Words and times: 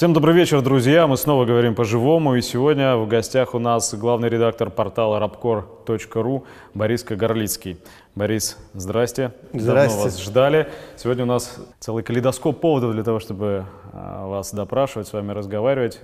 Всем 0.00 0.14
добрый 0.14 0.34
вечер, 0.34 0.62
друзья. 0.62 1.06
Мы 1.06 1.18
снова 1.18 1.44
говорим 1.44 1.74
по-живому. 1.74 2.34
И 2.34 2.40
сегодня 2.40 2.96
в 2.96 3.06
гостях 3.06 3.54
у 3.54 3.58
нас 3.58 3.92
главный 3.92 4.30
редактор 4.30 4.70
портала 4.70 5.20
rapcor.ru 5.20 6.42
Борис 6.72 7.02
Кагарлицкий. 7.02 7.76
Борис, 8.14 8.56
здрасте. 8.72 9.32
Здрасте. 9.52 9.90
Давно 9.90 10.04
вас 10.04 10.22
ждали. 10.22 10.70
Сегодня 10.96 11.24
у 11.24 11.26
нас 11.26 11.58
целый 11.80 12.02
калейдоскоп 12.02 12.62
поводов 12.62 12.94
для 12.94 13.04
того, 13.04 13.20
чтобы 13.20 13.66
а, 13.92 14.26
вас 14.26 14.54
допрашивать, 14.54 15.06
с 15.06 15.12
вами 15.12 15.32
разговаривать 15.32 16.00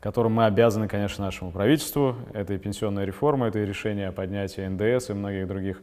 которым 0.00 0.32
мы 0.32 0.46
обязаны, 0.46 0.88
конечно, 0.88 1.24
нашему 1.24 1.50
правительству. 1.52 2.16
Это 2.32 2.54
и 2.54 2.58
пенсионная 2.58 3.04
реформа, 3.04 3.48
это 3.48 3.58
и 3.58 3.66
решение 3.66 4.08
о 4.08 4.12
поднятии 4.12 4.62
НДС 4.62 5.10
и 5.10 5.12
многих 5.12 5.46
других 5.46 5.82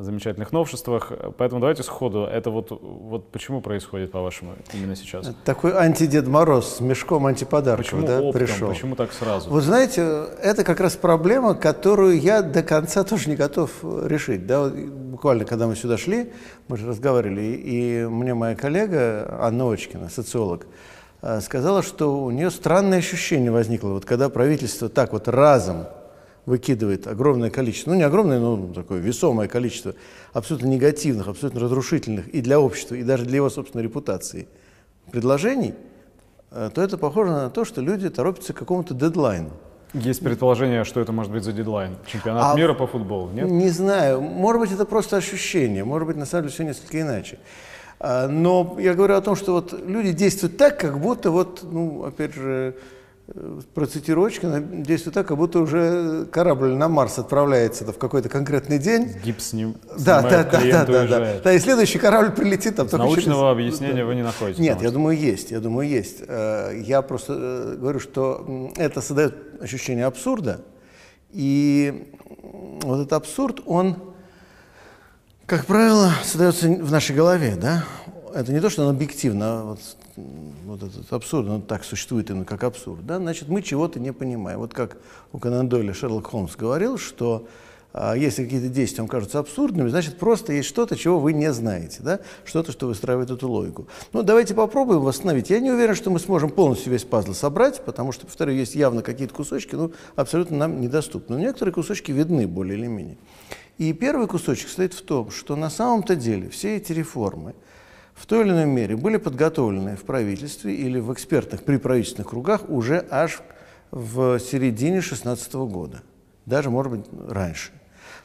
замечательных 0.00 0.52
новшествах. 0.52 1.12
Поэтому 1.36 1.60
давайте 1.60 1.82
сходу. 1.82 2.24
Это 2.24 2.50
вот, 2.50 2.70
вот 2.70 3.30
почему 3.30 3.60
происходит, 3.60 4.10
по-вашему, 4.10 4.52
именно 4.72 4.96
сейчас? 4.96 5.30
Такой 5.44 5.72
антидед 5.72 6.26
Мороз 6.26 6.76
с 6.76 6.80
мешком 6.80 7.26
антиподарков 7.26 7.86
почему 7.86 8.06
да, 8.06 8.20
оптом? 8.20 8.32
пришел. 8.32 8.68
Почему 8.68 8.96
так 8.96 9.12
сразу? 9.12 9.50
Вы 9.50 9.60
знаете, 9.60 10.26
это 10.42 10.64
как 10.64 10.80
раз 10.80 10.96
проблема, 10.96 11.54
которую 11.54 12.20
я 12.20 12.42
до 12.42 12.62
конца 12.62 13.04
тоже 13.04 13.30
не 13.30 13.36
готов 13.36 13.70
решить. 13.82 14.46
Да, 14.46 14.60
вот 14.60 14.74
буквально, 14.74 15.44
когда 15.44 15.66
мы 15.66 15.76
сюда 15.76 15.98
шли, 15.98 16.32
мы 16.68 16.76
же 16.76 16.86
разговаривали, 16.86 17.42
и 17.42 18.06
мне 18.06 18.34
моя 18.34 18.54
коллега 18.54 19.38
Анна 19.40 19.70
Очкина, 19.70 20.08
социолог, 20.08 20.66
э, 21.22 21.40
сказала, 21.40 21.82
что 21.82 22.22
у 22.22 22.30
нее 22.30 22.50
странное 22.50 22.98
ощущение 22.98 23.50
возникло, 23.50 23.90
вот 23.90 24.04
когда 24.04 24.28
правительство 24.28 24.88
так 24.88 25.12
вот 25.12 25.28
разом 25.28 25.86
выкидывает 26.50 27.06
огромное 27.06 27.48
количество, 27.48 27.90
ну 27.90 27.96
не 27.96 28.02
огромное, 28.02 28.38
но 28.38 28.72
такое 28.74 29.00
весомое 29.00 29.48
количество 29.48 29.94
абсолютно 30.32 30.66
негативных, 30.66 31.28
абсолютно 31.28 31.60
разрушительных 31.60 32.28
и 32.28 32.42
для 32.42 32.60
общества, 32.60 32.96
и 32.96 33.02
даже 33.02 33.24
для 33.24 33.36
его 33.36 33.48
собственной 33.48 33.84
репутации 33.84 34.48
предложений, 35.10 35.74
э, 36.50 36.70
то 36.74 36.82
это 36.82 36.98
похоже 36.98 37.30
на 37.30 37.50
то, 37.50 37.64
что 37.64 37.80
люди 37.80 38.10
торопятся 38.10 38.52
к 38.52 38.58
какому-то 38.58 38.94
дедлайну. 38.94 39.50
Есть 39.94 40.20
предположение, 40.20 40.84
что 40.84 41.00
это 41.00 41.12
может 41.12 41.32
быть 41.32 41.42
за 41.42 41.52
дедлайн. 41.52 41.96
Чемпионат 42.06 42.54
а, 42.54 42.56
мира 42.56 42.74
по 42.74 42.86
футболу, 42.86 43.30
нет? 43.32 43.50
Не 43.50 43.70
знаю. 43.70 44.20
Может 44.20 44.60
быть, 44.60 44.72
это 44.72 44.84
просто 44.84 45.16
ощущение. 45.16 45.84
Может 45.84 46.06
быть, 46.06 46.16
на 46.16 46.26
самом 46.26 46.44
деле 46.44 46.54
все 46.54 46.64
несколько 46.64 47.00
иначе. 47.00 47.38
А, 47.98 48.28
но 48.28 48.76
я 48.78 48.94
говорю 48.94 49.14
о 49.14 49.20
том, 49.20 49.34
что 49.34 49.52
вот 49.52 49.72
люди 49.72 50.12
действуют 50.12 50.56
так, 50.56 50.78
как 50.78 51.00
будто 51.00 51.32
вот, 51.32 51.64
ну, 51.64 52.04
опять 52.04 52.34
же, 52.34 52.76
процитирую 53.74 54.26
Очкина, 54.26 54.60
действует 54.60 55.14
так, 55.14 55.26
как 55.28 55.36
будто 55.36 55.60
уже 55.60 56.26
корабль 56.26 56.70
на 56.70 56.88
Марс 56.88 57.18
отправляется 57.18 57.84
в 57.84 57.98
какой-то 57.98 58.28
конкретный 58.28 58.78
день. 58.78 59.14
Гипс 59.24 59.50
с 59.50 59.52
ним 59.52 59.76
да, 59.98 60.22
да, 60.22 60.44
да, 60.44 60.60
да, 60.60 60.84
да, 60.84 61.06
да. 61.06 61.40
Да, 61.42 61.52
и 61.52 61.58
следующий 61.58 61.98
корабль 61.98 62.32
прилетит. 62.32 62.76
Там, 62.76 62.88
Научного 62.90 63.52
через... 63.52 63.52
объяснения 63.52 64.02
да. 64.02 64.06
вы 64.06 64.14
не 64.16 64.22
находите? 64.22 64.60
Нет, 64.60 64.82
я 64.82 64.90
думаю, 64.90 65.16
есть, 65.16 65.50
я 65.50 65.60
думаю, 65.60 65.88
есть. 65.88 66.22
Э, 66.26 66.72
я 66.84 67.02
просто 67.02 67.34
э, 67.36 67.76
говорю, 67.78 68.00
что 68.00 68.72
это 68.76 69.00
создает 69.00 69.34
ощущение 69.60 70.06
абсурда, 70.06 70.62
и 71.30 72.12
вот 72.82 73.00
этот 73.00 73.12
абсурд, 73.12 73.60
он, 73.66 73.96
как 75.46 75.66
правило, 75.66 76.12
создается 76.24 76.68
в 76.68 76.90
нашей 76.90 77.14
голове, 77.14 77.56
да? 77.56 77.84
Это 78.34 78.52
не 78.52 78.60
то, 78.60 78.70
что 78.70 78.84
он 78.84 78.90
объективно, 78.90 79.44
а 79.46 79.64
вот 79.64 79.80
вот 80.16 80.82
этот 80.82 81.12
абсурд, 81.12 81.48
он 81.48 81.62
так 81.62 81.84
существует 81.84 82.30
именно 82.30 82.44
как 82.44 82.64
абсурд, 82.64 83.04
да, 83.06 83.18
значит, 83.18 83.48
мы 83.48 83.62
чего-то 83.62 84.00
не 84.00 84.12
понимаем. 84.12 84.58
Вот 84.58 84.74
как 84.74 84.98
у 85.32 85.38
Конан 85.38 85.68
Дойля 85.68 85.94
Шерлок 85.94 86.28
Холмс 86.28 86.56
говорил, 86.56 86.98
что 86.98 87.46
а, 87.92 88.14
если 88.14 88.44
какие-то 88.44 88.68
действия 88.68 89.02
вам 89.02 89.08
кажутся 89.08 89.38
абсурдными, 89.38 89.88
значит, 89.88 90.18
просто 90.18 90.52
есть 90.52 90.68
что-то, 90.68 90.96
чего 90.96 91.18
вы 91.18 91.32
не 91.32 91.52
знаете, 91.52 91.98
да, 92.02 92.20
что-то, 92.44 92.72
что 92.72 92.86
выстраивает 92.86 93.30
эту 93.30 93.48
логику. 93.48 93.88
Ну, 94.12 94.22
давайте 94.22 94.54
попробуем 94.54 95.00
восстановить. 95.00 95.50
Я 95.50 95.60
не 95.60 95.70
уверен, 95.70 95.94
что 95.94 96.10
мы 96.10 96.20
сможем 96.20 96.50
полностью 96.50 96.92
весь 96.92 97.04
пазл 97.04 97.32
собрать, 97.32 97.84
потому 97.84 98.12
что, 98.12 98.26
повторю, 98.26 98.52
есть 98.52 98.74
явно 98.74 99.02
какие-то 99.02 99.34
кусочки, 99.34 99.74
ну, 99.74 99.92
абсолютно 100.16 100.56
нам 100.56 100.80
недоступны. 100.80 101.36
Но 101.36 101.42
некоторые 101.42 101.72
кусочки 101.72 102.12
видны 102.12 102.46
более 102.46 102.78
или 102.78 102.86
менее. 102.86 103.18
И 103.78 103.92
первый 103.92 104.26
кусочек 104.28 104.68
стоит 104.68 104.92
в 104.92 105.02
том, 105.02 105.30
что 105.30 105.56
на 105.56 105.70
самом-то 105.70 106.14
деле 106.14 106.48
все 106.50 106.76
эти 106.76 106.92
реформы– 106.92 107.54
в 108.14 108.26
той 108.26 108.44
или 108.44 108.50
иной 108.50 108.66
мере 108.66 108.96
были 108.96 109.16
подготовлены 109.16 109.96
в 109.96 110.02
правительстве 110.02 110.74
или 110.74 110.98
в 110.98 111.12
экспертных 111.12 111.62
при 111.62 111.76
правительственных 111.76 112.28
кругах 112.30 112.68
уже 112.68 113.06
аж 113.10 113.40
в 113.90 114.38
середине 114.38 115.00
2016 115.00 115.54
года, 115.54 116.02
даже, 116.46 116.70
может 116.70 116.92
быть, 116.92 117.06
раньше. 117.28 117.70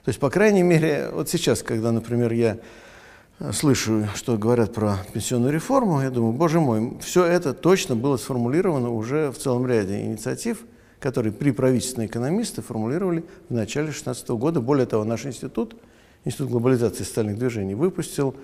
То 0.04 0.10
есть, 0.10 0.20
по 0.20 0.30
крайней 0.30 0.64
мере, 0.64 1.10
вот 1.12 1.30
сейчас, 1.30 1.64
когда, 1.64 1.92
например, 1.92 2.32
я 2.32 2.60
слышу, 3.52 4.08
что 4.14 4.38
говорят 4.38 4.74
про 4.74 4.98
пенсионную 5.14 5.52
реформу, 5.52 6.02
я 6.02 6.12
думаю, 6.12 6.34
боже 6.34 6.60
мой, 6.60 6.98
все 7.02 7.26
это 7.26 7.54
точно 7.54 7.96
было 7.96 8.18
сформулировано 8.18 8.92
уже 8.92 9.32
в 9.32 9.38
целом 9.38 9.66
ряде 9.66 10.02
инициатив, 10.02 10.60
которые 11.00 11.34
при 11.34 11.52
правительственные 11.52 12.08
экономисты 12.08 12.62
формулировали 12.62 13.26
в 13.50 13.54
начале 13.54 13.88
2016 13.88 14.30
года. 14.30 14.62
Более 14.62 14.86
того, 14.86 15.04
наш 15.04 15.26
институт, 15.26 15.76
Институт 16.24 16.50
глобализации 16.50 17.04
социальных 17.04 17.38
движений, 17.38 17.76
выпустил 17.76 18.36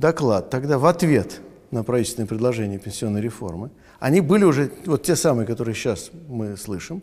доклад 0.00 0.50
тогда 0.50 0.78
в 0.78 0.86
ответ 0.86 1.40
на 1.70 1.84
правительственное 1.84 2.26
предложение 2.26 2.78
пенсионной 2.78 3.20
реформы. 3.20 3.70
Они 4.00 4.20
были 4.20 4.44
уже 4.44 4.72
вот 4.86 5.02
те 5.02 5.14
самые, 5.14 5.46
которые 5.46 5.74
сейчас 5.74 6.10
мы 6.28 6.56
слышим. 6.56 7.02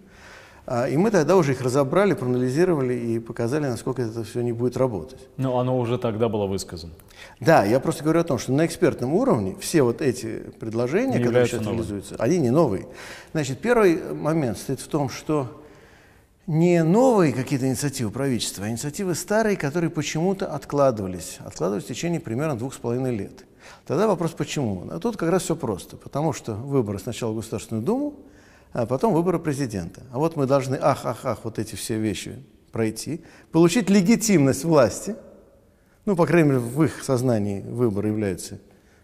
А, 0.69 0.89
и 0.89 0.97
мы 0.97 1.11
тогда 1.11 1.37
уже 1.37 1.53
их 1.53 1.61
разобрали, 1.61 2.13
проанализировали 2.13 2.93
и 2.93 3.19
показали, 3.19 3.67
насколько 3.67 4.01
это 4.01 4.25
все 4.25 4.41
не 4.41 4.51
будет 4.51 4.75
работать. 4.75 5.29
Но 5.37 5.59
оно 5.59 5.79
уже 5.79 5.97
тогда 5.97 6.27
было 6.27 6.45
высказано. 6.45 6.91
Да, 7.39 7.63
я 7.63 7.79
просто 7.79 8.03
говорю 8.03 8.19
о 8.19 8.23
том, 8.25 8.37
что 8.37 8.51
на 8.51 8.65
экспертном 8.65 9.13
уровне 9.13 9.55
все 9.61 9.83
вот 9.83 10.01
эти 10.01 10.43
предложения, 10.59 11.19
не 11.19 11.23
которые 11.23 11.45
сейчас 11.45 11.61
новыми. 11.61 11.77
реализуются, 11.77 12.15
они 12.19 12.39
не 12.39 12.49
новые. 12.49 12.87
Значит, 13.31 13.59
первый 13.59 14.13
момент 14.13 14.57
стоит 14.57 14.81
в 14.81 14.87
том, 14.87 15.07
что 15.07 15.47
не 16.47 16.81
новые 16.81 17.33
какие-то 17.33 17.67
инициативы 17.67 18.09
правительства, 18.09 18.65
а 18.65 18.69
инициативы 18.69 19.15
старые, 19.15 19.57
которые 19.57 19.89
почему-то 19.89 20.47
откладывались. 20.47 21.37
Откладывались 21.45 21.83
в 21.83 21.87
течение 21.87 22.21
примерно 22.21 22.57
двух 22.57 22.73
с 22.73 22.77
половиной 22.77 23.15
лет. 23.15 23.43
Тогда 23.85 24.07
вопрос 24.07 24.31
почему? 24.31 24.87
А 24.89 24.99
тут 24.99 25.17
как 25.17 25.29
раз 25.29 25.43
все 25.43 25.57
просто. 25.57 25.97
Потому 25.97 26.31
что 26.31 26.53
выборы 26.53 26.99
сначала 26.99 27.33
в 27.33 27.35
Государственную 27.35 27.83
Думу, 27.83 28.15
а 28.71 28.85
потом 28.85 29.13
выборы 29.13 29.39
президента. 29.39 30.01
А 30.11 30.19
вот 30.19 30.37
мы 30.37 30.47
должны, 30.47 30.77
ах, 30.81 31.05
ах, 31.05 31.25
ах, 31.25 31.39
вот 31.43 31.59
эти 31.59 31.75
все 31.75 31.99
вещи 31.99 32.41
пройти, 32.71 33.21
получить 33.51 33.89
легитимность 33.89 34.63
власти, 34.63 35.15
ну, 36.05 36.15
по 36.15 36.25
крайней 36.25 36.49
мере, 36.49 36.59
в 36.59 36.81
их 36.83 37.03
сознании 37.03 37.61
выборы 37.61 38.07
являются 38.07 38.59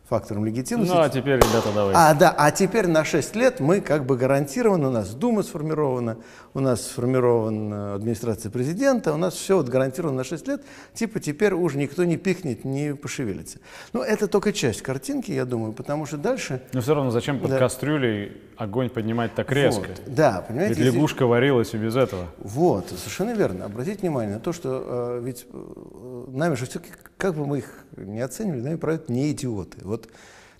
фактором 0.09 0.45
легитимности. 0.45 0.93
Ну, 0.93 1.01
а 1.01 1.09
теперь, 1.09 1.37
ребята, 1.37 1.69
давайте. 1.73 1.99
А, 1.99 2.13
да, 2.13 2.35
а 2.37 2.51
теперь 2.51 2.87
на 2.87 3.05
6 3.05 3.35
лет 3.35 3.59
мы 3.59 3.79
как 3.79 4.05
бы 4.05 4.17
гарантированы, 4.17 4.87
у 4.87 4.91
нас 4.91 5.13
Дума 5.13 5.43
сформирована, 5.43 6.17
у 6.53 6.59
нас 6.59 6.81
сформирована 6.87 7.95
администрация 7.95 8.51
президента, 8.51 9.13
у 9.13 9.17
нас 9.17 9.33
все 9.33 9.57
вот 9.57 9.69
гарантировано 9.69 10.17
на 10.17 10.23
6 10.23 10.47
лет, 10.47 10.61
типа 10.93 11.19
теперь 11.19 11.53
уже 11.53 11.77
никто 11.77 12.03
не 12.03 12.17
пикнет, 12.17 12.65
не 12.65 12.95
пошевелится. 12.95 13.59
Но 13.93 14.03
это 14.03 14.27
только 14.27 14.51
часть 14.51 14.81
картинки, 14.81 15.31
я 15.31 15.45
думаю, 15.45 15.73
потому 15.73 16.05
что 16.05 16.17
дальше... 16.17 16.61
Но 16.73 16.81
все 16.81 16.93
равно 16.93 17.09
зачем 17.09 17.39
под 17.39 17.51
да. 17.51 17.59
кастрюлей 17.59 18.37
огонь 18.57 18.89
поднимать 18.89 19.33
так 19.35 19.51
резко? 19.51 19.87
Вот, 19.87 20.01
да, 20.05 20.43
понимаете. 20.47 20.75
Ведь 20.75 20.93
лягушка 20.93 21.19
здесь... 21.19 21.29
варилась 21.29 21.73
и 21.73 21.77
без 21.77 21.95
этого. 21.95 22.27
Вот, 22.39 22.89
совершенно 22.89 23.33
верно. 23.33 23.65
Обратите 23.65 24.01
внимание 24.01 24.35
на 24.35 24.41
то, 24.41 24.51
что 24.51 25.19
э, 25.19 25.21
ведь 25.23 25.45
э, 25.51 26.25
нами 26.27 26.55
же 26.55 26.65
все-таки, 26.65 26.91
как 27.17 27.35
бы 27.35 27.45
мы 27.45 27.59
их 27.59 27.82
не 27.97 28.21
оценивали, 28.21 28.61
нами 28.61 28.75
правят 28.75 29.09
не 29.09 29.31
идиоты. 29.31 29.77
Вот 29.81 30.09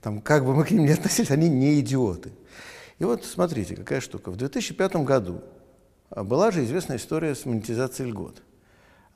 там, 0.02 0.22
как 0.22 0.46
бы 0.46 0.54
мы 0.54 0.66
к 0.66 0.72
ним 0.72 0.86
ни 0.86 0.92
относились, 0.92 1.32
они 1.32 1.50
не 1.50 1.80
идиоты. 1.80 2.32
И 3.00 3.06
вот 3.06 3.26
смотрите, 3.26 3.76
какая 3.76 4.02
штука. 4.02 4.32
В 4.32 4.36
2005 4.38 4.98
году 4.98 5.42
а, 6.10 6.24
была 6.24 6.52
же 6.52 6.64
известная 6.64 6.98
история 6.98 7.36
с 7.36 7.46
монетизацией 7.46 8.10
льгот. 8.12 8.42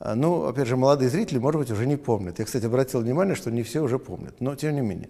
А, 0.00 0.14
ну, 0.14 0.44
опять 0.44 0.66
же, 0.68 0.76
молодые 0.76 1.08
зрители, 1.10 1.38
может 1.38 1.60
быть, 1.60 1.70
уже 1.70 1.86
не 1.86 1.96
помнят. 1.96 2.38
Я, 2.38 2.44
кстати, 2.44 2.66
обратил 2.66 3.00
внимание, 3.00 3.34
что 3.34 3.50
не 3.50 3.62
все 3.62 3.80
уже 3.80 3.98
помнят, 3.98 4.40
но 4.40 4.54
тем 4.56 4.74
не 4.74 4.80
менее. 4.80 5.08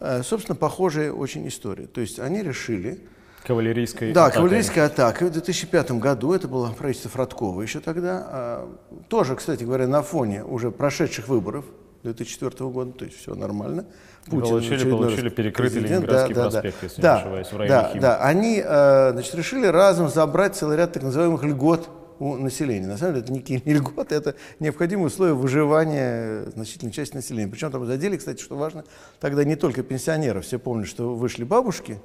А, 0.00 0.22
собственно, 0.22 0.56
похожая 0.56 1.12
очень 1.12 1.46
история. 1.48 1.86
То 1.86 2.00
есть 2.00 2.18
они 2.18 2.42
решили... 2.42 3.00
Кавалерийской 3.46 4.12
Да, 4.14 4.26
атакой. 4.26 4.42
кавалерийская 4.42 4.86
атака. 4.86 5.26
В 5.26 5.30
2005 5.30 5.90
году, 5.92 6.32
это 6.32 6.48
было 6.48 6.68
правительство 6.72 7.10
Фродкова 7.10 7.60
еще 7.60 7.80
тогда, 7.80 8.64
тоже, 9.08 9.36
кстати 9.36 9.64
говоря, 9.64 9.86
на 9.86 10.00
фоне 10.02 10.42
уже 10.42 10.70
прошедших 10.70 11.28
выборов 11.28 11.66
2004 12.04 12.70
года, 12.70 12.92
то 12.92 13.04
есть 13.04 13.18
все 13.18 13.34
нормально. 13.34 13.86
Путин 14.26 14.48
получили, 14.48 14.90
получили 14.90 15.28
перекрытый 15.28 15.80
Ленинградский 15.80 16.34
да, 16.34 16.42
проспект, 16.42 16.76
да, 16.80 16.86
если 16.86 17.02
да, 17.02 17.14
не 17.14 17.20
ошибаюсь, 17.20 17.46
в 17.48 17.56
районе 17.56 17.78
да. 17.94 18.00
Да, 18.00 18.16
они 18.22 18.62
э, 18.64 19.10
значит, 19.12 19.34
решили 19.34 19.66
разом 19.66 20.08
забрать 20.08 20.54
целый 20.56 20.76
ряд 20.76 20.92
так 20.92 21.02
называемых 21.02 21.42
льгот 21.44 21.90
у 22.18 22.36
населения. 22.36 22.86
На 22.86 22.96
самом 22.96 23.14
деле 23.14 23.24
это 23.24 23.32
никакие 23.32 23.62
не 23.64 23.74
льготы, 23.74 24.14
это 24.14 24.34
необходимые 24.60 25.06
условия 25.06 25.34
выживания 25.34 26.44
значительной 26.54 26.92
части 26.92 27.14
населения. 27.14 27.50
Причем 27.50 27.70
там 27.70 27.84
задели, 27.86 28.16
кстати, 28.16 28.40
что 28.40 28.56
важно, 28.56 28.84
тогда 29.20 29.44
не 29.44 29.56
только 29.56 29.82
пенсионеров. 29.82 30.44
Все 30.44 30.58
помнят, 30.58 30.86
что 30.86 31.14
вышли 31.14 31.44
бабушки, 31.44 32.00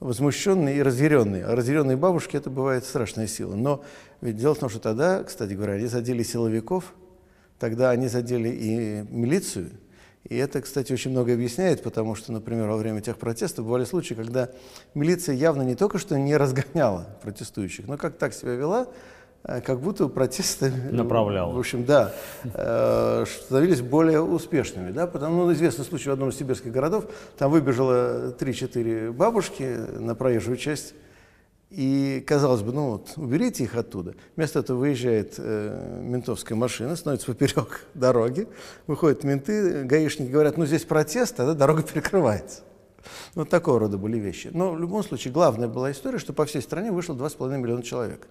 возмущенные 0.00 0.76
и 0.76 0.82
разъяренные. 0.82 1.44
А 1.44 1.54
разъяренные 1.54 1.96
бабушки– 1.96 2.36
это 2.38 2.50
бывает 2.50 2.84
страшная 2.84 3.26
сила. 3.26 3.54
Но 3.54 3.82
ведь 4.20 4.36
дело 4.36 4.54
в 4.54 4.58
том, 4.58 4.68
что 4.68 4.78
тогда, 4.78 5.24
кстати 5.24 5.52
говоря, 5.54 5.74
они 5.74 5.86
задели 5.86 6.22
силовиков, 6.22 6.94
тогда 7.58 7.90
они 7.90 8.08
задели 8.08 8.48
и 8.48 9.04
милицию, 9.10 9.70
И 10.28 10.36
это, 10.36 10.60
кстати, 10.60 10.92
очень 10.92 11.10
много 11.10 11.32
объясняет, 11.32 11.82
потому 11.82 12.14
что, 12.14 12.32
например, 12.32 12.68
во 12.68 12.76
время 12.76 13.00
тех 13.00 13.16
протестов 13.16 13.64
бывали 13.64 13.84
случаи, 13.84 14.14
когда 14.14 14.50
милиция 14.94 15.34
явно 15.34 15.62
не 15.62 15.74
только 15.74 15.98
что 15.98 16.18
не 16.18 16.36
разгоняла 16.36 17.06
протестующих, 17.22 17.86
но 17.86 17.96
как 17.96 18.18
так 18.18 18.34
себя 18.34 18.54
вела, 18.54 18.88
э, 19.44 19.62
как 19.62 19.80
будто 19.80 20.08
протесты... 20.08 20.70
Направляла. 20.70 21.54
В 21.54 21.58
общем, 21.58 21.84
да, 21.84 22.12
э, 22.44 23.24
становились 23.44 23.80
более 23.80 24.20
успешными. 24.20 24.90
Да? 24.90 25.06
Потому, 25.06 25.46
ну, 25.46 25.52
известный 25.52 25.84
случай 25.84 26.10
в 26.10 26.12
одном 26.12 26.28
из 26.28 26.36
сибирских 26.36 26.72
городов, 26.72 27.06
там 27.38 27.50
выбежало 27.50 28.32
3-4 28.32 29.12
бабушки 29.12 29.62
на 29.98 30.14
проезжую 30.14 30.58
часть, 30.58 30.94
и, 31.70 32.24
казалось 32.26 32.62
бы, 32.62 32.72
ну 32.72 32.92
вот, 32.92 33.12
уберите 33.16 33.64
их 33.64 33.74
оттуда. 33.74 34.14
Вместо 34.36 34.60
этого 34.60 34.78
выезжает 34.78 35.34
э, 35.36 36.00
ментовская 36.02 36.56
машина, 36.56 36.96
становится 36.96 37.26
поперек 37.26 37.84
дороги, 37.94 38.48
выходят 38.86 39.22
менты, 39.22 39.84
гаишники 39.84 40.30
говорят, 40.30 40.56
ну 40.56 40.64
здесь 40.64 40.84
протест, 40.84 41.36
тогда 41.36 41.52
дорога 41.52 41.82
перекрывается. 41.94 42.62
Вот 43.34 43.50
такого 43.50 43.80
рода 43.80 43.98
были 43.98 44.18
вещи. 44.18 44.50
Но 44.52 44.72
в 44.72 44.80
любом 44.80 45.04
случае, 45.04 45.32
главная 45.32 45.68
была 45.68 45.92
история, 45.92 46.18
что 46.18 46.32
по 46.32 46.46
всей 46.46 46.62
стране 46.62 46.90
вышло 46.90 47.14
2,5 47.14 47.58
миллиона 47.58 47.82
человек. 47.82 48.28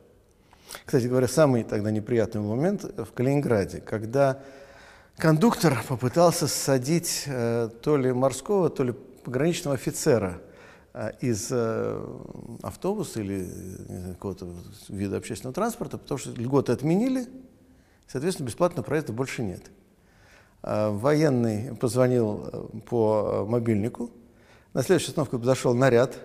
Кстати 0.85 1.05
говоря, 1.05 1.27
самый 1.27 1.63
тогда 1.63 1.91
неприятный 1.91 2.41
момент 2.41 2.83
в 2.83 3.11
Калининграде, 3.13 3.81
когда 3.81 4.41
кондуктор 5.17 5.83
попытался 5.87 6.47
садить 6.47 7.23
э, 7.27 7.69
то 7.81 7.97
ли 7.97 8.11
морского, 8.11 8.69
то 8.71 8.83
ли 8.83 8.93
пограничного 9.23 9.75
офицера– 9.75 10.41
из 11.21 11.47
э, 11.51 12.05
автобуса 12.63 13.21
или 13.21 13.47
какого-то 14.13 14.47
вида 14.89 15.17
общественного 15.17 15.53
транспорта, 15.53 15.97
потому 15.97 16.17
что 16.17 16.31
льготы 16.31 16.71
отменили, 16.71 17.27
соответственно, 18.07 18.47
бесплатного 18.47 18.85
проезда 18.85 19.13
больше 19.13 19.43
нет. 19.43 19.63
Э, 20.63 20.89
военный 20.89 21.75
позвонил 21.75 22.69
по 22.89 23.45
мобильнику, 23.47 24.09
на 24.73 24.83
следующей 24.83 25.09
остановке 25.09 25.37
подошел 25.37 25.73
наряд, 25.73 26.17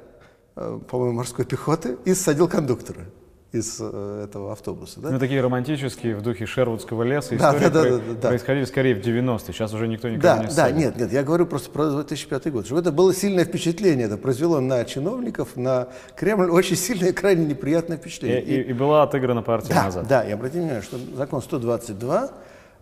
по-моему, 0.55 1.13
морской 1.13 1.47
пехоты 1.47 1.97
и 2.05 2.13
садил 2.13 2.47
кондуктора 2.47 3.07
из 3.53 3.77
э, 3.81 4.25
этого 4.25 4.53
автобуса. 4.53 5.01
Да? 5.01 5.11
Ну, 5.11 5.19
такие 5.19 5.41
романтические 5.43 6.17
в 6.17 6.23
духе 6.23 6.47
Шервудского 6.47 7.03
леса 7.03 7.37
истории 7.37 7.61
да, 7.61 7.69
да, 7.69 7.83
да, 7.83 7.91
да, 7.91 8.01
да. 8.23 8.29
происходили 8.29 8.65
скорее 8.65 8.95
в 8.95 8.99
90-е, 9.01 9.53
сейчас 9.53 9.75
уже 9.75 9.89
никто 9.89 10.09
никого 10.09 10.23
да, 10.23 10.45
не 10.45 10.55
Да, 10.55 10.71
нет, 10.71 10.97
нет, 10.97 11.13
я 11.13 11.23
говорю 11.23 11.45
просто 11.45 11.71
про 11.71 11.91
2005 11.91 12.51
год, 12.51 12.67
что 12.67 12.79
это 12.79 12.91
было 12.91 13.13
сильное 13.13 13.45
впечатление, 13.45 14.07
это 14.07 14.17
произвело 14.17 14.61
на 14.61 14.85
чиновников, 14.87 15.57
на 15.57 15.89
Кремль 16.17 16.51
очень 16.51 16.77
сильное, 16.77 17.13
крайне 17.13 17.45
неприятное 17.45 17.99
впечатление. 17.99 18.43
И, 18.43 18.55
и, 18.55 18.71
и 18.71 18.73
была 18.73 19.03
отыграна 19.03 19.43
партия 19.43 19.75
да, 19.75 19.85
назад. 19.85 20.09
Да, 20.09 20.23
и 20.23 20.33
обратите 20.33 20.61
внимание, 20.61 20.83
что 20.83 20.97
закон 21.15 21.43
122 21.43 22.31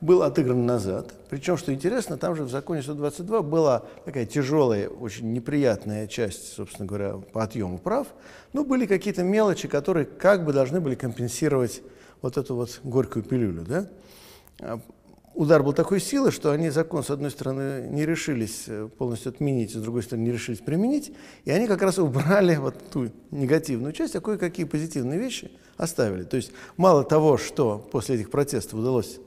был 0.00 0.22
отыгран 0.22 0.64
назад. 0.64 1.12
Причем, 1.28 1.56
что 1.56 1.72
интересно, 1.72 2.16
там 2.16 2.34
же 2.34 2.44
в 2.44 2.50
законе 2.50 2.82
122 2.82 3.42
была 3.42 3.84
такая 4.04 4.26
тяжелая, 4.26 4.88
очень 4.88 5.32
неприятная 5.32 6.06
часть, 6.06 6.54
собственно 6.54 6.86
говоря, 6.86 7.14
по 7.14 7.42
отъему 7.42 7.78
прав. 7.78 8.08
Но 8.52 8.64
были 8.64 8.86
какие-то 8.86 9.22
мелочи, 9.22 9.68
которые 9.68 10.06
как 10.06 10.44
бы 10.44 10.52
должны 10.52 10.80
были 10.80 10.94
компенсировать 10.94 11.82
вот 12.22 12.36
эту 12.36 12.54
вот 12.54 12.80
горькую 12.82 13.24
пилюлю. 13.24 13.62
Да? 13.62 13.86
А, 14.60 14.80
удар 15.34 15.62
был 15.62 15.72
такой 15.72 16.00
силы, 16.00 16.30
что 16.30 16.50
они 16.50 16.70
закон, 16.70 17.02
с 17.02 17.10
одной 17.10 17.30
стороны, 17.30 17.86
не 17.88 18.06
решились 18.06 18.64
э, 18.66 18.88
полностью 18.96 19.30
отменить, 19.30 19.72
с 19.72 19.80
другой 19.80 20.02
стороны, 20.02 20.24
не 20.24 20.32
решились 20.32 20.60
применить, 20.60 21.12
и 21.44 21.50
они 21.50 21.66
как 21.66 21.82
раз 21.82 21.98
убрали 21.98 22.56
вот 22.56 22.74
ту 22.90 23.10
негативную 23.30 23.92
часть, 23.92 24.16
а 24.16 24.20
кое-какие 24.20 24.64
позитивные 24.64 25.18
вещи 25.18 25.50
оставили. 25.76 26.24
То 26.24 26.36
есть 26.36 26.52
мало 26.76 27.04
того, 27.04 27.36
что 27.36 27.78
после 27.92 28.16
этих 28.16 28.30
протестов 28.30 28.80
удалось 28.80 29.20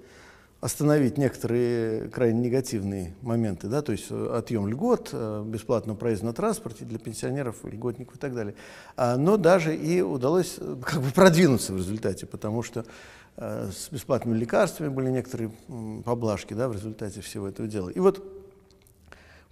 остановить 0.63 1.17
некоторые 1.17 2.07
крайне 2.07 2.39
негативные 2.39 3.15
моменты, 3.21 3.67
да, 3.67 3.81
то 3.81 3.91
есть 3.91 4.05
э, 4.09 4.33
отъем 4.33 4.65
льгот, 4.65 5.09
э, 5.11 5.43
бесплатного 5.45 5.97
проезда 5.97 6.27
на 6.27 6.33
транспорте 6.33 6.85
для 6.85 6.97
пенсионеров, 6.99 7.57
льготников 7.65 8.15
и 8.15 8.17
так 8.17 8.33
далее. 8.33 8.55
А, 8.95 9.17
но 9.17 9.35
даже 9.35 9.75
и 9.75 9.99
удалось 9.99 10.55
э, 10.59 10.77
как 10.81 11.01
бы 11.01 11.09
продвинуться 11.11 11.73
в 11.73 11.77
результате, 11.77 12.25
потому 12.25 12.63
что 12.63 12.85
с 13.35 13.89
бесплатными 13.91 14.37
лекарствами 14.37 14.89
были 14.89 15.09
некоторые 15.09 15.51
поблажки 16.05 16.53
да, 16.53 16.69
в 16.69 16.73
результате 16.73 17.21
всего 17.21 17.47
этого 17.47 17.67
дела. 17.67 17.89
И 17.89 17.99
вот 17.99 18.23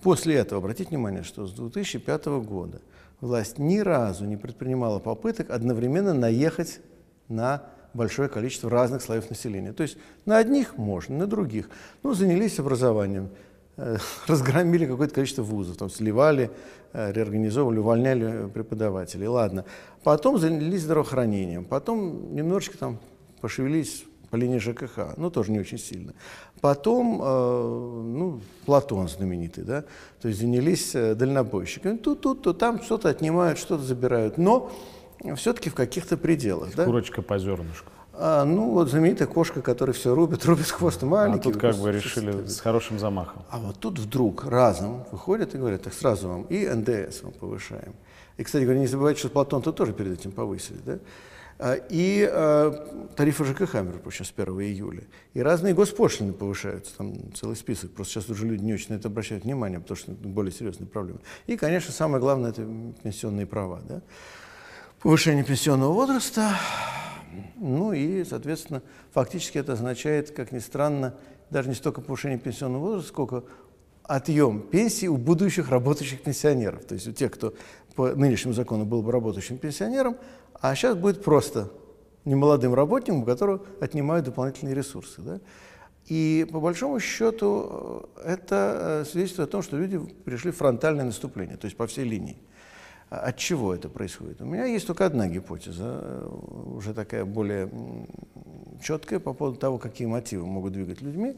после 0.03 0.35
этого, 0.35 0.61
обратите 0.61 0.91
внимание, 0.91 1.23
что 1.23 1.47
с 1.47 1.51
2005 1.51 2.25
года 2.45 2.79
власть 3.21 3.57
ни 3.57 3.79
разу 3.79 4.25
не 4.25 4.37
предпринимала 4.37 4.99
попыток 4.99 5.49
одновременно 5.49 6.13
наехать 6.13 6.79
на 7.27 7.63
большое 7.93 8.29
количество 8.29 8.69
разных 8.69 9.01
слоев 9.01 9.29
населения. 9.29 9.73
То 9.73 9.83
есть 9.83 9.97
на 10.25 10.37
одних 10.37 10.77
можно, 10.77 11.17
на 11.17 11.27
других. 11.27 11.69
Ну, 12.03 12.13
занялись 12.13 12.59
образованием, 12.59 13.29
э, 13.77 13.97
разгромили 14.27 14.85
какое-то 14.85 15.13
количество 15.13 15.43
вузов, 15.43 15.77
там 15.77 15.89
сливали, 15.89 16.51
э, 16.93 17.11
реорганизовывали, 17.11 17.79
увольняли 17.79 18.49
преподавателей. 18.49 19.27
Ладно. 19.27 19.65
Потом 20.03 20.39
занялись 20.39 20.83
здравоохранением, 20.83 21.65
потом 21.65 22.33
немножечко 22.35 22.77
там 22.77 22.99
пошевелились 23.41 24.05
по 24.31 24.37
линии 24.37 24.59
ЖКХ, 24.59 25.17
но 25.17 25.29
тоже 25.29 25.51
не 25.51 25.59
очень 25.59 25.77
сильно. 25.77 26.13
Потом, 26.61 27.21
э, 27.21 28.03
ну, 28.05 28.39
Платон 28.65 29.09
знаменитый, 29.09 29.65
да, 29.65 29.83
то 30.21 30.29
есть 30.29 30.39
занялись 30.39 30.95
э, 30.95 31.15
дальнобойщиками. 31.15 31.97
Тут, 31.97 32.21
тут, 32.21 32.41
то 32.41 32.53
там 32.53 32.81
что-то 32.81 33.09
отнимают, 33.09 33.59
что-то 33.59 33.83
забирают. 33.83 34.37
Но 34.37 34.71
все-таки 35.35 35.69
в 35.69 35.75
каких-то 35.75 36.17
пределах. 36.17 36.75
Да? 36.75 36.85
Курочка 36.85 37.21
по 37.21 37.37
зернышку. 37.37 37.91
А, 38.13 38.43
ну, 38.43 38.71
вот 38.71 38.89
знаменитая 38.89 39.27
кошка, 39.27 39.61
которая 39.61 39.93
все 39.93 40.13
рубит, 40.13 40.45
рубит 40.45 40.67
хвост 40.67 41.01
маленький. 41.03 41.49
А 41.49 41.51
тут 41.51 41.61
как 41.61 41.75
бы 41.75 41.91
решили 41.91 42.45
с 42.45 42.59
хорошим 42.59 42.99
замахом. 42.99 43.43
А 43.49 43.59
вот 43.59 43.77
тут 43.79 43.99
вдруг 43.99 44.45
разом 44.45 45.05
выходят 45.11 45.55
и 45.55 45.57
говорят, 45.57 45.83
так 45.83 45.93
сразу 45.93 46.27
вам 46.27 46.43
и 46.43 46.67
НДС 46.67 47.23
вам 47.23 47.33
повышаем. 47.33 47.95
И, 48.37 48.43
кстати 48.43 48.63
говоря, 48.63 48.79
не 48.79 48.87
забывайте, 48.87 49.19
что 49.19 49.29
Платон-то 49.29 49.71
тоже 49.71 49.93
перед 49.93 50.19
этим 50.19 50.31
повысили, 50.31 50.79
да? 50.85 50.99
А, 51.63 51.75
и 51.75 52.27
а, 52.29 53.07
тарифы 53.15 53.45
ЖКХ, 53.45 53.75
между 53.75 53.99
прочим, 53.99 54.25
с 54.25 54.33
1 54.35 54.61
июля. 54.61 55.03
И 55.33 55.41
разные 55.41 55.73
госпошлины 55.73 56.33
повышаются, 56.33 56.97
там 56.97 57.33
целый 57.33 57.55
список. 57.55 57.91
Просто 57.91 58.13
сейчас 58.13 58.29
уже 58.29 58.47
люди 58.47 58.63
не 58.63 58.73
очень 58.73 58.87
на 58.89 58.97
это 58.97 59.09
обращают 59.09 59.45
внимание, 59.45 59.79
потому 59.79 59.95
что 59.95 60.11
это 60.11 60.27
более 60.27 60.51
серьезная 60.51 60.87
проблема. 60.87 61.19
И, 61.45 61.55
конечно, 61.55 61.93
самое 61.93 62.19
главное– 62.19 62.49
это 62.51 62.67
пенсионные 63.03 63.45
права, 63.45 63.79
да? 63.87 64.01
Повышение 65.01 65.43
пенсионного 65.43 65.93
возраста, 65.93 66.55
ну 67.55 67.91
и, 67.91 68.23
соответственно, 68.23 68.81
фактически 69.11 69.57
это 69.57 69.73
означает, 69.73 70.31
как 70.31 70.51
ни 70.51 70.59
странно, 70.59 71.15
даже 71.49 71.69
не 71.69 71.75
столько 71.75 72.01
повышение 72.01 72.37
пенсионного 72.37 72.81
возраста, 72.81 73.09
сколько 73.09 73.43
отъем 74.03 74.61
пенсии 74.61 75.07
у 75.07 75.17
будущих 75.17 75.69
работающих 75.69 76.21
пенсионеров. 76.21 76.85
То 76.85 76.95
есть 76.95 77.07
у 77.07 77.11
тех, 77.11 77.31
кто 77.31 77.53
по 77.95 78.09
нынешнему 78.13 78.53
закону 78.53 78.85
был 78.85 79.01
бы 79.01 79.11
работающим 79.11 79.57
пенсионером, 79.57 80.17
а 80.53 80.75
сейчас 80.75 80.95
будет 80.95 81.23
просто 81.23 81.71
немолодым 82.25 82.73
работником, 82.73 83.23
у 83.23 83.25
которого 83.25 83.65
отнимают 83.79 84.25
дополнительные 84.25 84.75
ресурсы. 84.75 85.21
Да? 85.21 85.39
И 86.05 86.47
по 86.51 86.59
большому 86.59 86.99
счету 86.99 88.09
это 88.23 89.03
свидетельствует 89.09 89.49
о 89.49 89.51
том, 89.51 89.61
что 89.63 89.77
люди 89.77 89.97
пришли 89.97 90.51
в 90.51 90.57
фронтальное 90.57 91.05
наступление, 91.05 91.57
то 91.57 91.65
есть 91.65 91.75
по 91.75 91.87
всей 91.87 92.05
линии. 92.05 92.37
А 93.11 93.27
от 93.27 93.37
чего 93.37 93.75
это 93.75 93.89
происходит? 93.89 94.41
У 94.41 94.45
меня 94.45 94.63
есть 94.63 94.87
только 94.87 95.05
одна 95.05 95.27
гипотеза, 95.27 95.99
э, 96.01 96.29
уже 96.77 96.93
такая 96.93 97.25
более 97.25 97.69
четкая 98.81 99.19
по 99.19 99.33
поводу 99.33 99.57
того, 99.57 99.77
какие 99.79 100.07
мотивы 100.07 100.45
могут 100.45 100.71
двигать 100.71 101.01
людьми. 101.01 101.35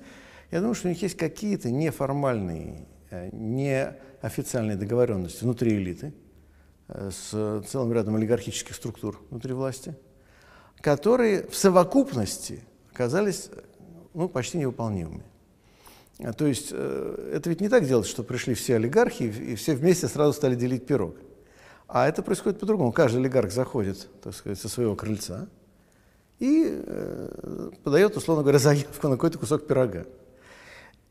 Я 0.51 0.59
думаю, 0.59 0.75
что 0.75 0.87
у 0.87 0.91
них 0.91 1.01
есть 1.01 1.17
какие-то 1.17 1.71
неформальные, 1.71 2.85
э, 3.09 3.29
неофициальные 3.31 4.77
договоренности 4.77 5.43
внутри 5.43 5.75
элиты 5.77 6.13
э, 6.89 7.09
с 7.09 7.63
целым 7.67 7.91
рядом 7.91 8.17
олигархических 8.17 8.75
структур 8.75 9.19
внутри 9.31 9.53
власти, 9.53 9.95
которые 10.79 11.47
в 11.47 11.55
совокупности 11.55 12.61
оказались 12.91 13.49
ну, 14.13 14.29
почти 14.29 14.59
невыполнимыми. 14.59 15.23
То 16.37 16.45
есть 16.45 16.71
это 16.71 17.49
ведь 17.49 17.61
не 17.61 17.69
так 17.69 17.87
делать, 17.87 18.05
что 18.05 18.21
пришли 18.21 18.53
все 18.53 18.75
олигархи 18.75 19.23
и 19.23 19.55
все 19.55 19.73
вместе 19.73 20.07
сразу 20.07 20.33
стали 20.33 20.53
делить 20.53 20.85
пирог. 20.85 21.15
А 21.87 22.07
это 22.07 22.23
происходит 22.23 22.59
по-другому. 22.59 22.91
Каждый 22.91 23.17
олигарх 23.17 23.51
заходит, 23.51 24.07
так 24.21 24.33
сказать, 24.33 24.59
со 24.59 24.69
своего 24.69 24.95
крыльца 24.95 25.47
и 26.39 26.83
э, 26.85 27.69
подает, 27.83 28.17
условно 28.17 28.43
говоря, 28.43 28.59
заявку 28.59 29.07
на 29.07 29.15
какой-то 29.15 29.39
кусок 29.39 29.65
пирога. 29.67 30.05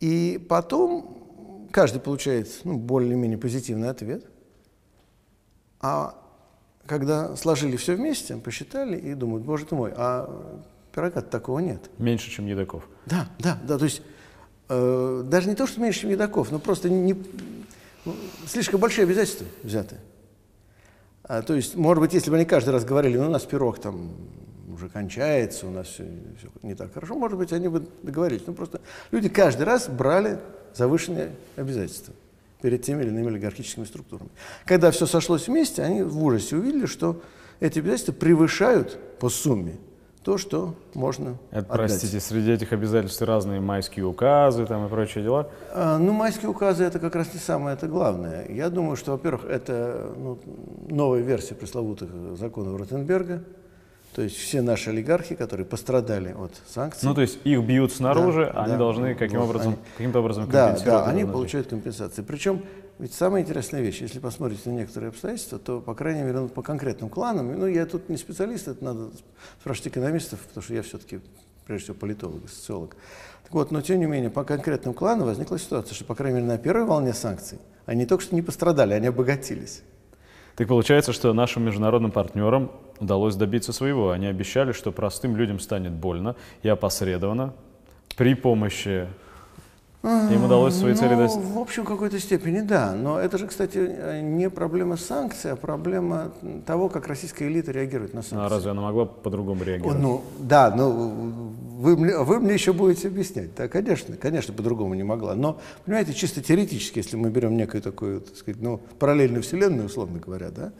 И 0.01 0.45
потом 0.49 1.69
каждый 1.71 2.01
получает 2.01 2.49
ну, 2.65 2.77
более-менее 2.77 3.39
позитивный 3.39 3.89
ответ. 3.89 4.27
А 5.81 6.19
когда 6.87 7.35
сложили 7.37 7.77
все 7.77 7.95
вместе, 7.95 8.37
посчитали 8.37 8.99
и 8.99 9.15
думают, 9.15 9.45
боже 9.45 9.65
ты 9.65 9.75
мой, 9.75 9.93
а 9.97 10.29
пирога 10.95 11.23
такого 11.23 11.61
нет. 11.61 11.91
Меньше, 11.99 12.31
чем 12.31 12.47
едоков. 12.47 12.89
Да, 13.07 13.29
да, 13.39 13.59
да. 13.67 13.79
То 13.79 13.85
есть 13.85 14.03
э, 14.69 15.23
даже 15.25 15.49
не 15.49 15.55
то, 15.55 15.67
что 15.67 15.81
меньше, 15.81 16.01
чем 16.01 16.11
едоков, 16.11 16.51
но 16.51 16.59
просто 16.59 16.91
не, 16.91 17.17
ну, 18.05 18.15
слишком 18.47 18.81
большие 18.81 19.05
обязательства 19.05 19.47
взяты. 19.63 19.97
А, 21.25 21.43
то 21.43 21.55
есть, 21.55 21.77
может 21.77 22.01
быть, 22.01 22.15
если 22.15 22.31
бы 22.31 22.37
они 22.37 22.45
каждый 22.45 22.71
раз 22.71 22.85
говорили, 22.85 23.17
ну, 23.17 23.27
у 23.27 23.31
нас 23.31 23.45
пирог 23.45 23.81
там 23.81 24.11
уже 24.73 24.89
кончается, 24.89 25.67
у 25.67 25.71
нас 25.71 25.87
все, 25.87 26.05
все 26.39 26.49
не 26.63 26.75
так 26.75 26.93
хорошо, 26.93 27.15
может 27.15 27.39
быть, 27.39 27.53
они 27.53 27.69
бы 27.69 27.87
договорились. 28.03 28.43
Ну, 28.47 28.55
просто 28.55 28.81
люди 29.11 29.29
каждый 29.29 29.63
раз 29.63 29.89
брали 29.89 30.39
завышенные 30.75 31.33
обязательства 31.57 32.15
перед 32.61 32.83
теми 32.83 33.03
или 33.03 33.11
иными 33.11 33.29
олигархическими 33.29 33.85
структурами. 33.85 34.31
Когда 34.65 34.91
все 34.91 35.07
сошлось 35.07 35.47
вместе, 35.49 35.83
они 35.83 36.03
в 36.03 36.23
ужасе 36.23 36.57
увидели, 36.57 36.87
что 36.87 37.23
эти 37.61 37.79
обязательства 37.79 38.13
превышают 38.13 38.99
по 39.19 39.29
сумме 39.29 39.77
то, 40.25 40.39
что 40.39 40.75
можно 40.95 41.37
Это, 41.51 41.61
отдать. 41.61 41.77
простите, 41.77 42.21
среди 42.21 42.53
этих 42.53 42.73
обязательств 42.73 43.23
разные 43.23 43.61
майские 43.61 44.05
указы 44.07 44.67
там 44.67 44.87
и 44.87 44.89
прочие 44.89 45.25
дела? 45.25 45.49
А, 45.75 45.99
ну, 45.99 46.13
майские 46.13 46.49
указы 46.49 46.85
это 46.85 46.99
как 46.99 47.17
раз 47.17 47.33
не 47.35 47.41
самое 47.41 47.75
это 47.77 47.89
главное. 47.89 48.47
Я 48.49 48.71
думаю, 48.71 48.97
что, 48.97 49.13
во-первых, 49.13 49.45
это 49.47 50.13
ну, 50.17 50.39
новая 50.89 51.21
версия 51.21 51.55
пресловутых 51.55 52.11
законов 52.37 52.79
Ротенберга. 52.79 53.43
То 54.15 54.21
есть 54.23 54.37
все 54.37 54.61
наши 54.61 54.91
олигархи, 54.91 55.35
которые 55.35 55.65
пострадали 55.65 56.33
от 56.33 56.53
санкций. 56.69 57.09
Ну, 57.09 57.15
то 57.15 57.23
есть 57.23 57.39
их 57.45 57.63
бьют 57.65 57.93
снаружи, 57.93 58.51
Да, 58.53 58.63
они 58.65 58.73
да. 58.73 58.79
должны 58.79 59.15
каким 59.15 59.41
Вот 59.41 59.49
образом, 59.49 59.69
они- 59.73 59.83
каким-то 59.97 60.19
образом 60.21 60.51
Да, 60.51 60.67
компенсировать. 60.69 60.85
да, 61.05 61.11
они 61.11 61.21
это 61.21 61.27
внутри. 61.27 61.33
получают 61.33 61.67
компенсации. 61.69 62.23
Причем, 62.23 62.63
ведь 62.99 63.15
самая 63.15 63.41
интересная 63.43 63.81
вещь, 63.81 64.03
если 64.03 64.19
посмотреть 64.19 64.67
на 64.67 64.73
некоторые 64.73 65.09
обстоятельства, 65.09 65.59
то, 65.59 65.81
по 65.81 65.95
крайней 65.95 66.23
мере, 66.25 66.41
ну, 66.41 66.49
по 66.49 66.61
конкретным 66.63 67.09
кланам, 67.09 67.59
ну, 67.59 67.67
я 67.67 67.87
тут 67.87 68.11
не 68.11 68.19
специалист, 68.19 68.69
это 68.69 68.85
надо 68.85 69.09
спрашивать 69.63 69.89
экономистов, 69.89 70.41
потому 70.41 70.63
что 70.63 70.75
я 70.75 70.83
все-таки, 70.83 71.21
прежде 71.67 71.85
всего, 71.85 71.97
политолог, 71.97 72.51
социолог. 72.51 72.97
Так 73.45 73.55
вот, 73.55 73.71
но, 73.71 73.81
тем 73.81 73.99
не 73.99 74.05
менее, 74.07 74.29
по 74.29 74.45
конкретным 74.45 74.93
кланам 74.93 75.27
возникла 75.27 75.59
ситуация, 75.59 75.95
что, 75.95 76.05
по 76.05 76.15
крайней 76.15 76.37
мере, 76.41 76.49
на 76.49 76.59
первой 76.59 76.85
волне 76.85 77.15
санкций 77.15 77.59
они 77.87 78.05
только 78.05 78.23
что 78.25 78.35
не 78.35 78.43
пострадали, 78.43 78.93
они 78.93 79.07
обогатились. 79.07 79.83
Так 80.55 80.69
получается, 80.69 81.15
что 81.15 81.33
нашим 81.33 81.65
международным 81.65 82.11
партнерам 82.11 82.71
удалось 83.03 83.37
добиться 83.37 83.73
своего. 83.73 84.11
Они 84.11 84.27
обещали, 84.27 84.73
что 84.73 84.93
простым 84.93 85.37
людям 85.37 85.61
станет 85.61 85.93
больно 85.93 86.37
и 86.63 86.69
опосредованно 86.69 87.53
при 88.17 88.35
помощи... 88.35 89.09
Им 90.03 90.45
удалось 90.45 90.75
свои 90.75 90.95
цели 90.95 91.15
ну, 91.15 91.21
достичь. 91.21 91.45
в 91.45 91.59
общем, 91.61 91.85
в 91.85 91.87
какой-то 91.87 92.19
степени 92.19 92.61
да. 92.61 92.93
Но 92.93 93.21
это 93.21 93.39
же, 93.39 93.47
кстати, 93.47 94.21
не 94.21 94.51
проблема 94.51 94.97
санкций, 94.97 95.53
а 95.53 95.57
проблема 95.57 96.33
того, 96.67 96.89
как 96.89 97.07
российская 97.07 97.47
элита 97.47 97.71
реагирует 97.71 98.13
на 98.13 98.23
санкции. 98.23 98.35
Ну, 98.35 98.43
а 98.43 98.49
разве 98.49 98.73
она 98.73 98.83
могла 98.83 99.05
по-другому 99.05 99.63
О, 99.63 99.65
реагировать? 99.65 100.01
Ну, 100.01 100.25
да, 100.41 100.75
ну, 100.75 101.45
вы, 101.79 101.95
вы 102.25 102.41
мне 102.41 102.55
еще 102.55 102.73
будете 102.73 103.07
объяснять. 103.07 103.55
Да, 103.55 103.69
конечно, 103.69 104.17
конечно, 104.17 104.53
по-другому 104.53 104.95
не 104.95 105.05
могла. 105.05 105.37
Но, 105.37 105.61
понимаете, 105.85 106.15
чисто 106.15 106.43
теоретически, 106.43 106.99
если 106.99 107.15
мы 107.15 107.31
берем 107.31 107.57
некую 107.57 107.81
такую, 107.81 108.23
так 108.23 108.37
сказать, 108.37 108.61
ну, 108.61 108.81
параллельную 108.99 109.45
вселенную, 109.45 109.87
условно 109.87 110.19
говоря, 110.19 110.51
да, 110.51 110.73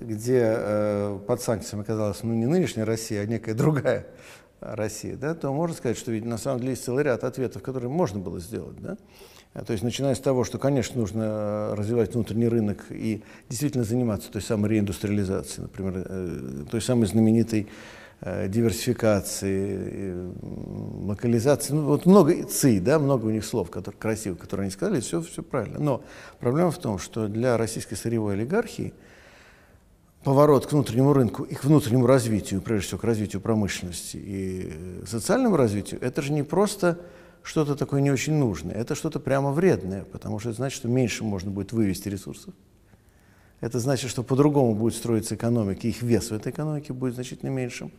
где 0.00 0.54
э, 0.56 1.18
под 1.26 1.42
санкциями 1.42 1.82
оказалась, 1.82 2.22
ну, 2.22 2.34
не 2.34 2.46
нынешняя 2.46 2.86
Россия, 2.86 3.22
а 3.22 3.26
некая 3.26 3.54
другая 3.54 4.06
Россия, 4.60 5.16
да, 5.16 5.34
то 5.34 5.52
можно 5.52 5.76
сказать, 5.76 5.98
что 5.98 6.10
ведь 6.10 6.24
на 6.24 6.38
самом 6.38 6.60
деле 6.60 6.70
есть 6.72 6.84
целый 6.84 7.04
ряд 7.04 7.24
ответов, 7.24 7.62
которые 7.62 7.90
можно 7.90 8.18
было 8.18 8.40
сделать, 8.40 8.80
да. 8.80 8.96
А, 9.54 9.64
То 9.64 9.72
есть, 9.72 9.84
начиная 9.84 10.14
с 10.14 10.20
того, 10.20 10.44
что, 10.44 10.58
конечно, 10.58 11.00
нужно 11.00 11.22
э, 11.22 11.74
развивать 11.74 12.14
внутренний 12.14 12.48
рынок 12.48 12.86
и 12.90 13.22
действительно 13.48 13.84
заниматься 13.84 14.30
той 14.30 14.42
самой 14.42 14.70
реиндустриализацией, 14.70 15.62
например, 15.62 16.04
э, 16.06 16.64
той 16.70 16.82
самой 16.82 17.06
знаменитой 17.06 17.68
э, 18.20 18.48
диверсификации, 18.48 19.78
э, 19.80 20.32
локализации. 21.06 21.72
Ну, 21.72 21.84
вот 21.84 22.04
много 22.04 22.44
ЦИ, 22.44 22.80
да, 22.80 22.98
много 22.98 23.26
у 23.26 23.30
них 23.30 23.44
слов, 23.44 23.70
которые 23.70 23.98
красивых, 23.98 24.38
которые 24.38 24.64
они 24.64 24.70
сказали, 24.70 25.00
все, 25.00 25.22
все 25.22 25.42
правильно. 25.42 25.78
Но 25.78 26.02
проблема 26.40 26.70
в 26.70 26.78
том, 26.78 26.98
что 26.98 27.26
для 27.28 27.56
российской 27.56 27.94
сырьевой 27.94 28.34
олигархии 28.34 28.92
поворот 30.28 30.66
к 30.66 30.72
внутреннему 30.72 31.14
рынку 31.14 31.42
и 31.44 31.54
к 31.54 31.64
внутреннему 31.64 32.06
развитию, 32.06 32.60
прежде 32.60 32.88
всего 32.88 33.00
к 33.00 33.04
развитию 33.04 33.40
промышленности 33.40 34.18
и 34.18 34.72
э, 34.74 35.06
социальному 35.06 35.56
развитию, 35.56 36.02
это 36.02 36.20
же 36.20 36.32
не 36.32 36.42
просто 36.42 36.98
что-то 37.42 37.76
такое 37.76 38.02
не 38.02 38.10
очень 38.10 38.34
нужное, 38.34 38.74
это 38.74 38.94
что-то 38.94 39.20
прямо 39.20 39.52
вредное, 39.52 40.04
потому 40.04 40.38
что 40.38 40.50
это 40.50 40.56
значит, 40.56 40.76
что 40.76 40.88
меньше 40.88 41.24
можно 41.24 41.50
будет 41.50 41.72
вывести 41.72 42.10
ресурсов. 42.10 42.52
Это 43.62 43.78
значит, 43.78 44.10
что 44.10 44.22
по-другому 44.22 44.74
будет 44.74 44.96
строиться 44.96 45.34
экономика, 45.34 45.88
их 45.88 46.02
вес 46.02 46.30
в 46.30 46.34
этой 46.34 46.52
экономике 46.52 46.92
будет 46.92 47.14
значительно 47.14 47.48
меньшим. 47.48 47.90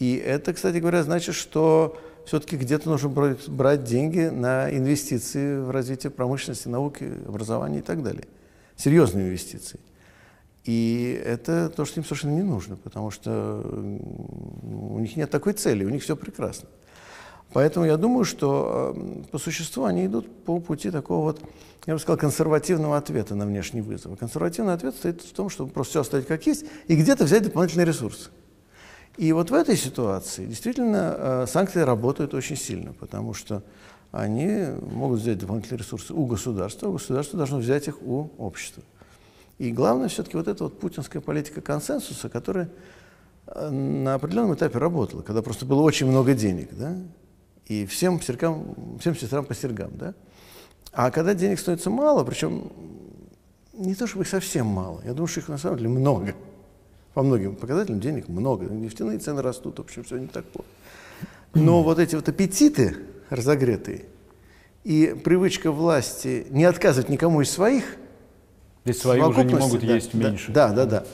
И 0.00 0.16
это, 0.16 0.52
кстати 0.52 0.78
говоря, 0.78 1.04
значит, 1.04 1.36
что 1.36 1.96
все-таки 2.26 2.56
где-то 2.56 2.90
нужно 2.90 3.10
брать, 3.10 3.48
брать 3.48 3.84
деньги 3.84 4.22
на 4.22 4.76
инвестиции 4.76 5.60
в 5.60 5.70
развитие 5.70 6.10
промышленности, 6.10 6.66
науки, 6.66 7.08
образования 7.28 7.78
и 7.78 7.82
так 7.82 8.02
далее. 8.02 8.26
Серьезные 8.74 9.28
инвестиции. 9.28 9.78
И 10.64 11.20
это 11.24 11.70
то, 11.70 11.84
что 11.84 12.00
им 12.00 12.04
совершенно 12.04 12.32
не 12.32 12.42
нужно, 12.42 12.76
потому 12.76 13.10
что 13.10 13.62
у 13.62 14.98
них 14.98 15.16
нет 15.16 15.30
такой 15.30 15.54
цели, 15.54 15.84
у 15.84 15.88
них 15.88 16.02
все 16.02 16.16
прекрасно. 16.16 16.68
Поэтому 17.52 17.84
я 17.84 17.96
думаю, 17.96 18.24
что 18.24 18.94
э, 18.96 19.22
по 19.32 19.38
существу 19.38 19.84
они 19.84 20.06
идут 20.06 20.44
по 20.44 20.60
пути 20.60 20.90
такого 20.90 21.24
вот, 21.24 21.42
я 21.86 21.94
бы 21.94 22.00
сказал, 22.00 22.16
консервативного 22.16 22.96
ответа 22.96 23.34
на 23.34 23.44
внешний 23.44 23.80
вызов. 23.80 24.12
А 24.12 24.16
Консервативный 24.16 24.72
ответ 24.72 24.94
стоит 24.94 25.22
в 25.22 25.32
том, 25.32 25.50
чтобы 25.50 25.70
просто 25.72 25.90
все 25.90 26.00
оставить 26.02 26.26
как 26.26 26.46
есть 26.46 26.64
и 26.86 26.94
где-то 26.94 27.24
взять 27.24 27.42
дополнительные 27.42 27.86
ресурсы. 27.86 28.30
И 29.16 29.32
вот 29.32 29.50
в 29.50 29.54
этой 29.54 29.76
ситуации 29.76 30.46
действительно 30.46 31.14
э, 31.16 31.46
санкции 31.48 31.80
работают 31.80 32.34
очень 32.34 32.56
сильно, 32.56 32.92
потому 32.92 33.34
что 33.34 33.64
они 34.12 34.66
могут 34.80 35.20
взять 35.20 35.38
дополнительные 35.38 35.80
ресурсы 35.80 36.14
у 36.14 36.26
государства, 36.26 36.88
а 36.88 36.92
государство 36.92 37.36
должно 37.36 37.58
взять 37.58 37.88
их 37.88 38.00
у 38.00 38.30
общества. 38.38 38.84
И 39.60 39.72
главное 39.72 40.08
все-таки 40.08 40.38
вот 40.38 40.48
эта 40.48 40.64
вот 40.64 40.80
путинская 40.80 41.20
политика 41.20 41.60
консенсуса, 41.60 42.30
которая 42.30 42.70
э, 43.46 43.68
на 43.68 44.14
определенном 44.14 44.54
этапе 44.54 44.78
работала, 44.78 45.20
когда 45.20 45.42
просто 45.42 45.66
было 45.66 45.82
очень 45.82 46.06
много 46.06 46.32
денег, 46.32 46.70
да, 46.72 46.96
и 47.66 47.84
всем 47.84 48.22
сестрам, 48.22 48.74
всем 49.00 49.14
сестрам 49.14 49.44
по 49.44 49.54
сергам, 49.54 49.90
да. 49.98 50.14
А 50.92 51.10
когда 51.10 51.34
денег 51.34 51.60
становится 51.60 51.90
мало, 51.90 52.24
причем 52.24 52.72
не 53.74 53.94
то 53.94 54.06
чтобы 54.06 54.24
их 54.24 54.30
совсем 54.30 54.66
мало, 54.66 55.02
я 55.04 55.12
думаю, 55.12 55.26
что 55.26 55.40
их 55.40 55.48
на 55.48 55.58
самом 55.58 55.76
деле 55.76 55.90
много. 55.90 56.34
По 57.12 57.22
многим 57.22 57.54
показателям 57.54 58.00
денег 58.00 58.28
много. 58.28 58.64
Нефтяные 58.64 59.18
цены 59.18 59.42
растут, 59.42 59.76
в 59.76 59.82
общем, 59.82 60.04
все 60.04 60.16
не 60.16 60.26
так 60.26 60.46
плохо. 60.46 60.70
Но 61.52 61.82
вот 61.82 61.98
эти 61.98 62.14
вот 62.16 62.26
аппетиты 62.26 62.96
разогретые 63.28 64.06
и 64.84 65.14
привычка 65.22 65.70
власти 65.70 66.46
не 66.48 66.64
отказывать 66.64 67.10
никому 67.10 67.42
из 67.42 67.50
своих, 67.50 67.98
Здесь 68.92 69.02
свои 69.02 69.20
уже 69.20 69.44
не 69.44 69.54
могут 69.54 69.80
да, 69.80 69.94
есть 69.94 70.10
да, 70.12 70.28
меньше. 70.28 70.52
Да, 70.52 70.68
да, 70.68 70.84
да. 70.86 71.04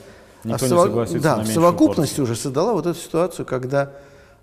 Никто 0.43 0.65
а 0.65 0.69
не 0.69 0.75
согласится 0.75 1.21
да, 1.21 1.37
на 1.37 1.43
в 1.43 1.47
совокупности 1.47 2.17
порцию. 2.17 2.23
уже 2.23 2.35
создала 2.35 2.73
вот 2.73 2.85
эту 2.85 2.99
ситуацию, 2.99 3.45
когда 3.45 3.91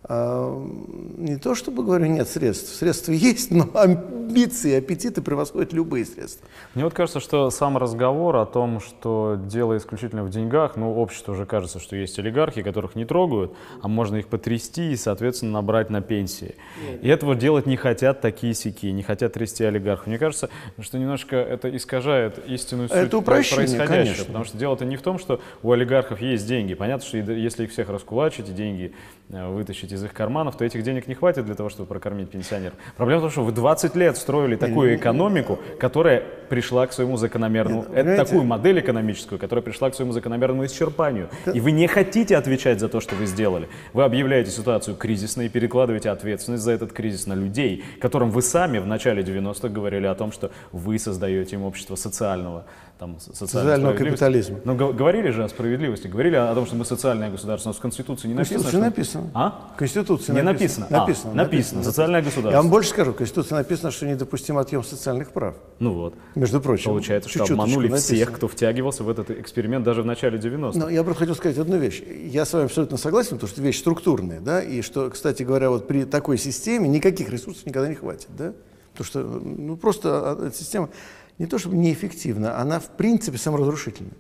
не 0.09 1.39
то 1.39 1.55
чтобы, 1.55 1.83
говорю, 1.83 2.07
нет 2.07 2.29
средств, 2.29 2.75
средства 2.75 3.13
есть, 3.13 3.51
но 3.51 3.69
амбиции, 3.75 4.75
аппетиты 4.75 5.23
превосходят 5.23 5.73
любые 5.73 6.05
средства. 6.05 6.47
Мне 6.75 6.85
вот 6.85 6.93
кажется, 6.93 7.21
что 7.21 7.51
сам 7.51 7.79
разговор 7.79 8.37
о 8.37 8.45
том, 8.45 8.81
что 8.81 9.39
дело 9.47 9.77
исключительно 9.77 10.25
в 10.25 10.31
деньгах, 10.31 10.77
ну, 10.77 10.95
обществу 10.95 11.33
уже 11.33 11.47
кажется, 11.47 11.79
что 11.79 11.97
есть 11.97 12.19
олигархи, 12.19 12.63
которых 12.63 12.97
не 12.97 13.07
трогают, 13.07 13.55
а 13.81 13.89
можно 13.89 14.17
их 14.17 14.29
потрясти 14.29 14.93
и, 14.93 14.97
соответственно, 14.97 15.53
набрать 15.53 15.89
на 15.89 16.03
пенсии. 16.03 16.57
И 17.01 17.09
этого 17.09 17.35
делать 17.35 17.65
не 17.67 17.77
хотят 17.77 18.21
такие 18.21 18.53
сики, 18.53 18.87
не 18.87 19.03
хотят 19.03 19.33
трясти 19.33 19.65
олигархов. 19.65 20.07
Мне 20.07 20.19
кажется, 20.19 20.51
что 20.81 20.99
немножко 20.99 21.37
это 21.37 21.75
искажает 21.75 22.47
истинную 22.47 22.89
суть 22.89 22.99
Это 22.99 23.21
происходящего. 23.23 23.87
конечно. 23.87 24.25
Потому 24.27 24.45
что 24.45 24.59
дело-то 24.59 24.85
не 24.85 24.97
в 24.97 25.03
том, 25.03 25.19
что 25.19 25.41
у 25.63 25.73
олигархов 25.73 26.21
есть 26.21 26.47
деньги. 26.47 26.75
Понятно, 26.75 27.07
что 27.07 27.17
если 27.17 27.65
их 27.65 27.71
всех 27.71 27.89
раскулачить 27.89 28.49
и 28.49 28.53
деньги 28.53 28.93
э, 29.31 29.49
вытащить 29.49 29.94
из 29.95 30.05
их 30.05 30.13
карманов, 30.13 30.57
то 30.57 30.65
этих 30.65 30.83
денег 30.83 31.07
не 31.09 31.15
хватит 31.15 31.47
для 31.47 31.55
того, 31.55 31.69
чтобы 31.71 31.89
прокормить 31.89 32.31
пенсионеров. 32.31 32.75
Проблема 32.97 33.21
в 33.21 33.23
том, 33.23 33.31
что 33.31 33.45
вы 33.45 33.53
20 33.53 33.97
лет 33.97 34.17
строили 34.17 34.57
такую 34.57 34.97
экономику, 34.97 35.59
которая 35.81 36.23
пришла 36.55 36.87
к 36.87 36.93
своему 36.93 37.17
закономерному, 37.17 37.83
Нет, 37.89 38.07
это 38.07 38.25
такую 38.25 38.45
модель 38.45 38.79
экономическую, 38.79 39.41
которая 39.41 39.63
пришла 39.63 39.91
к 39.91 39.95
своему 39.97 40.13
закономерному 40.13 40.65
исчерпанию. 40.67 41.29
И 41.53 41.59
вы 41.59 41.73
не 41.73 41.89
хотите 41.89 42.37
отвечать 42.37 42.79
за 42.79 42.89
то, 42.89 43.01
что 43.01 43.17
вы 43.17 43.27
сделали. 43.27 43.69
Вы 43.93 44.05
объявляете 44.05 44.53
ситуацию 44.53 44.97
кризисной 44.97 45.47
и 45.47 45.49
перекладываете 45.49 46.11
ответственность 46.11 46.63
за 46.63 46.71
этот 46.71 46.93
кризис 46.93 47.27
на 47.27 47.33
людей, 47.35 47.83
которым 48.01 48.31
вы 48.31 48.41
сами 48.41 48.79
в 48.79 48.87
начале 48.87 49.23
90-х 49.25 49.69
говорили 49.69 50.07
о 50.07 50.15
том, 50.15 50.31
что 50.31 50.53
вы 50.71 50.97
создаете 51.01 51.57
им 51.57 51.65
общество 51.65 51.97
социального, 51.97 52.67
там, 53.01 53.19
Социального 53.19 53.93
капитализма. 53.95 54.61
Но 54.65 54.77
г- 54.77 54.93
говорили 54.93 55.31
же 55.31 55.43
о 55.43 55.49
справедливости, 55.49 56.07
говорили 56.07 56.37
о 56.37 56.55
том, 56.55 56.67
что 56.67 56.77
мы 56.77 56.85
социальное 56.85 57.31
государство. 57.31 57.71
Нас 57.71 57.79
в 57.79 57.81
Конституции 57.81 58.29
не 58.29 58.35
написано, 58.35 58.59
Конституция 58.61 58.81
что... 58.81 58.89
написано. 58.91 59.31
А? 59.35 59.71
В 59.75 59.79
Конституции 59.79 60.33
Не 60.33 60.43
написано. 60.43 60.87
написано. 60.91 60.97
А, 61.03 61.07
Написано, 61.07 61.35
написано. 61.35 61.83
Социальное 61.83 62.23
государство. 62.23 62.51
Я 62.51 62.63
вам 62.63 62.71
больше 62.71 62.91
скажу, 62.91 63.13
в 63.13 63.17
Конституции 63.17 63.55
написано, 63.55 63.91
что 63.91 64.07
недопустим 64.07 64.59
отъем 64.59 64.85
социальных 64.85 65.33
прав. 65.33 65.57
Ну 65.81 65.93
вот. 65.95 66.15
Между 66.45 66.61
прочим. 66.61 66.91
Получается, 66.91 67.31
что 67.31 67.45
обманули 67.45 67.89
написано. 67.89 68.17
всех, 68.17 68.33
кто 68.33 68.49
втягивался 68.49 69.03
в 69.03 69.09
этот 69.09 69.31
эксперимент 69.31 69.83
даже 69.83 70.03
в 70.03 70.07
начале 70.07 70.39
90-х. 70.39 70.79
Но 70.79 70.91
я 70.91 71.03
просто 71.03 71.21
хотел 71.21 71.35
сказать 71.35 71.57
одну 71.57 71.79
вещь. 71.79 72.03
Я 72.07 72.45
с 72.45 72.53
вами 72.53 72.67
абсолютно 72.67 72.99
согласен, 72.99 73.37
потому 73.37 73.49
что 73.49 73.63
вещь 73.63 73.79
структурная, 73.79 74.41
да, 74.41 74.61
и 74.61 74.83
что, 74.83 75.09
кстати 75.09 75.43
говоря, 75.43 75.71
вот 75.71 75.87
при 75.87 76.05
такой 76.05 76.37
системе 76.37 76.87
никаких 76.87 77.31
ресурсов 77.31 77.65
никогда 77.65 77.89
не 77.89 77.95
хватит, 77.95 78.29
да, 78.37 78.53
потому 78.93 79.07
что, 79.07 79.21
ну, 79.23 79.77
просто 79.79 80.33
а, 80.33 80.47
эта 80.47 80.55
система 80.55 80.91
не 81.39 81.47
то 81.47 81.59
чтобы 81.59 81.77
неэффективна, 81.77 82.61
она 82.61 82.79
в 82.79 82.91
принципе 82.91 83.39
саморазрушительна. 83.39 84.13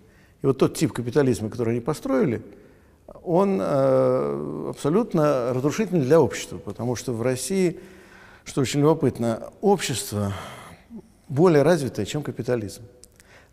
И 0.43 0.47
вот 0.47 0.57
тот 0.57 0.75
тип 0.75 0.93
капитализма, 0.93 1.51
который 1.51 1.73
они 1.73 1.81
построили, 1.81 2.43
он 3.23 3.59
э, 3.61 4.67
абсолютно 4.71 5.53
разрушительный 5.53 6.03
для 6.03 6.21
общества, 6.21 6.57
потому 6.57 6.97
что 6.97 7.13
в 7.13 7.21
России, 7.21 7.79
что 8.45 8.63
очень 8.63 8.81
любопытно, 8.81 9.51
общество 9.61 10.33
более 11.29 11.63
развитое, 11.63 12.07
чем 12.07 12.23
капитализм. 12.23 12.83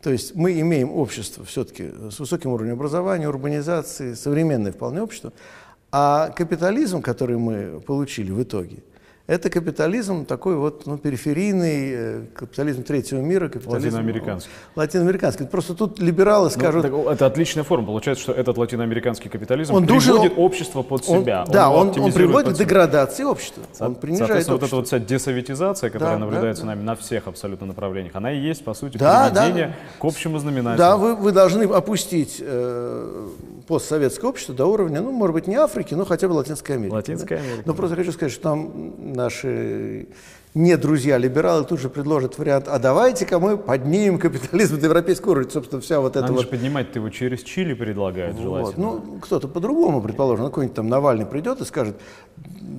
То 0.01 0.11
есть 0.11 0.35
мы 0.35 0.59
имеем 0.59 0.91
общество 0.91 1.45
все-таки 1.45 1.89
с 2.09 2.19
высоким 2.19 2.51
уровнем 2.51 2.73
образования, 2.73 3.29
урбанизации, 3.29 4.13
современное 4.13 4.71
вполне 4.71 5.01
общество, 5.01 5.31
а 5.91 6.29
капитализм, 6.29 7.01
который 7.01 7.37
мы 7.37 7.81
получили 7.81 8.31
в 8.31 8.41
итоге– 8.41 8.77
это 9.27 9.49
капитализм 9.49 10.25
такой 10.25 10.55
вот 10.55 10.85
ну, 10.85 10.97
периферийный, 10.97 11.91
э, 11.93 12.25
капитализм 12.33 12.83
третьего 12.83 13.19
мира, 13.19 13.49
капитализм... 13.49 13.97
Латиноамериканский. 13.97 14.51
Латиноамериканский. 14.75 15.45
Просто 15.45 15.73
тут 15.75 15.99
либералы 15.99 16.45
ну, 16.45 16.49
скажут... 16.49 16.89
Ну, 16.89 17.09
это 17.09 17.25
отличная 17.25 17.63
форма. 17.63 17.87
Получается, 17.87 18.23
что 18.23 18.33
этот 18.33 18.57
латиноамериканский 18.57 19.29
капитализм 19.29 19.73
он 19.73 19.85
приводит 19.85 20.07
должен, 20.07 20.33
общество 20.37 20.81
под 20.81 21.05
себя. 21.05 21.43
Он, 21.45 21.51
да, 21.51 21.69
он, 21.69 21.99
он 21.99 22.11
приводит 22.11 22.55
к 22.55 22.57
деградации 22.57 23.23
общества. 23.23 23.63
Он 23.79 23.95
принижает 23.95 24.27
Соответственно, 24.27 24.55
общество. 24.55 24.77
вот 24.77 24.85
эта 24.85 24.95
вот 24.95 25.07
вся 25.07 25.15
десоветизация, 25.15 25.89
которая 25.89 26.15
да, 26.15 26.19
наблюдается 26.19 26.63
да, 26.63 26.69
нами 26.69 26.81
на 26.83 26.95
всех 26.95 27.27
абсолютно 27.27 27.67
направлениях, 27.67 28.15
она 28.15 28.31
и 28.31 28.39
есть, 28.39 28.63
по 28.63 28.73
сути, 28.73 28.97
да, 28.97 29.29
приведение 29.29 29.67
да. 29.67 29.73
к 29.99 30.05
общему 30.05 30.39
знаменателю. 30.39 30.77
Да, 30.77 30.97
вы, 30.97 31.15
вы 31.15 31.31
должны 31.31 31.63
опустить 31.63 32.37
э, 32.39 33.27
постсоветское 33.67 34.29
общество 34.29 34.53
до 34.53 34.65
уровня, 34.65 35.01
ну, 35.01 35.11
может 35.11 35.33
быть, 35.33 35.47
не 35.47 35.55
Африки, 35.55 35.93
но 35.93 36.05
хотя 36.05 36.27
бы 36.27 36.33
Латинской 36.33 36.75
Америки. 36.75 36.93
Латинская 36.93 37.37
да? 37.37 37.43
Америка. 37.43 37.63
Но 37.65 37.73
просто 37.73 37.95
хочу 37.95 38.11
сказать, 38.11 38.33
что 38.33 38.43
там 38.43 39.13
наши 39.23 40.07
не 40.53 40.75
друзья-либералы 40.75 41.63
тут 41.63 41.79
же 41.79 41.89
предложат 41.89 42.37
вариант, 42.37 42.67
а 42.67 42.77
давайте-ка 42.77 43.39
мы 43.39 43.57
поднимем 43.57 44.19
капитализм 44.19 44.79
до 44.79 44.87
европейского 44.87 45.31
уровня. 45.31 45.49
Собственно, 45.49 45.81
вся 45.81 46.01
вот 46.01 46.17
эта 46.17 46.21
Надо 46.21 46.33
вот... 46.33 46.49
поднимать-то 46.49 46.99
его 46.99 47.09
через 47.09 47.41
Чили 47.43 47.73
предлагают 47.73 48.35
вот. 48.35 48.43
желательно. 48.43 48.85
Ну, 48.85 49.19
кто-то 49.21 49.47
по-другому, 49.47 50.01
предположим, 50.01 50.43
ну, 50.43 50.49
какой-нибудь 50.49 50.75
там 50.75 50.89
Навальный 50.89 51.25
придет 51.25 51.61
и 51.61 51.65
скажет, 51.65 51.95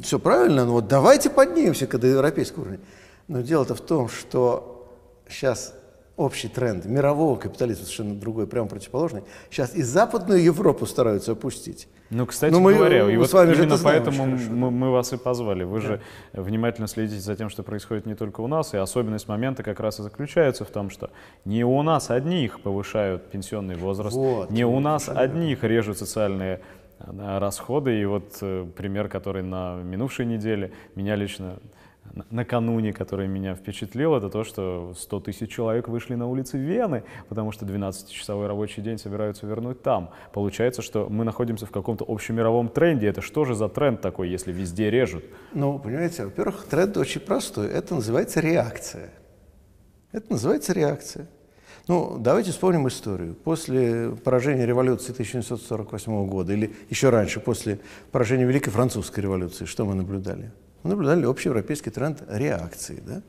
все 0.02 0.18
правильно, 0.18 0.66
ну 0.66 0.72
вот 0.72 0.88
давайте 0.88 1.30
поднимемся 1.30 1.86
до 1.86 2.06
европейского 2.06 2.62
уровня. 2.62 2.80
Но 3.28 3.40
дело-то 3.40 3.74
в 3.74 3.80
том, 3.80 4.08
что 4.08 4.90
сейчас 5.30 5.74
общий 6.16 6.48
тренд 6.48 6.84
мирового 6.84 7.36
капитализма 7.36 7.84
совершенно 7.84 8.14
другой, 8.14 8.46
прямо 8.46 8.68
противоположный. 8.68 9.22
Сейчас 9.50 9.74
и 9.74 9.82
Западную 9.82 10.42
Европу 10.42 10.86
стараются 10.86 11.32
опустить. 11.32 11.88
Ну, 12.10 12.26
кстати 12.26 12.52
Но 12.52 12.60
мы, 12.60 12.74
говоря, 12.74 13.10
и 13.10 13.16
вот 13.16 13.30
с 13.30 13.32
вами 13.32 13.54
именно 13.54 13.78
поэтому 13.82 14.26
мы, 14.26 14.70
мы 14.70 14.90
вас 14.90 15.12
и 15.14 15.16
позвали. 15.16 15.64
Вы 15.64 15.80
да. 15.80 15.86
же 15.86 16.00
внимательно 16.34 16.86
следите 16.86 17.20
за 17.20 17.36
тем, 17.36 17.48
что 17.48 17.62
происходит 17.62 18.04
не 18.04 18.14
только 18.14 18.42
у 18.42 18.46
нас, 18.46 18.74
и 18.74 18.76
особенность 18.76 19.28
момента 19.28 19.62
как 19.62 19.80
раз 19.80 19.98
и 19.98 20.02
заключается 20.02 20.66
в 20.66 20.68
том, 20.68 20.90
что 20.90 21.10
не 21.46 21.64
у 21.64 21.82
нас 21.82 22.10
одних 22.10 22.60
повышают 22.60 23.30
пенсионный 23.30 23.76
возраст, 23.76 24.14
вот, 24.14 24.50
не 24.50 24.66
у 24.66 24.78
нас 24.80 25.08
одних 25.08 25.64
режут 25.64 25.96
социальные 25.96 26.60
э, 26.98 27.38
расходы. 27.38 27.98
И 27.98 28.04
вот 28.04 28.36
э, 28.42 28.66
пример, 28.76 29.08
который 29.08 29.42
на 29.42 29.76
минувшей 29.76 30.26
неделе 30.26 30.72
меня 30.94 31.16
лично 31.16 31.56
накануне, 32.30 32.92
который 32.92 33.28
меня 33.28 33.54
впечатлил, 33.54 34.14
это 34.14 34.28
то, 34.28 34.44
что 34.44 34.94
100 34.96 35.20
тысяч 35.20 35.50
человек 35.50 35.88
вышли 35.88 36.14
на 36.14 36.26
улицы 36.26 36.58
Вены, 36.58 37.04
потому 37.28 37.52
что 37.52 37.64
12-часовой 37.64 38.46
рабочий 38.46 38.82
день 38.82 38.98
собираются 38.98 39.46
вернуть 39.46 39.82
там. 39.82 40.10
Получается, 40.32 40.82
что 40.82 41.08
мы 41.08 41.24
находимся 41.24 41.66
в 41.66 41.70
каком-то 41.70 42.04
общемировом 42.06 42.68
тренде. 42.68 43.06
Это 43.06 43.20
что 43.22 43.44
же 43.44 43.54
за 43.54 43.68
тренд 43.68 44.00
такой, 44.00 44.28
если 44.28 44.52
везде 44.52 44.90
режут? 44.90 45.24
Ну, 45.52 45.78
понимаете, 45.78 46.24
во-первых, 46.24 46.66
тренд 46.66 46.96
очень 46.96 47.20
простой. 47.20 47.68
Это 47.68 47.94
называется 47.94 48.40
реакция. 48.40 49.10
Это 50.12 50.32
называется 50.32 50.72
реакция. 50.72 51.28
Ну, 51.88 52.16
давайте 52.18 52.52
вспомним 52.52 52.86
историю. 52.86 53.34
После 53.34 54.10
поражения 54.10 54.66
революции 54.66 55.12
1748 55.12 56.26
года, 56.28 56.52
или 56.52 56.74
еще 56.90 57.08
раньше, 57.08 57.40
после 57.40 57.80
поражения 58.12 58.44
Великой 58.44 58.70
Французской 58.70 59.20
революции, 59.20 59.64
что 59.64 59.84
мы 59.84 59.94
наблюдали? 59.94 60.52
Мы 60.82 60.90
наблюдали 60.90 61.24
общий 61.24 61.48
европейский 61.48 61.90
тренд 61.90 62.22
реакции. 62.28 63.02
Да? 63.06 63.22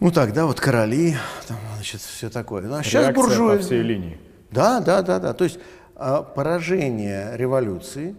Ну 0.00 0.12
так, 0.12 0.32
да, 0.32 0.46
вот 0.46 0.60
короли, 0.60 1.16
там, 1.46 1.56
значит, 1.74 2.00
все 2.00 2.30
такое. 2.30 2.62
Ну, 2.62 2.74
а 2.74 2.82
сейчас 2.82 3.04
Реакция 3.06 3.14
буржуи. 3.14 3.56
по 3.56 3.62
всей 3.62 3.82
линии. 3.82 4.18
Да, 4.50 4.80
да, 4.80 5.02
да, 5.02 5.18
да. 5.18 5.32
То 5.32 5.44
есть 5.44 5.58
а, 5.96 6.22
поражение 6.22 7.36
революции 7.36 8.14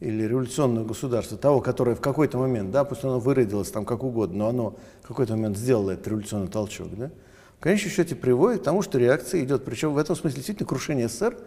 или 0.00 0.24
революционного 0.24 0.84
государства, 0.84 1.38
того, 1.38 1.60
которое 1.60 1.96
в 1.96 2.00
какой-то 2.00 2.36
момент, 2.36 2.70
да, 2.70 2.84
пусть 2.84 3.02
оно 3.04 3.18
выродилось 3.18 3.70
там 3.70 3.86
как 3.86 4.02
угодно, 4.02 4.38
но 4.38 4.48
оно 4.48 4.76
в 5.02 5.08
какой-то 5.08 5.36
момент 5.36 5.56
сделало 5.56 5.92
этот 5.92 6.08
революционный 6.08 6.48
толчок, 6.48 6.94
да, 6.94 7.10
в 7.58 7.62
конечном 7.62 7.90
счете 7.92 8.14
приводит 8.14 8.60
к 8.60 8.64
тому, 8.64 8.82
что 8.82 8.98
реакция 8.98 9.42
идет. 9.42 9.64
Причем 9.64 9.94
в 9.94 9.98
этом 9.98 10.14
смысле 10.14 10.36
действительно 10.36 10.68
крушение 10.68 11.08
СССР 11.08 11.38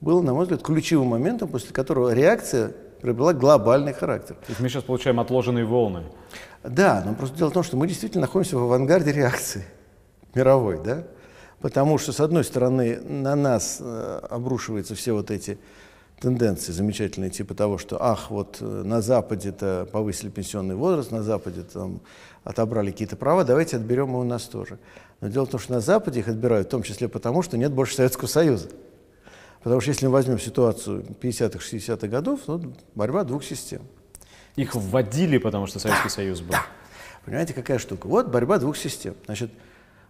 было, 0.00 0.22
на 0.22 0.32
мой 0.32 0.44
взгляд, 0.44 0.62
ключевым 0.62 1.08
моментом, 1.08 1.48
после 1.48 1.74
которого 1.74 2.14
реакция 2.14 2.72
приобрела 3.00 3.32
глобальный 3.32 3.92
характер. 3.92 4.36
То 4.36 4.46
есть 4.48 4.60
мы 4.60 4.68
сейчас 4.68 4.84
получаем 4.84 5.20
отложенные 5.20 5.64
волны. 5.64 6.04
Да, 6.62 7.02
но 7.04 7.14
просто 7.14 7.38
дело 7.38 7.50
в 7.50 7.54
том, 7.54 7.62
что 7.62 7.76
мы 7.76 7.88
действительно 7.88 8.22
находимся 8.22 8.56
в 8.56 8.62
авангарде 8.62 9.12
реакции 9.12 9.64
мировой, 10.34 10.82
да? 10.82 11.04
Потому 11.60 11.98
что, 11.98 12.12
с 12.12 12.20
одной 12.20 12.44
стороны, 12.44 13.00
на 13.00 13.34
нас 13.34 13.78
э, 13.80 14.20
обрушиваются 14.30 14.94
все 14.94 15.12
вот 15.12 15.30
эти 15.30 15.58
тенденции 16.20 16.72
замечательные, 16.72 17.30
типа 17.30 17.54
того, 17.54 17.78
что, 17.78 18.02
ах, 18.02 18.30
вот 18.30 18.58
э, 18.60 18.64
на 18.64 19.02
Западе-то 19.02 19.88
повысили 19.90 20.28
пенсионный 20.30 20.74
возраст, 20.74 21.10
на 21.10 21.22
Западе 21.22 21.62
там 21.62 22.00
отобрали 22.44 22.90
какие-то 22.90 23.16
права, 23.16 23.44
давайте 23.44 23.76
отберем 23.76 24.14
и 24.14 24.18
у 24.18 24.24
нас 24.24 24.44
тоже. 24.44 24.78
Но 25.20 25.28
дело 25.28 25.46
в 25.46 25.50
том, 25.50 25.60
что 25.60 25.72
на 25.72 25.80
Западе 25.80 26.20
их 26.20 26.28
отбирают, 26.28 26.68
в 26.68 26.70
том 26.70 26.82
числе 26.82 27.08
потому, 27.08 27.42
что 27.42 27.58
нет 27.58 27.72
больше 27.72 27.94
Советского 27.94 28.28
Союза. 28.28 28.68
Потому 29.62 29.80
что 29.80 29.90
если 29.90 30.06
мы 30.06 30.12
возьмем 30.12 30.38
ситуацию 30.38 31.04
50-х, 31.20 31.58
60-х 31.58 32.08
годов, 32.08 32.40
то 32.46 32.60
борьба 32.94 33.24
двух 33.24 33.44
систем. 33.44 33.82
Их 34.56 34.74
вводили, 34.74 35.38
потому 35.38 35.66
что 35.66 35.78
Советский 35.78 36.08
да, 36.08 36.14
Союз 36.14 36.40
был. 36.40 36.52
Да. 36.52 36.64
Понимаете, 37.24 37.52
какая 37.52 37.78
штука? 37.78 38.06
Вот 38.06 38.28
борьба 38.28 38.58
двух 38.58 38.76
систем. 38.76 39.14
Значит, 39.26 39.50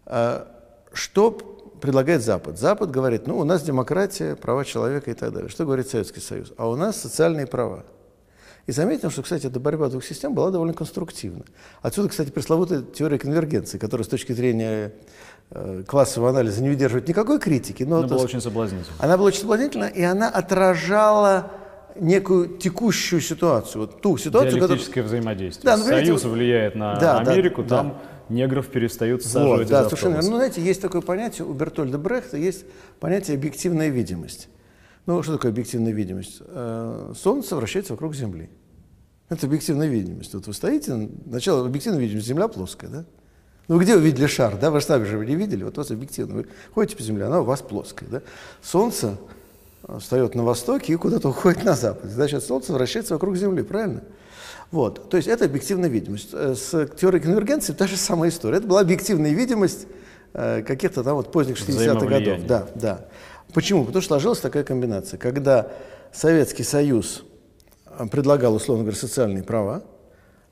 а, 0.07 0.49
что 0.93 1.33
предлагает 1.81 2.23
Запад? 2.23 2.59
Запад 2.59 2.91
говорит, 2.91 3.27
ну, 3.27 3.39
у 3.39 3.45
нас 3.45 3.63
демократия, 3.63 4.37
права 4.37 4.65
человека 4.65 5.11
и 5.11 5.15
так 5.15 5.33
далее. 5.33 5.49
Что 5.49 5.65
говорит 5.65 5.89
Советский 5.89 6.21
Союз? 6.21 6.53
А 6.57 6.69
у 6.69 6.77
нас 6.77 7.01
социальные 7.01 7.47
права. 7.47 7.85
И 8.67 8.73
заметим, 8.73 9.11
что, 9.11 9.23
кстати, 9.23 9.47
эта 9.47 9.59
борьба 9.59 9.89
двух 9.89 10.05
систем 10.05 10.35
была 10.35 10.51
довольно 10.51 10.75
конструктивна. 10.75 11.45
Отсюда, 11.83 12.09
кстати, 12.09 12.31
пресловутая 12.31 12.83
теория 12.83 13.19
конвергенции, 13.19 13.79
которая 13.79 14.05
с 14.05 14.09
точки 14.09 14.33
зрения 14.33 14.93
Э, 15.53 15.83
классового 15.85 16.31
анализа 16.31 16.63
не 16.63 16.69
выдерживает 16.69 17.09
никакой 17.09 17.41
критики. 17.41 17.83
Но 17.83 17.99
она 17.99 18.07
была 18.07 18.23
очень 18.23 18.41
соблазнительна. 18.41 18.95
Она 19.01 19.17
была 19.17 19.29
очень 19.29 19.41
соблазнительна, 19.41 19.85
и 19.87 20.03
она 20.03 20.29
отражала 20.29 21.51
некую 21.97 22.57
текущую 22.57 23.21
ситуацию, 23.21 23.83
вот 23.83 24.01
ту 24.01 24.17
ситуацию, 24.17 24.53
Диалектическое 24.53 25.03
которая... 25.03 25.21
взаимодействие. 25.21 25.65
Да, 25.65 25.77
ну, 25.77 25.85
Союз 25.85 26.23
влияет 26.23 26.77
на 26.77 26.95
да, 27.01 27.19
Америку, 27.19 27.65
да, 27.65 27.69
там 27.69 27.89
да. 27.89 28.35
негров 28.35 28.69
перестают 28.69 29.25
саживать 29.25 29.63
вот, 29.63 29.69
Да, 29.71 29.85
совершенно. 29.87 30.17
Ну, 30.19 30.37
знаете, 30.37 30.63
есть 30.63 30.81
такое 30.81 31.01
понятие 31.01 31.49
у 31.49 31.53
Бертольда 31.53 31.99
Брехта, 31.99 32.37
есть 32.37 32.65
понятие 33.01 33.37
объективная 33.37 33.89
видимость. 33.89 34.49
Ну, 35.11 35.25
что 35.25 35.33
такое 35.33 35.51
объективная 35.51 35.91
видимость? 35.91 36.37
Э, 36.39 37.13
солнце 37.17 37.57
вращается 37.57 37.95
вокруг 37.95 38.15
Земли. 38.15 38.49
Это 39.29 39.47
объективная 39.47 39.89
видимость. 39.89 40.33
Вот 40.35 40.47
вы 40.47 40.55
стоите, 40.55 41.11
начало 41.27 41.67
объективной 41.67 42.01
видимости, 42.01 42.29
Земля 42.29 42.47
плоская, 42.47 42.89
да? 42.89 43.05
Ну, 43.67 43.81
где 43.81 43.97
вы 43.97 44.03
видели 44.03 44.29
шар, 44.29 44.57
да? 44.57 44.71
Вы 44.71 44.79
же 44.79 44.87
сами 44.87 45.03
же 45.03 45.19
не 45.27 45.35
видели. 45.35 45.65
Вот 45.65 45.77
у 45.79 45.81
вас 45.81 45.91
объективно. 45.91 46.37
Вы 46.37 46.47
ходите 46.73 46.97
по 46.97 47.03
Земле, 47.03 47.25
она 47.25 47.41
у 47.41 47.45
вас 47.45 47.61
плоская, 47.61 48.09
да? 48.09 48.23
Солнце 48.63 49.19
встает 49.99 50.37
на 50.37 50.45
востоке 50.45 50.93
и 50.93 50.97
куда-то 50.97 51.31
уходит 51.31 51.65
на 51.65 51.75
запад. 51.75 52.09
Значит, 52.09 52.45
Солнце 52.45 52.73
вращается 52.73 53.15
вокруг 53.15 53.37
Земли, 53.37 53.63
правильно? 53.65 54.05
Вот. 54.71 55.11
То 55.11 55.17
есть 55.17 55.29
это 55.29 55.47
объективная 55.47 55.89
видимость. 55.89 56.29
Э, 56.35 56.55
с 56.55 56.87
теорией 57.01 57.21
конвергенции 57.21 57.73
та 57.73 57.89
же 57.89 57.97
самая 57.97 58.31
история. 58.31 58.59
Это 58.59 58.69
была 58.69 58.83
объективная 58.83 59.33
видимость 59.33 59.89
э, 60.35 60.63
каких-то 60.63 61.03
там 61.03 61.17
вот 61.17 61.33
поздних 61.33 61.57
60-х 61.57 62.07
годов. 62.07 62.47
Да, 62.47 62.69
да. 62.77 63.09
Почему? 63.53 63.85
Потому 63.85 64.03
что 64.03 64.09
сложилась 64.09 64.41
такая 64.41 64.65
комбинация. 64.65 65.19
Когда 65.19 65.71
Советский 66.13 66.63
Союз 66.63 67.23
э, 67.87 68.07
предлагал, 68.07 68.55
условно 68.55 68.85
говоря, 68.85 68.99
социальные 68.99 69.43
права, 69.43 69.83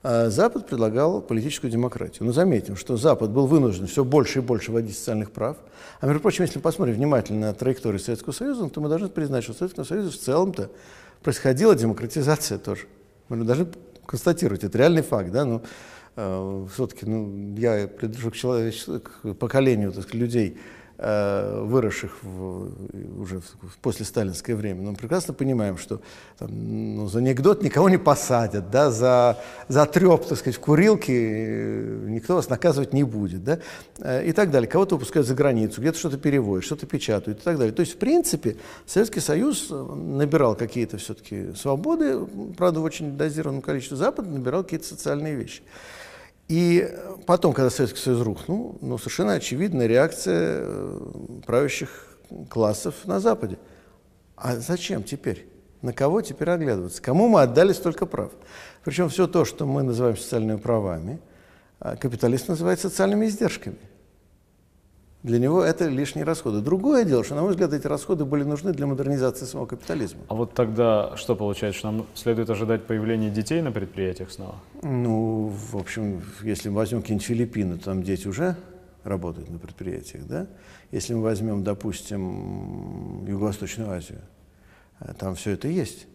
а 0.02 0.30
Запад 0.30 0.66
предлагал 0.66 1.20
политическую 1.20 1.70
демократию. 1.70 2.24
Но 2.24 2.32
заметим, 2.32 2.76
что 2.76 2.96
Запад 2.96 3.30
был 3.30 3.46
вынужден 3.46 3.86
все 3.88 4.04
больше 4.04 4.38
и 4.38 4.42
больше 4.42 4.70
вводить 4.70 4.96
социальных 4.96 5.32
прав. 5.32 5.56
А 6.00 6.06
между 6.06 6.20
прочим, 6.20 6.44
если 6.44 6.58
мы 6.58 6.62
посмотрим 6.62 6.94
внимательно 6.94 7.48
на 7.48 7.54
траекторию 7.54 7.98
Советского 7.98 8.32
Союза, 8.32 8.68
то 8.68 8.80
мы 8.80 8.88
должны 8.88 9.08
признать, 9.08 9.42
что 9.42 9.54
в 9.54 9.56
Советском 9.56 9.84
Союзе 9.84 10.10
в 10.10 10.18
целом-то 10.18 10.70
происходила 11.22 11.74
демократизация 11.74 12.58
тоже. 12.58 12.86
Мы 13.28 13.44
должны 13.44 13.66
констатировать, 14.06 14.62
это 14.62 14.78
реальный 14.78 15.02
факт. 15.02 15.32
Да? 15.32 15.44
Но, 15.44 15.62
э, 16.14 16.66
все-таки 16.72 17.04
ну, 17.04 17.56
я 17.56 17.88
принадлежу 17.88 18.30
к, 18.30 18.36
человеч... 18.36 18.84
к 18.84 19.34
поколению 19.34 19.90
так 19.92 20.04
сказать, 20.04 20.20
людей, 20.20 20.58
выросших 20.98 22.18
в, 22.22 22.72
уже 23.20 23.38
в, 23.38 23.78
после 23.80 24.04
сталинское 24.04 24.56
время, 24.56 24.82
но 24.82 24.90
мы 24.90 24.96
прекрасно 24.96 25.32
понимаем, 25.32 25.78
что 25.78 26.00
там, 26.38 26.50
ну, 26.96 27.08
за 27.08 27.20
анекдот 27.20 27.62
никого 27.62 27.88
не 27.88 27.98
посадят, 27.98 28.70
да, 28.70 28.90
за, 28.90 29.38
за 29.68 29.86
треп, 29.86 30.26
так 30.26 30.38
сказать, 30.38 30.56
в 30.56 30.60
курилке 30.60 31.12
э, 31.14 32.04
никто 32.08 32.34
вас 32.34 32.48
наказывать 32.48 32.92
не 32.92 33.04
будет, 33.04 33.44
да, 33.44 33.60
э, 34.00 34.26
и 34.26 34.32
так 34.32 34.50
далее. 34.50 34.68
Кого-то 34.68 34.96
выпускают 34.96 35.28
за 35.28 35.34
границу, 35.34 35.80
где-то 35.80 35.98
что-то 35.98 36.18
переводят, 36.18 36.64
что-то 36.64 36.86
печатают 36.86 37.40
и 37.40 37.42
так 37.42 37.58
далее. 37.58 37.72
То 37.72 37.80
есть, 37.80 37.94
в 37.94 37.98
принципе, 37.98 38.56
Советский 38.84 39.20
Союз 39.20 39.70
набирал 39.70 40.56
какие-то 40.56 40.96
все-таки 40.96 41.52
свободы, 41.54 42.26
правда, 42.56 42.80
в 42.80 42.84
очень 42.84 43.16
дозированном 43.16 43.62
количестве, 43.62 43.96
Запад 43.96 44.26
набирал 44.26 44.64
какие-то 44.64 44.86
социальные 44.86 45.36
вещи. 45.36 45.62
И 46.48 46.88
потом, 47.26 47.52
когда 47.52 47.68
Советский 47.68 48.00
Союз 48.00 48.22
рухнул, 48.22 48.78
ну, 48.80 48.96
совершенно 48.96 49.34
очевидная 49.34 49.86
реакция 49.86 50.62
э, 50.62 51.00
правящих 51.46 52.18
классов 52.48 52.94
на 53.04 53.20
Западе. 53.20 53.58
А 54.34 54.56
зачем 54.56 55.02
теперь? 55.02 55.46
На 55.82 55.92
кого 55.92 56.22
теперь 56.22 56.50
оглядываться? 56.50 57.02
Кому 57.02 57.28
мы 57.28 57.42
отдали 57.42 57.72
столько 57.72 58.06
прав? 58.06 58.32
Причем 58.82 59.08
все 59.10 59.26
то, 59.26 59.44
что 59.44 59.66
мы 59.66 59.82
называем 59.82 60.16
социальными 60.16 60.56
правами, 60.56 61.20
а 61.80 61.96
капиталист 61.96 62.48
называет 62.48 62.80
социальными 62.80 63.26
издержками. 63.26 63.78
Для 65.28 65.38
него 65.38 65.62
это 65.62 65.86
лишние 65.88 66.24
расходы. 66.24 66.62
Другое 66.62 67.04
дело, 67.04 67.22
что, 67.22 67.34
на 67.34 67.42
мой 67.42 67.50
взгляд, 67.50 67.74
эти 67.74 67.86
расходы 67.86 68.24
были 68.24 68.44
нужны 68.44 68.72
для 68.72 68.86
модернизации 68.86 69.44
самого 69.44 69.66
капитализма. 69.66 70.22
А 70.28 70.34
вот 70.34 70.54
тогда 70.54 71.14
что 71.18 71.36
получается, 71.36 71.80
что 71.80 71.90
нам 71.90 72.06
следует 72.14 72.48
ожидать 72.48 72.86
появления 72.86 73.28
детей 73.28 73.60
на 73.60 73.70
предприятиях 73.70 74.30
снова? 74.30 74.54
Ну, 74.80 75.52
в 75.70 75.76
общем, 75.76 76.22
если 76.42 76.70
мы 76.70 76.76
возьмем 76.76 77.02
какие-нибудь 77.02 77.26
Филиппины, 77.26 77.76
там 77.76 78.02
дети 78.02 78.26
уже 78.26 78.56
работают 79.04 79.50
на 79.50 79.58
предприятиях, 79.58 80.26
да? 80.26 80.46
Если 80.92 81.12
мы 81.12 81.20
возьмем, 81.20 81.62
допустим, 81.62 83.26
Юго-Восточную 83.26 83.90
Азию, 83.90 84.22
э, 85.00 85.12
там 85.12 85.34
все 85.34 85.50
это 85.50 85.68
есть. 85.68 86.06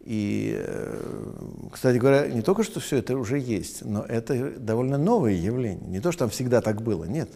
И, 0.00 0.56
э, 0.58 1.32
кстати 1.70 1.98
говоря, 1.98 2.28
не 2.28 2.40
только 2.40 2.62
что 2.62 2.80
все 2.80 2.96
это 2.96 3.14
уже 3.14 3.38
есть, 3.38 3.84
но 3.84 4.02
это 4.02 4.58
довольно 4.58 4.96
новое 4.96 5.32
явление. 5.32 5.86
Не 5.86 6.00
то, 6.00 6.12
что 6.12 6.20
там 6.20 6.30
всегда 6.30 6.62
так 6.62 6.80
было, 6.80 7.04
нет. 7.04 7.28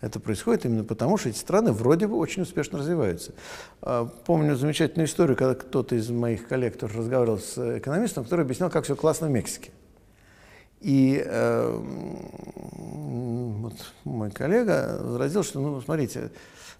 Это 0.00 0.20
происходит 0.20 0.66
именно 0.66 0.84
потому, 0.84 1.16
что 1.16 1.30
эти 1.30 1.38
страны 1.38 1.72
вроде 1.72 2.06
бы 2.06 2.16
очень 2.16 2.42
успешно 2.42 2.78
развиваются. 2.78 3.32
А, 3.80 4.04
помню 4.04 4.54
замечательную 4.56 5.06
историю, 5.06 5.36
когда 5.36 5.54
кто-то 5.54 5.94
из 5.94 6.10
моих 6.10 6.46
коллег 6.46 6.76
тоже 6.76 6.98
разговаривал 6.98 7.38
с 7.38 7.78
экономистом, 7.78 8.24
который 8.24 8.42
объяснял, 8.42 8.68
как 8.68 8.84
все 8.84 8.94
классно 8.94 9.28
в 9.28 9.30
Мексике. 9.30 9.70
И 10.80 11.22
э, 11.24 11.80
вот 12.76 13.74
мой 14.04 14.30
коллега 14.30 14.98
возразил, 15.00 15.42
что, 15.42 15.60
ну, 15.60 15.80
смотрите, 15.80 16.30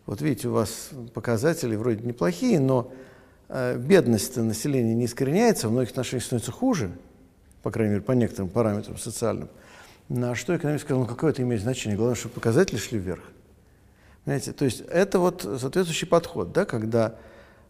вот 0.04 0.20
видите, 0.20 0.48
у 0.48 0.52
вас 0.52 0.90
показатели 1.14 1.74
вроде 1.74 2.06
неплохие, 2.06 2.60
но 2.60 2.92
э, 3.48 3.78
бедность 3.78 4.36
населения 4.36 4.94
не 4.94 5.06
искореняется, 5.06 5.68
в 5.68 5.72
многих 5.72 5.90
отношениях 5.90 6.24
становится 6.24 6.52
хуже, 6.52 6.92
по 7.62 7.70
крайней 7.70 7.94
мере, 7.94 8.04
по 8.04 8.12
некоторым 8.12 8.50
параметрам 8.50 8.98
социальным. 8.98 9.48
На 10.08 10.34
что 10.34 10.56
экономист 10.56 10.84
сказал, 10.84 11.02
ну 11.02 11.08
какое 11.08 11.32
это 11.32 11.42
имеет 11.42 11.62
значение, 11.62 11.96
главное, 11.96 12.16
чтобы 12.16 12.34
показатели 12.34 12.78
шли 12.78 12.98
вверх. 12.98 13.22
Понимаете? 14.24 14.52
То 14.52 14.64
есть 14.64 14.82
это 14.88 15.18
вот 15.18 15.42
соответствующий 15.42 16.06
подход, 16.06 16.52
да, 16.52 16.64
когда 16.64 17.16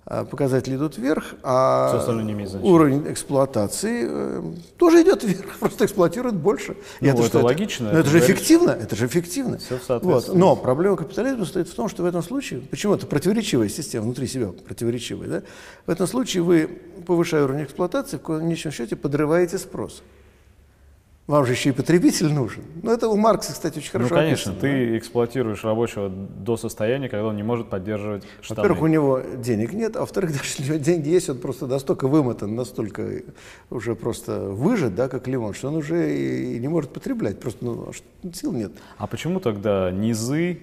а, 0.09 0.25
показатели 0.25 0.77
идут 0.77 0.99
вверх, 0.99 1.35
а 1.43 2.01
уровень 2.63 3.11
эксплуатации 3.11 4.07
э, 4.09 4.43
тоже 4.79 5.03
идет 5.03 5.25
вверх, 5.25 5.57
просто 5.61 5.87
эксплуатируют 5.87 6.37
больше. 6.37 6.77
Ну, 7.01 7.09
это, 7.09 7.23
это 7.23 7.41
логично. 7.41 7.89
Это, 7.89 7.99
это 7.99 8.11
же 8.11 8.19
эффективно, 8.21 8.71
это 8.71 8.95
же 8.95 9.07
эффективно. 9.07 9.59
Все 9.59 9.81
вот. 10.01 10.33
Но 10.33 10.55
проблема 10.55 10.97
капитализма 10.97 11.45
стоит 11.45 11.69
в 11.69 11.75
том, 11.75 11.89
что 11.89 12.05
в 12.05 12.07
этом 12.07 12.23
случае, 12.23 12.61
почему 12.61 12.95
это 12.95 13.07
противоречивая 13.09 13.69
система, 13.69 14.05
внутри 14.05 14.29
себя 14.29 14.53
противоречивая, 14.53 15.29
да? 15.29 15.43
в 15.87 15.91
этом 15.91 16.07
случае 16.07 16.45
вы, 16.45 16.81
повышая 17.05 17.43
уровень 17.43 17.65
эксплуатации, 17.65 18.19
в 18.19 18.21
конечном 18.21 18.73
счете 18.73 18.95
подрываете 18.95 19.59
спрос. 19.59 20.05
Вам 21.27 21.45
же 21.45 21.53
еще 21.53 21.71
и 21.71 21.73
потребитель 21.73 22.33
нужен. 22.33 22.63
Ну, 22.83 22.93
это 22.93 23.09
у 23.09 23.17
Маркса, 23.17 23.53
кстати, 23.53 23.79
очень 23.79 23.91
хорошо 23.91 24.15
Ну, 24.15 24.21
конечно, 24.21 24.53
описано, 24.53 24.61
ты 24.61 24.91
да? 24.91 24.99
эксплуатируешь 24.99 25.65
рабочего 25.65 26.09
до 26.09 26.57
состояния, 26.57 27.09
когда 27.09 27.27
он 27.27 27.37
не 27.37 27.43
может 27.43 27.69
поддерживать 27.69 28.23
штаны. 28.41 28.63
Во-первых, 28.63 28.83
у 28.85 28.87
него 28.87 29.21
денег 29.37 29.73
нет, 29.73 29.97
а 29.97 30.01
во-вторых, 30.01 30.31
даже 30.39 30.45
у 30.61 30.63
него 30.63 30.77
деньги 30.77 31.09
есть, 31.09 31.29
он 31.29 31.39
просто 31.39 31.67
настолько 31.67 32.07
вымотан, 32.07 32.55
настолько 32.55 33.23
уже 33.71 33.97
просто 33.97 34.39
выжат, 34.39 34.95
да, 34.95 35.09
как 35.09 35.27
лимон, 35.27 35.53
что 35.53 35.69
он 35.69 35.77
уже 35.77 36.17
и 36.17 36.61
не 36.61 36.69
может 36.69 36.93
потреблять, 36.93 37.41
просто 37.41 37.65
ну, 37.65 37.89
а 37.91 38.33
сил 38.33 38.53
нет. 38.53 38.71
А 38.97 39.09
почему 39.09 39.41
тогда 39.41 39.91
низы 39.91 40.61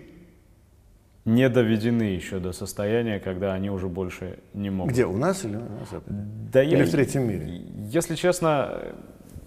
не 1.26 1.50
доведены 1.50 2.04
еще 2.04 2.40
до 2.40 2.54
состояния, 2.54 3.20
когда 3.20 3.54
они 3.54 3.70
уже 3.70 3.90
больше 3.90 4.40
не 4.54 4.70
могут? 4.70 4.94
Где, 4.94 5.06
у 5.06 5.18
нас 5.18 5.44
или 5.44 5.56
на 5.56 5.86
Западе? 5.92 6.18
Да 6.54 6.64
или 6.64 6.78
я, 6.78 6.86
в 6.86 6.90
третьем 6.90 7.28
мире? 7.28 7.62
Если 7.90 8.16
честно, 8.16 8.96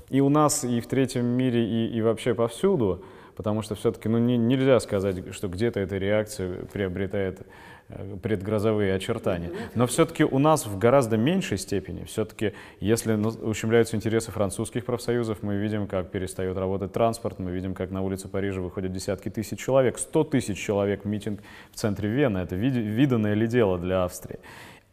и 0.09 0.21
у 0.21 0.29
нас, 0.29 0.64
и 0.64 0.81
в 0.81 0.87
третьем 0.87 1.27
мире, 1.27 1.64
и, 1.64 1.97
и 1.97 2.03
вообще 2.03 2.35
повсюду, 2.35 3.05
потому 3.37 3.62
что 3.62 3.75
все-таки 3.75 4.09
ну, 4.09 4.19
не, 4.19 4.37
нельзя 4.37 4.81
сказать, 4.81 5.35
что 5.35 5.49
где-то 5.49 5.81
эта 5.81 5.99
реакция 5.99 6.64
приобретает 6.73 7.40
э, 7.88 8.16
предгрозовые 8.23 8.95
очертания. 8.95 9.51
Но 9.75 9.87
все-таки 9.87 10.25
у 10.25 10.38
нас 10.38 10.66
в 10.66 10.79
гораздо 10.79 11.16
меньшей 11.16 11.59
степени, 11.59 12.05
все-таки 12.05 12.53
если 12.81 13.14
ущемляются 13.14 13.97
интересы 13.97 14.31
французских 14.31 14.85
профсоюзов, 14.85 15.42
мы 15.42 15.57
видим, 15.57 15.87
как 15.87 16.11
перестает 16.11 16.57
работать 16.57 16.92
транспорт, 16.92 17.38
мы 17.38 17.51
видим, 17.51 17.75
как 17.75 17.90
на 17.90 18.03
улице 18.03 18.29
Парижа 18.29 18.61
выходят 18.61 18.92
десятки 18.92 19.29
тысяч 19.29 19.59
человек, 19.59 19.99
сто 19.99 20.25
тысяч 20.25 20.59
человек 20.59 21.05
митинг 21.05 21.40
в 21.73 21.77
центре 21.77 22.09
Вены. 22.09 22.38
Это 22.38 22.57
виданное 22.57 23.35
ли 23.35 23.47
дело 23.47 23.79
для 23.79 24.05
Австрии? 24.05 24.38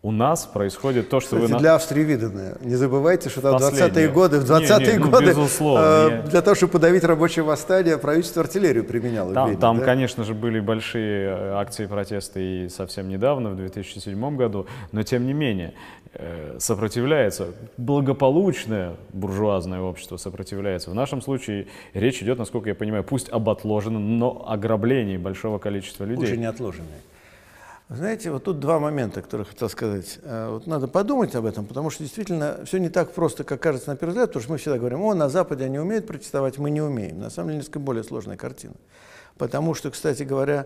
У 0.04 0.12
нас 0.12 0.46
происходит 0.46 1.08
то, 1.08 1.22
что 1.22 1.38
Кстати, 1.38 1.54
вы... 1.54 1.60
для 1.60 1.76
Австрии 1.76 2.04
виданное. 2.04 2.58
Не 2.60 2.76
забывайте, 2.76 3.30
что 3.30 3.40
там 3.40 3.56
20-е 3.56 4.10
годы, 4.10 4.40
в 4.42 4.52
20-е 4.52 5.00
ну, 5.00 5.10
годы 5.10 5.34
э, 5.34 6.24
для 6.30 6.42
того, 6.42 6.56
чтобы 6.56 6.74
подавить 6.74 7.06
рабочее 7.06 7.46
восстание, 7.46 7.98
правительство 7.98 8.42
артиллерию 8.42 8.84
применяло. 8.84 9.34
Там, 9.34 9.50
Видно, 9.50 9.62
там 9.62 9.80
да? 9.80 9.86
конечно 9.86 10.26
же, 10.26 10.34
были 10.34 10.60
большие 10.60 11.30
э, 11.30 11.54
акции 11.54 11.86
протеста 11.86 12.42
и 12.42 12.68
совсем 12.68 13.08
недавно, 13.08 13.52
в 13.52 13.56
2007 13.56 14.36
году, 14.36 14.68
но 14.92 15.04
тем 15.04 15.26
не 15.26 15.32
менее 15.32 15.74
э, 16.14 16.58
сопротивляется, 16.60 17.48
благополучное 17.78 18.96
буржуазное 19.14 19.80
общество 19.80 20.18
сопротивляется. 20.18 20.92
В 20.92 20.96
нашем 20.96 21.22
случае 21.22 21.68
речь 21.94 22.22
идет, 22.22 22.40
насколько 22.40 22.68
я 22.68 22.76
понимаю, 22.76 23.06
пусть 23.06 23.30
об 23.30 23.50
отложенном, 23.50 24.20
но 24.20 24.44
ограблении 24.46 25.16
большого 25.16 25.60
количества 25.60 26.04
людей. 26.04 26.26
Уже 26.26 26.36
не 26.36 26.46
отложенное. 26.46 27.00
Знаете, 27.90 28.32
вот 28.32 28.46
тут 28.46 28.60
два 28.60 28.80
момента, 28.80 29.22
которые 29.22 29.46
хотел 29.46 29.70
сказать. 29.70 30.20
Э, 30.24 30.50
вот 30.52 30.68
надо 30.68 30.88
подумать 30.88 31.36
об 31.36 31.46
этом, 31.46 31.66
потому 31.66 31.90
что 31.90 32.04
действительно 32.04 32.64
все 32.66 32.78
не 32.78 32.90
так 32.90 33.12
просто, 33.12 33.44
как 33.44 33.62
кажется 33.62 33.90
на 33.90 33.98
первый 33.98 34.12
взгляд, 34.12 34.30
потому 34.30 34.44
что 34.44 34.52
мы 34.54 34.58
всегда 34.58 34.78
говорим, 34.78 35.02
о, 35.02 35.14
на 35.14 35.30
Западе 35.30 35.66
они 35.66 35.80
умеют 35.80 36.08
протестовать, 36.08 36.58
мы 36.58 36.72
не 36.72 36.82
умеем. 36.82 37.20
На 37.20 37.30
самом 37.30 37.50
деле 37.50 37.60
несколько 37.60 37.80
более 37.80 38.04
сложная 38.04 38.38
картина. 38.38 38.76
Потому 39.38 39.74
что, 39.74 39.92
кстати 39.92 40.24
говоря, 40.24 40.66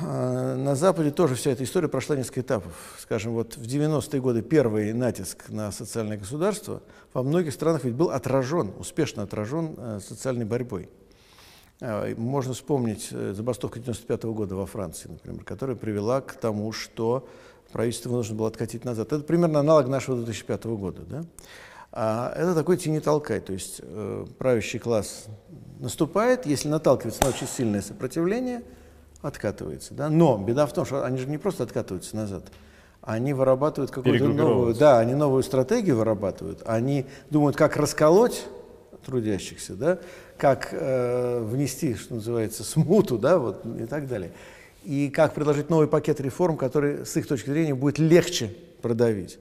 э, 0.00 0.56
на 0.56 0.74
Западе 0.74 1.12
тоже 1.12 1.36
вся 1.36 1.52
эта 1.52 1.62
история 1.62 1.88
прошла 1.88 2.16
несколько 2.16 2.40
этапов. 2.40 2.72
Скажем, 3.00 3.32
вот 3.32 3.56
в 3.56 3.62
90-е 3.62 4.20
годы 4.20 4.42
первый 4.42 4.92
натиск 4.92 5.48
на 5.50 5.70
социальное 5.70 6.16
государство 6.16 6.82
во 7.14 7.22
многих 7.22 7.52
странах 7.52 7.84
ведь 7.84 7.94
был 7.94 8.10
отражен, 8.10 8.72
успешно 8.76 9.22
отражен 9.22 9.76
э, 9.78 10.00
социальной 10.04 10.44
борьбой. 10.44 10.90
А, 11.84 12.14
можно 12.16 12.54
вспомнить 12.54 13.08
э, 13.10 13.32
забастовку 13.34 13.80
1995 13.80 14.24
года 14.36 14.54
во 14.54 14.66
Франции, 14.66 15.08
например, 15.08 15.42
которая 15.42 15.74
привела 15.74 16.20
к 16.20 16.34
тому, 16.34 16.70
что 16.70 17.26
правительство 17.72 18.10
нужно 18.10 18.36
было 18.36 18.48
откатить 18.48 18.84
назад. 18.84 19.12
Это 19.12 19.24
примерно 19.24 19.58
аналог 19.58 19.88
нашего 19.88 20.16
2005 20.18 20.64
года. 20.66 21.02
Да? 21.02 21.24
А 21.90 22.32
это 22.36 22.54
такой 22.54 22.76
тени-толкай, 22.76 23.40
то 23.40 23.52
есть 23.52 23.80
э, 23.82 24.26
правящий 24.38 24.78
класс 24.78 25.26
наступает, 25.80 26.46
если 26.46 26.68
наталкивается 26.68 27.24
на 27.24 27.30
очень 27.30 27.48
сильное 27.48 27.82
сопротивление, 27.82 28.62
откатывается. 29.20 29.92
Да? 29.94 30.08
Но 30.08 30.38
беда 30.38 30.66
в 30.66 30.72
том, 30.72 30.86
что 30.86 31.04
они 31.04 31.18
же 31.18 31.26
не 31.26 31.38
просто 31.38 31.64
откатываются 31.64 32.14
назад, 32.14 32.44
они 33.00 33.34
вырабатывают 33.34 33.90
какую-то 33.90 34.28
новую, 34.28 34.74
да, 34.76 35.00
они 35.00 35.14
новую 35.14 35.42
стратегию 35.42 35.96
вырабатывают, 35.96 36.62
они 36.64 37.06
думают, 37.28 37.56
как 37.56 37.76
расколоть 37.76 38.46
трудящихся, 39.04 39.74
да, 39.74 39.98
как 40.36 40.68
э, 40.72 41.40
внести, 41.42 41.94
что 41.94 42.16
называется, 42.16 42.64
смуту, 42.64 43.18
да, 43.18 43.38
вот, 43.38 43.64
и 43.80 43.86
так 43.86 44.08
далее. 44.08 44.32
И 44.84 45.10
как 45.10 45.34
предложить 45.34 45.70
новый 45.70 45.86
пакет 45.86 46.20
реформ, 46.20 46.56
который, 46.56 47.06
с 47.06 47.16
их 47.16 47.26
точки 47.26 47.50
зрения, 47.50 47.74
будет 47.74 47.98
легче 47.98 48.54
продавить. 48.80 49.38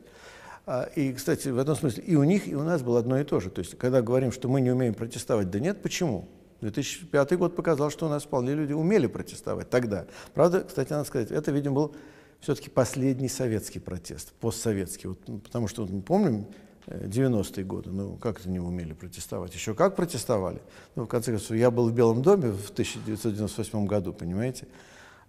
А, 0.65 0.89
и, 0.95 1.13
кстати, 1.13 1.47
в 1.47 1.57
этом 1.57 1.75
смысле 1.75 2.03
и 2.03 2.15
у 2.15 2.23
них, 2.23 2.47
и 2.47 2.55
у 2.55 2.63
нас 2.63 2.81
было 2.83 2.99
одно 2.99 3.19
и 3.19 3.23
то 3.23 3.39
же. 3.39 3.49
То 3.49 3.59
есть, 3.59 3.77
когда 3.77 4.01
говорим, 4.01 4.31
что 4.31 4.47
мы 4.47 4.61
не 4.61 4.71
умеем 4.71 4.93
протестовать, 4.93 5.49
да 5.49 5.59
нет, 5.59 5.81
почему? 5.81 6.27
2005 6.61 7.37
год 7.37 7.55
показал, 7.55 7.89
что 7.89 8.05
у 8.05 8.09
нас 8.09 8.23
вполне 8.23 8.53
люди 8.53 8.73
умели 8.73 9.07
протестовать 9.07 9.69
тогда. 9.69 10.05
Правда, 10.33 10.61
кстати, 10.61 10.91
надо 10.91 11.05
сказать, 11.05 11.31
это, 11.31 11.51
видимо, 11.51 11.75
был 11.75 11.95
все-таки 12.39 12.69
последний 12.69 13.29
советский 13.29 13.79
протест, 13.79 14.33
постсоветский. 14.39 15.09
Вот, 15.09 15.43
потому 15.43 15.67
что, 15.67 15.85
мы 15.87 16.01
помним, 16.01 16.45
90-е 16.87 17.63
годы. 17.63 17.91
Ну, 17.91 18.17
как 18.17 18.39
это 18.39 18.49
не 18.49 18.59
умели 18.59 18.93
протестовать? 18.93 19.53
Еще 19.53 19.73
как 19.73 19.95
протестовали? 19.95 20.61
Ну, 20.95 21.05
в 21.05 21.07
конце 21.07 21.31
концов, 21.31 21.55
я 21.57 21.71
был 21.71 21.89
в 21.89 21.93
Белом 21.93 22.21
доме 22.21 22.51
в 22.51 22.71
1998 22.71 23.85
году, 23.85 24.13
понимаете? 24.13 24.67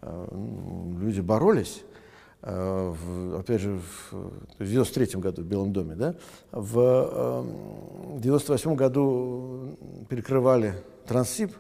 э, 0.02 0.28
люди 1.00 1.20
боролись, 1.20 1.82
э, 2.42 2.94
в, 2.94 3.38
опять 3.38 3.60
же, 3.60 3.80
в 4.10 4.64
93 4.64 5.20
году 5.20 5.42
в 5.42 5.46
Белом 5.46 5.72
доме, 5.72 5.94
да, 5.94 6.14
в 6.50 7.46
98 8.18 8.74
году 8.74 9.76
перекрывали 10.08 10.74
Транссиб, 11.06 11.52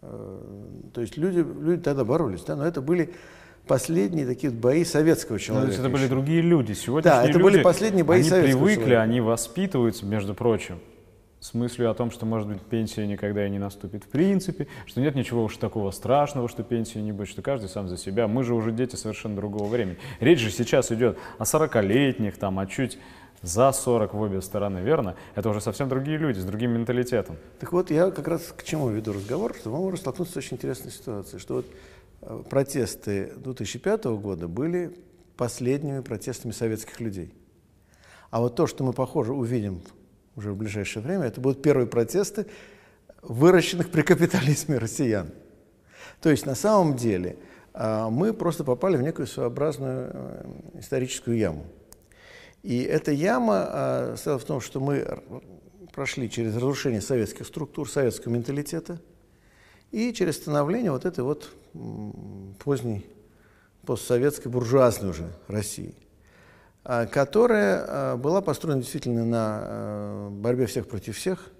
то 0.00 1.00
есть 1.00 1.16
люди, 1.16 1.38
люди 1.38 1.82
тогда 1.82 2.04
боролись, 2.04 2.42
да, 2.42 2.54
но 2.54 2.64
это 2.64 2.80
были 2.80 3.12
последние 3.66 4.26
такие 4.26 4.52
бои 4.52 4.84
советского 4.84 5.38
человека. 5.38 5.74
Ну, 5.76 5.84
это 5.84 5.88
были 5.88 6.06
другие 6.06 6.40
люди. 6.40 6.72
Сегодняшние 6.72 7.22
да, 7.22 7.28
это 7.28 7.38
люди, 7.38 7.42
были 7.42 7.62
последние 7.62 8.04
бои 8.04 8.20
они 8.20 8.28
советского 8.28 8.64
привыкли, 8.64 8.84
человека. 8.84 9.02
они 9.02 9.20
воспитываются, 9.20 10.06
между 10.06 10.34
прочим, 10.34 10.78
с 11.40 11.54
мыслью 11.54 11.90
о 11.90 11.94
том, 11.94 12.10
что, 12.10 12.26
может 12.26 12.48
быть, 12.48 12.60
пенсия 12.62 13.06
никогда 13.06 13.46
и 13.46 13.50
не 13.50 13.58
наступит 13.58 14.04
в 14.04 14.08
принципе, 14.08 14.66
что 14.86 15.00
нет 15.00 15.14
ничего 15.14 15.44
уж 15.44 15.56
такого 15.56 15.90
страшного, 15.90 16.48
что 16.48 16.62
пенсии 16.62 16.98
не 16.98 17.12
будет, 17.12 17.28
что 17.28 17.42
каждый 17.42 17.68
сам 17.68 17.88
за 17.88 17.96
себя. 17.96 18.26
Мы 18.26 18.42
же 18.42 18.54
уже 18.54 18.72
дети 18.72 18.96
совершенно 18.96 19.36
другого 19.36 19.68
времени. 19.68 19.98
Речь 20.20 20.40
же 20.40 20.50
сейчас 20.50 20.90
идет 20.92 21.18
о 21.38 21.44
40-летних, 21.44 22.36
там, 22.38 22.58
о 22.58 22.66
чуть 22.66 22.98
за 23.42 23.70
40 23.70 24.14
в 24.14 24.20
обе 24.20 24.40
стороны, 24.40 24.78
верно? 24.78 25.14
Это 25.34 25.50
уже 25.50 25.60
совсем 25.60 25.88
другие 25.88 26.16
люди, 26.16 26.38
с 26.38 26.44
другим 26.44 26.72
менталитетом. 26.72 27.36
Так 27.60 27.72
вот, 27.72 27.90
я 27.90 28.10
как 28.10 28.26
раз 28.26 28.52
к 28.56 28.64
чему 28.64 28.88
веду 28.88 29.12
разговор, 29.12 29.54
что 29.54 29.70
мы 29.70 29.76
можем 29.76 29.98
столкнуться 29.98 30.34
с 30.34 30.36
очень 30.38 30.56
интересной 30.56 30.90
ситуацией, 30.90 31.38
что 31.38 31.54
вот 31.56 31.66
протесты 32.50 33.32
2005 33.36 34.04
года 34.04 34.48
были 34.48 34.96
последними 35.36 36.00
протестами 36.00 36.52
советских 36.52 37.00
людей. 37.00 37.34
А 38.30 38.40
вот 38.40 38.56
то, 38.56 38.66
что 38.66 38.84
мы, 38.84 38.92
похоже, 38.92 39.32
увидим 39.32 39.82
уже 40.34 40.52
в 40.52 40.56
ближайшее 40.56 41.02
время, 41.02 41.24
это 41.24 41.40
будут 41.40 41.62
первые 41.62 41.86
протесты 41.86 42.46
выращенных 43.22 43.90
при 43.90 44.02
капитализме 44.02 44.78
россиян. 44.78 45.30
То 46.20 46.30
есть 46.30 46.46
на 46.46 46.54
самом 46.54 46.96
деле 46.96 47.36
э, 47.74 48.08
мы 48.10 48.32
просто 48.32 48.64
попали 48.64 48.96
в 48.96 49.02
некую 49.02 49.26
своеобразную 49.26 50.10
э, 50.12 50.44
историческую 50.80 51.36
яму. 51.36 51.66
И 52.62 52.82
эта 52.82 53.12
яма 53.12 53.68
э, 53.68 54.12
состояла 54.16 54.40
в 54.40 54.44
том, 54.44 54.60
что 54.60 54.80
мы 54.80 55.22
прошли 55.94 56.30
через 56.30 56.54
разрушение 56.56 57.00
советских 57.00 57.46
структур, 57.46 57.88
советского 57.88 58.32
менталитета 58.32 59.00
и 59.90 60.12
через 60.12 60.36
становление 60.36 60.90
вот 60.90 61.04
этой 61.04 61.24
вот 61.24 61.50
поздней 62.62 63.06
постсоветской 63.84 64.50
буржуазной 64.50 65.10
уже 65.10 65.32
России, 65.46 65.94
а, 66.84 67.06
которая 67.06 67.84
а, 67.86 68.16
была 68.16 68.40
построена 68.40 68.80
действительно 68.80 69.24
на 69.24 69.60
а, 69.60 70.30
борьбе 70.30 70.66
всех 70.66 70.88
против 70.88 71.16
всех, 71.16 71.50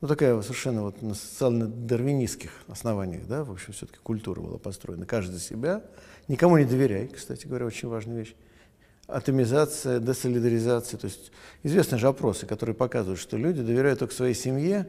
ну 0.00 0.08
такая 0.08 0.40
совершенно 0.42 0.82
вот 0.82 1.00
на 1.00 1.14
социально-дарвинистских 1.14 2.50
основаниях, 2.68 3.26
да, 3.26 3.44
в 3.44 3.50
общем, 3.50 3.72
все-таки 3.72 3.98
культура 4.02 4.40
была 4.40 4.58
построена, 4.58 5.06
каждый 5.06 5.32
за 5.32 5.40
себя, 5.40 5.82
никому 6.28 6.58
не 6.58 6.64
доверяй, 6.64 7.08
кстати 7.08 7.46
говоря, 7.46 7.66
очень 7.66 7.88
важная 7.88 8.18
вещь 8.18 8.34
атомизация, 9.06 10.00
десолидаризация. 10.00 10.98
То 10.98 11.06
есть 11.06 11.30
известны 11.62 11.98
же 11.98 12.08
опросы, 12.08 12.46
которые 12.46 12.74
показывают, 12.74 13.20
что 13.20 13.36
люди 13.36 13.62
доверяют 13.62 14.00
только 14.00 14.14
своей 14.14 14.34
семье, 14.34 14.88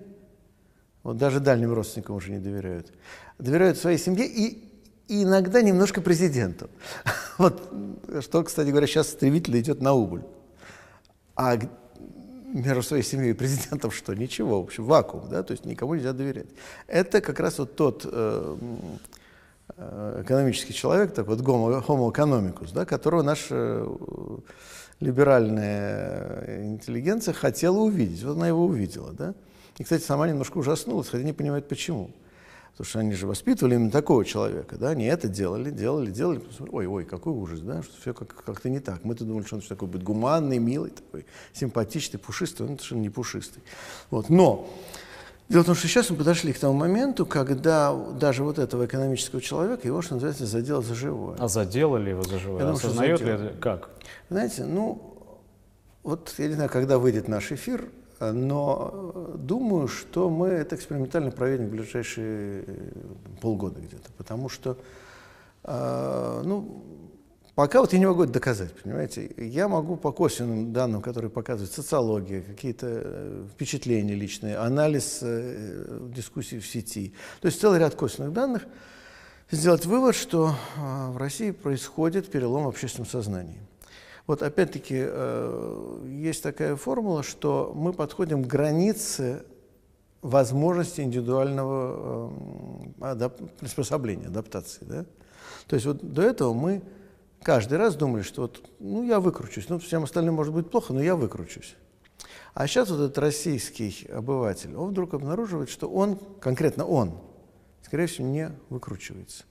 вот 1.07 1.17
даже 1.17 1.39
дальним 1.39 1.73
родственникам 1.73 2.15
уже 2.15 2.31
не 2.31 2.39
доверяют. 2.39 2.91
Доверяют 3.39 3.77
своей 3.77 3.97
семье 3.97 4.25
и, 4.25 4.63
и 5.07 5.23
иногда 5.23 5.61
немножко 5.61 6.01
президенту. 6.01 6.69
Вот, 7.37 7.61
что, 8.21 8.43
кстати 8.43 8.69
говоря, 8.69 8.87
сейчас 8.87 9.09
стремительно 9.09 9.59
идет 9.59 9.79
на 9.79 9.93
убыль. 9.93 10.23
А 11.35 11.55
между 12.47 12.81
своей 12.81 13.03
семьей 13.03 13.29
и 13.29 13.33
президентом 13.33 13.91
что? 13.91 14.15
Ничего, 14.15 14.59
в 14.59 14.65
общем, 14.65 14.85
вакуум, 14.85 15.29
да, 15.29 15.43
то 15.43 15.51
есть 15.51 15.65
никому 15.65 15.93
нельзя 15.93 16.13
доверять. 16.13 16.47
Это 16.87 17.21
как 17.21 17.39
раз 17.39 17.59
вот 17.59 17.75
тот 17.75 18.07
э, 18.11 18.57
Э, 19.75 20.21
экономический 20.23 20.73
человек, 20.73 21.13
так 21.13 21.27
вот 21.27 21.39
homo, 21.41 22.11
economicus, 22.11 22.73
да, 22.73 22.85
которого 22.85 23.21
наша 23.21 23.47
э, 23.51 23.87
либеральная 25.01 26.63
интеллигенция 26.63 27.33
хотела 27.33 27.77
увидеть. 27.77 28.23
Вот 28.23 28.37
она 28.37 28.47
его 28.47 28.65
увидела. 28.65 29.11
Да? 29.11 29.35
И, 29.77 29.83
кстати, 29.83 30.03
сама 30.03 30.27
немножко 30.27 30.57
ужаснулась, 30.57 31.07
хотя 31.09 31.23
не 31.23 31.33
понимает 31.33 31.67
почему. 31.67 32.11
Потому 32.71 32.89
что 32.89 32.99
они 32.99 33.13
же 33.13 33.25
воспитывали 33.25 33.73
именно 33.73 33.89
такого 33.89 34.23
человека, 34.23 34.75
да, 34.77 34.89
они 34.89 35.05
это 35.05 35.27
делали, 35.27 35.71
делали, 35.71 36.11
делали, 36.11 36.41
ой, 36.71 36.85
ой, 36.85 37.05
какой 37.05 37.33
ужас, 37.33 37.59
да, 37.61 37.81
что 37.81 37.99
все 37.99 38.13
как- 38.13 38.43
как-то 38.45 38.69
не 38.69 38.79
так. 38.79 39.03
Мы-то 39.03 39.23
думали, 39.23 39.45
что 39.45 39.55
он 39.55 39.61
такой 39.63 39.87
будет 39.87 40.03
гуманный, 40.03 40.59
милый, 40.59 40.91
такой 40.91 41.25
симпатичный, 41.53 42.19
пушистый, 42.19 42.67
он 42.67 42.73
совершенно 42.77 43.01
не 43.01 43.09
пушистый. 43.09 43.63
Вот. 44.11 44.29
Но 44.29 44.69
Дело 45.49 45.63
в 45.63 45.65
том, 45.65 45.75
что 45.75 45.87
сейчас 45.87 46.09
мы 46.09 46.17
подошли 46.17 46.51
к 46.51 46.59
тому 46.59 46.73
моменту, 46.73 47.25
когда 47.25 47.95
даже 47.95 48.43
вот 48.43 48.59
этого 48.59 48.85
экономического 48.85 49.41
человека, 49.41 49.87
его, 49.87 50.01
что 50.01 50.15
называется, 50.15 50.45
задел 50.45 50.83
за 50.83 50.93
живое. 50.93 51.37
А 51.39 51.47
заделали 51.47 52.09
его 52.09 52.23
за 52.23 52.37
живое? 52.37 52.59
Думаю, 52.59 52.77
что 52.77 52.87
Осознает 52.87 53.21
ли 53.21 53.29
это? 53.29 53.53
Как? 53.61 53.89
Знаете, 54.29 54.65
ну, 54.65 55.15
вот 56.03 56.35
я 56.37 56.47
не 56.49 56.53
знаю, 56.55 56.69
когда 56.69 56.97
выйдет 56.99 57.29
наш 57.29 57.53
эфир, 57.53 57.85
но 58.19 59.13
э, 59.15 59.35
думаю, 59.37 59.87
что 59.87 60.29
мы 60.29 60.47
это 60.47 60.75
экспериментально 60.75 61.31
проверим 61.31 61.67
в 61.67 61.71
ближайшие 61.71 62.63
э, 62.65 62.91
полгода 63.41 63.79
где-то, 63.79 64.11
потому 64.17 64.49
что, 64.49 64.77
э, 65.63 66.41
ну, 66.43 66.83
пока 67.55 67.81
вот 67.81 67.93
я 67.93 67.99
не 67.99 68.05
могу 68.05 68.23
это 68.23 68.33
доказать, 68.33 68.73
понимаете. 68.73 69.31
Я 69.37 69.67
могу 69.67 69.97
по 69.97 70.11
косвенным 70.11 70.73
данным, 70.73 71.01
которые 71.01 71.29
показывают 71.29 71.71
социология, 71.71 72.41
какие-то 72.41 72.87
э, 72.89 73.45
впечатления 73.53 74.15
личные, 74.15 74.57
анализ 74.57 75.19
э, 75.21 76.09
дискуссий 76.15 76.59
в 76.59 76.67
сети, 76.67 77.13
то 77.41 77.47
есть 77.47 77.61
целый 77.61 77.79
ряд 77.79 77.95
косвенных 77.95 78.33
данных, 78.33 78.65
сделать 79.51 79.85
вывод, 79.85 80.15
что 80.15 80.55
в 80.75 81.17
России 81.17 81.51
происходит 81.51 82.29
перелом 82.31 82.65
в 82.65 82.69
общественном 82.69 83.07
сознании. 83.07 83.66
Вот 84.27 84.43
опять-таки 84.43 84.95
э, 84.99 86.05
есть 86.05 86.43
такая 86.43 86.75
формула, 86.75 87.23
что 87.23 87.71
мы 87.73 87.93
подходим 87.93 88.43
к 88.43 88.47
границе 88.47 89.45
возможности 90.21 90.99
индивидуального 90.99 92.31
э, 92.99 93.03
адап- 93.05 93.49
приспособления, 93.57 94.27
адаптации. 94.27 94.83
Да? 94.83 95.05
То 95.67 95.75
есть 95.75 95.85
вот 95.85 96.13
до 96.13 96.23
этого 96.23 96.53
мы 96.53 96.81
каждый 97.41 97.77
раз 97.77 97.95
думали, 97.95 98.21
что 98.21 98.43
вот, 98.43 98.69
ну 98.79 99.03
я 99.03 99.21
выкручусь, 99.21 99.69
ну 99.69 99.79
всем 99.79 100.03
остальным 100.03 100.33
может 100.33 100.53
быть 100.53 100.69
плохо, 100.69 100.93
но 100.93 101.01
я 101.01 101.15
выкручусь. 101.15 101.77
А 102.53 102.67
сейчас 102.67 102.89
вот 102.89 102.99
этот 102.99 103.17
российский 103.19 104.07
обыватель, 104.11 104.75
он 104.75 104.89
вдруг 104.89 105.13
обнаруживает, 105.13 105.69
что 105.69 105.87
он, 105.87 106.19
конкретно 106.41 106.83
он, 106.85 107.13
скорее 107.81 108.07
всего, 108.07 108.27
не 108.27 108.51
выкручивается. 108.69 109.45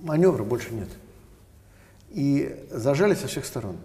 Маневра 0.00 0.44
больше 0.44 0.72
нет. 0.72 0.88
И 2.10 2.68
зажали 2.70 3.14
со 3.14 3.26
всех 3.26 3.46
сторон. 3.46 3.78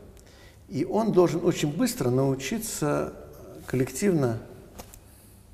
И 0.69 0.85
он 0.85 1.11
должен 1.11 1.45
очень 1.45 1.71
быстро 1.71 2.09
научиться 2.09 3.13
коллективно 3.65 4.39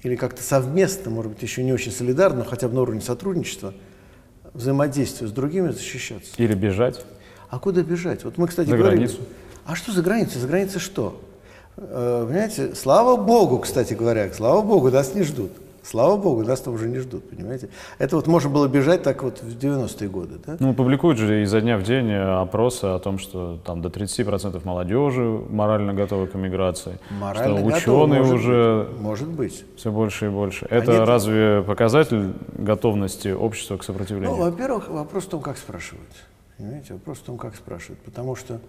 или 0.01 0.15
как-то 0.15 0.41
совместно, 0.43 1.11
может 1.11 1.31
быть, 1.31 1.41
еще 1.41 1.63
не 1.63 1.71
очень 1.71 1.91
солидарно, 1.91 2.39
но 2.39 2.45
хотя 2.45 2.67
бы 2.67 2.75
на 2.75 2.81
уровне 2.81 3.01
сотрудничества, 3.01 3.73
взаимодействия 4.53 5.27
с 5.27 5.31
другими 5.31 5.69
защищаться. 5.69 6.31
Или 6.37 6.53
бежать? 6.53 7.05
А 7.49 7.59
куда 7.59 7.83
бежать? 7.83 8.23
Вот 8.23 8.37
мы, 8.37 8.47
кстати, 8.47 8.69
За 8.69 8.77
говорили, 8.77 9.05
границу. 9.05 9.21
А 9.65 9.75
что 9.75 9.91
за 9.91 10.01
граница? 10.01 10.39
За 10.39 10.47
границей 10.47 10.81
что? 10.81 11.21
Э, 11.77 12.25
Понимаете, 12.27 12.75
слава 12.75 13.15
Богу, 13.15 13.59
кстати 13.59 13.93
говоря, 13.93 14.31
слава 14.33 14.61
Богу, 14.61 14.89
нас 14.91 15.15
не 15.15 15.23
ждут. 15.23 15.51
Слава 15.83 16.15
Богу, 16.17 16.43
нас 16.43 16.61
там 16.61 16.73
уже 16.75 16.87
не 16.87 16.99
ждут, 16.99 17.29
понимаете? 17.29 17.67
Это 17.97 18.15
вот 18.15 18.25
можно 18.27 18.49
было 18.49 18.67
бежать 18.69 19.03
так 19.03 19.21
вот 19.21 19.39
в 19.41 19.57
90-е 19.57 20.07
годы, 20.09 20.35
да? 20.45 20.55
Ну, 20.59 20.73
публикуют 20.73 21.17
же 21.17 21.43
изо 21.43 21.59
дня 21.59 21.77
в 21.77 21.83
день 21.83 22.09
э, 22.09 22.41
опросы 22.41 22.85
о 22.85 22.99
том, 22.99 23.17
что 23.19 23.57
там 23.65 23.81
до 23.81 23.89
30% 23.89 24.61
молодежи 24.63 25.21
морально 25.49 25.93
готовы 25.93 26.27
к 26.27 26.35
эмиграции, 26.35 26.97
Морально 27.19 27.57
что 27.57 27.65
готовы, 27.69 28.03
ученые 28.05 28.19
может 28.21 28.35
уже 28.35 28.87
быть. 28.89 29.01
Может 29.01 29.27
быть. 29.29 29.65
все 29.75 29.91
больше 29.91 30.25
и 30.27 30.29
больше. 30.29 30.65
Это 30.69 30.95
Они- 30.95 31.05
разве 31.05 31.61
показатель 31.63 32.33
готовности 32.57 33.27
общества 33.29 33.75
к 33.75 33.79
Ну, 33.79 33.83
сопротивлению? 33.83 34.35
во-первых, 34.35 34.89
вопрос 34.89 35.25
в 35.25 35.29
том, 35.29 35.41
как 35.41 35.57
спрашивают. 35.57 36.07
Понимаете, 36.57 36.93
вопрос 36.93 37.17
в 37.17 37.23
том, 37.23 37.37
как 37.37 37.55
спрашивают. 37.55 37.99
Потому 38.01 38.35
что 38.37 38.59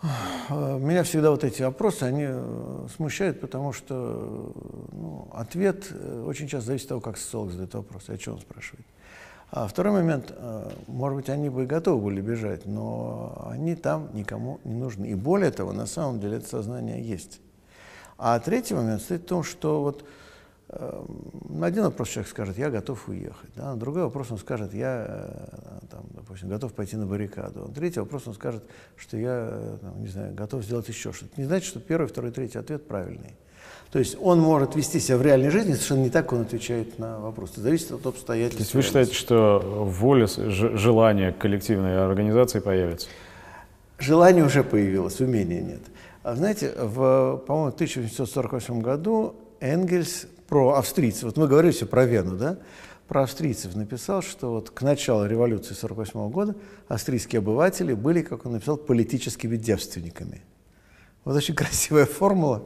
меня 0.00 1.02
всегда 1.02 1.30
вот 1.30 1.42
эти 1.42 1.62
вопросы, 1.62 2.04
они 2.04 2.24
э, 2.28 2.86
смущают, 2.94 3.40
потому 3.40 3.72
что 3.72 4.52
э, 4.54 4.60
ну, 4.92 5.28
ответ 5.32 5.88
э, 5.90 6.24
очень 6.24 6.46
часто 6.46 6.68
зависит 6.68 6.84
от 6.84 6.88
того, 6.90 7.00
как 7.00 7.18
социолог 7.18 7.50
задает 7.50 7.74
вопрос, 7.74 8.08
и 8.08 8.12
о 8.12 8.18
чем 8.18 8.34
он 8.34 8.40
спрашивает. 8.40 8.86
А 9.50 9.66
второй 9.66 9.94
момент, 9.94 10.30
может 10.86 11.16
быть, 11.16 11.30
они 11.30 11.48
бы 11.48 11.62
и 11.62 11.66
готовы 11.66 12.04
были 12.04 12.20
бежать, 12.20 12.66
но 12.66 13.48
они 13.50 13.76
там 13.76 14.10
никому 14.12 14.60
не 14.62 14.74
нужны. 14.74 15.06
И 15.06 15.14
более 15.14 15.50
того, 15.50 15.72
на 15.72 15.86
самом 15.86 16.20
деле 16.20 16.36
это 16.36 16.46
сознание 16.46 17.02
есть. 17.02 17.40
А 18.18 18.38
третий 18.40 18.74
момент 18.74 19.00
стоит 19.00 19.22
в 19.22 19.26
том, 19.26 19.42
что 19.42 19.80
вот 19.80 20.04
на 20.70 21.66
один 21.66 21.84
вопрос 21.84 22.08
человек 22.08 22.30
скажет, 22.30 22.58
я 22.58 22.68
готов 22.68 23.08
уехать. 23.08 23.50
Да? 23.56 23.72
На 23.72 23.76
другой 23.76 24.02
вопрос 24.02 24.30
он 24.30 24.38
скажет, 24.38 24.74
я 24.74 25.06
э, 25.08 25.86
там, 25.90 26.04
допустим, 26.10 26.50
готов 26.50 26.74
пойти 26.74 26.96
на 26.96 27.06
баррикаду. 27.06 27.68
А 27.70 27.74
третий 27.74 28.00
вопрос 28.00 28.26
он 28.26 28.34
скажет, 28.34 28.62
что 28.96 29.16
я, 29.16 29.48
э, 29.50 29.78
там, 29.80 30.02
не 30.02 30.08
знаю, 30.08 30.34
готов 30.34 30.62
сделать 30.62 30.86
еще 30.88 31.12
что-то. 31.12 31.40
Не 31.40 31.46
значит, 31.46 31.66
что 31.66 31.80
первый, 31.80 32.06
второй, 32.06 32.32
третий 32.32 32.58
ответ 32.58 32.86
правильный. 32.86 33.34
То 33.90 33.98
есть 33.98 34.18
он 34.20 34.40
может 34.40 34.76
вести 34.76 35.00
себя 35.00 35.16
в 35.16 35.22
реальной 35.22 35.48
жизни 35.48 35.72
совершенно 35.72 36.02
не 36.02 36.10
так, 36.10 36.26
как 36.26 36.34
он 36.34 36.42
отвечает 36.42 36.98
на 36.98 37.18
вопрос. 37.18 37.52
Это 37.52 37.62
зависит 37.62 37.90
от 37.92 38.04
обстоятельств. 38.04 38.58
То 38.58 38.62
есть 38.62 38.74
вы 38.74 38.82
считаете, 38.82 39.14
что 39.14 39.86
воля, 39.86 40.26
желание 40.26 41.32
коллективной 41.32 42.04
организации 42.04 42.60
появится? 42.60 43.08
Желание 43.98 44.44
уже 44.44 44.62
появилось, 44.62 45.18
умения 45.20 45.62
нет. 45.62 45.80
А 46.22 46.36
знаете, 46.36 46.74
в, 46.76 47.42
по-моему, 47.46 47.68
1848 47.68 48.82
году 48.82 49.34
Энгельс 49.60 50.26
про 50.48 50.74
австрийцев, 50.74 51.24
вот 51.24 51.36
мы 51.36 51.46
говорили 51.46 51.72
все 51.72 51.86
про 51.86 52.06
Вену, 52.06 52.36
да, 52.36 52.58
про 53.06 53.22
австрийцев 53.22 53.74
написал, 53.76 54.22
что 54.22 54.52
вот 54.52 54.70
к 54.70 54.82
началу 54.82 55.26
революции 55.26 55.74
1948 55.74 56.30
года 56.30 56.54
австрийские 56.88 57.38
обыватели 57.38 57.94
были, 57.94 58.22
как 58.22 58.44
он 58.44 58.52
написал, 58.52 58.76
политическими 58.76 59.56
девственниками. 59.56 60.42
Вот 61.24 61.36
очень 61.36 61.54
красивая 61.56 62.06
формула. 62.06 62.64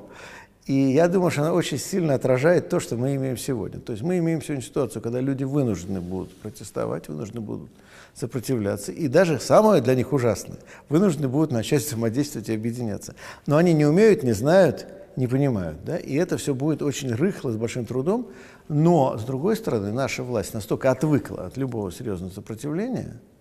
И 0.67 0.75
я 0.75 1.09
думаю, 1.09 1.33
что 1.33 1.43
она 1.43 1.53
очень 1.53 1.79
сильно 1.79 2.15
отражает 2.15 2.69
то, 2.69 2.79
что 2.79 2.97
мы 2.97 3.17
имеем 3.17 3.37
сегодня. 3.37 3.81
То 3.81 3.93
есть 3.93 4.05
мы 4.05 4.19
имеем 4.19 4.41
сегодня 4.41 4.63
ситуацию, 4.63 5.03
когда 5.03 5.21
люди 5.21 5.43
вынуждены 5.43 6.01
будут 6.01 6.37
протестовать, 6.37 7.09
вынуждены 7.09 7.41
будут 7.41 7.71
сопротивляться. 8.15 8.93
И 8.93 9.09
даже 9.09 9.41
самое 9.41 9.83
для 9.83 9.97
них 9.97 10.13
ужасное, 10.13 10.59
вынуждены 10.89 11.27
будут 11.29 11.51
начать 11.51 11.85
взаимодействовать 11.85 12.49
и 12.49 12.55
объединяться. 12.55 13.17
Но 13.47 13.57
они 13.57 13.73
не 13.73 13.87
умеют, 13.87 14.23
не 14.23 14.33
знают, 14.33 14.87
не 15.17 15.27
понимают. 15.27 15.85
Да? 15.85 15.97
И 15.97 16.15
это 16.15 16.37
все 16.37 16.55
будет 16.55 16.83
очень 16.83 17.13
рыхло, 17.15 17.51
с 17.51 17.57
большим 17.57 17.87
трудом. 17.87 18.29
Но, 18.69 19.17
с 19.19 19.25
другой 19.25 19.57
стороны, 19.57 19.93
наша 19.93 20.23
власть 20.23 20.55
настолько 20.55 20.91
отвыкла 20.91 21.47
от 21.47 21.57
любого 21.57 21.91
серьезного 21.93 22.31
сопротивления– 22.31 23.21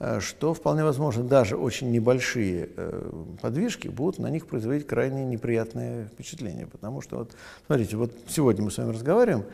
Э, 0.00 0.20
что 0.20 0.54
вполне 0.54 0.84
возможно 0.84 1.24
даже 1.24 1.56
очень 1.56 1.90
небольшие 1.90 2.70
э, 2.76 3.10
подвижки 3.42 3.88
будут 3.88 4.20
на 4.20 4.28
них 4.30 4.46
производить 4.46 4.86
крайне 4.86 5.24
неприятное 5.24 6.06
впечатление. 6.06 6.66
Потому 6.66 7.00
что, 7.00 7.18
вот, 7.18 7.32
смотрите, 7.66 7.96
вот 7.96 8.12
сегодня 8.28 8.64
мы 8.64 8.70
с 8.70 8.78
вами 8.78 8.92
разговариваем, 8.92 9.44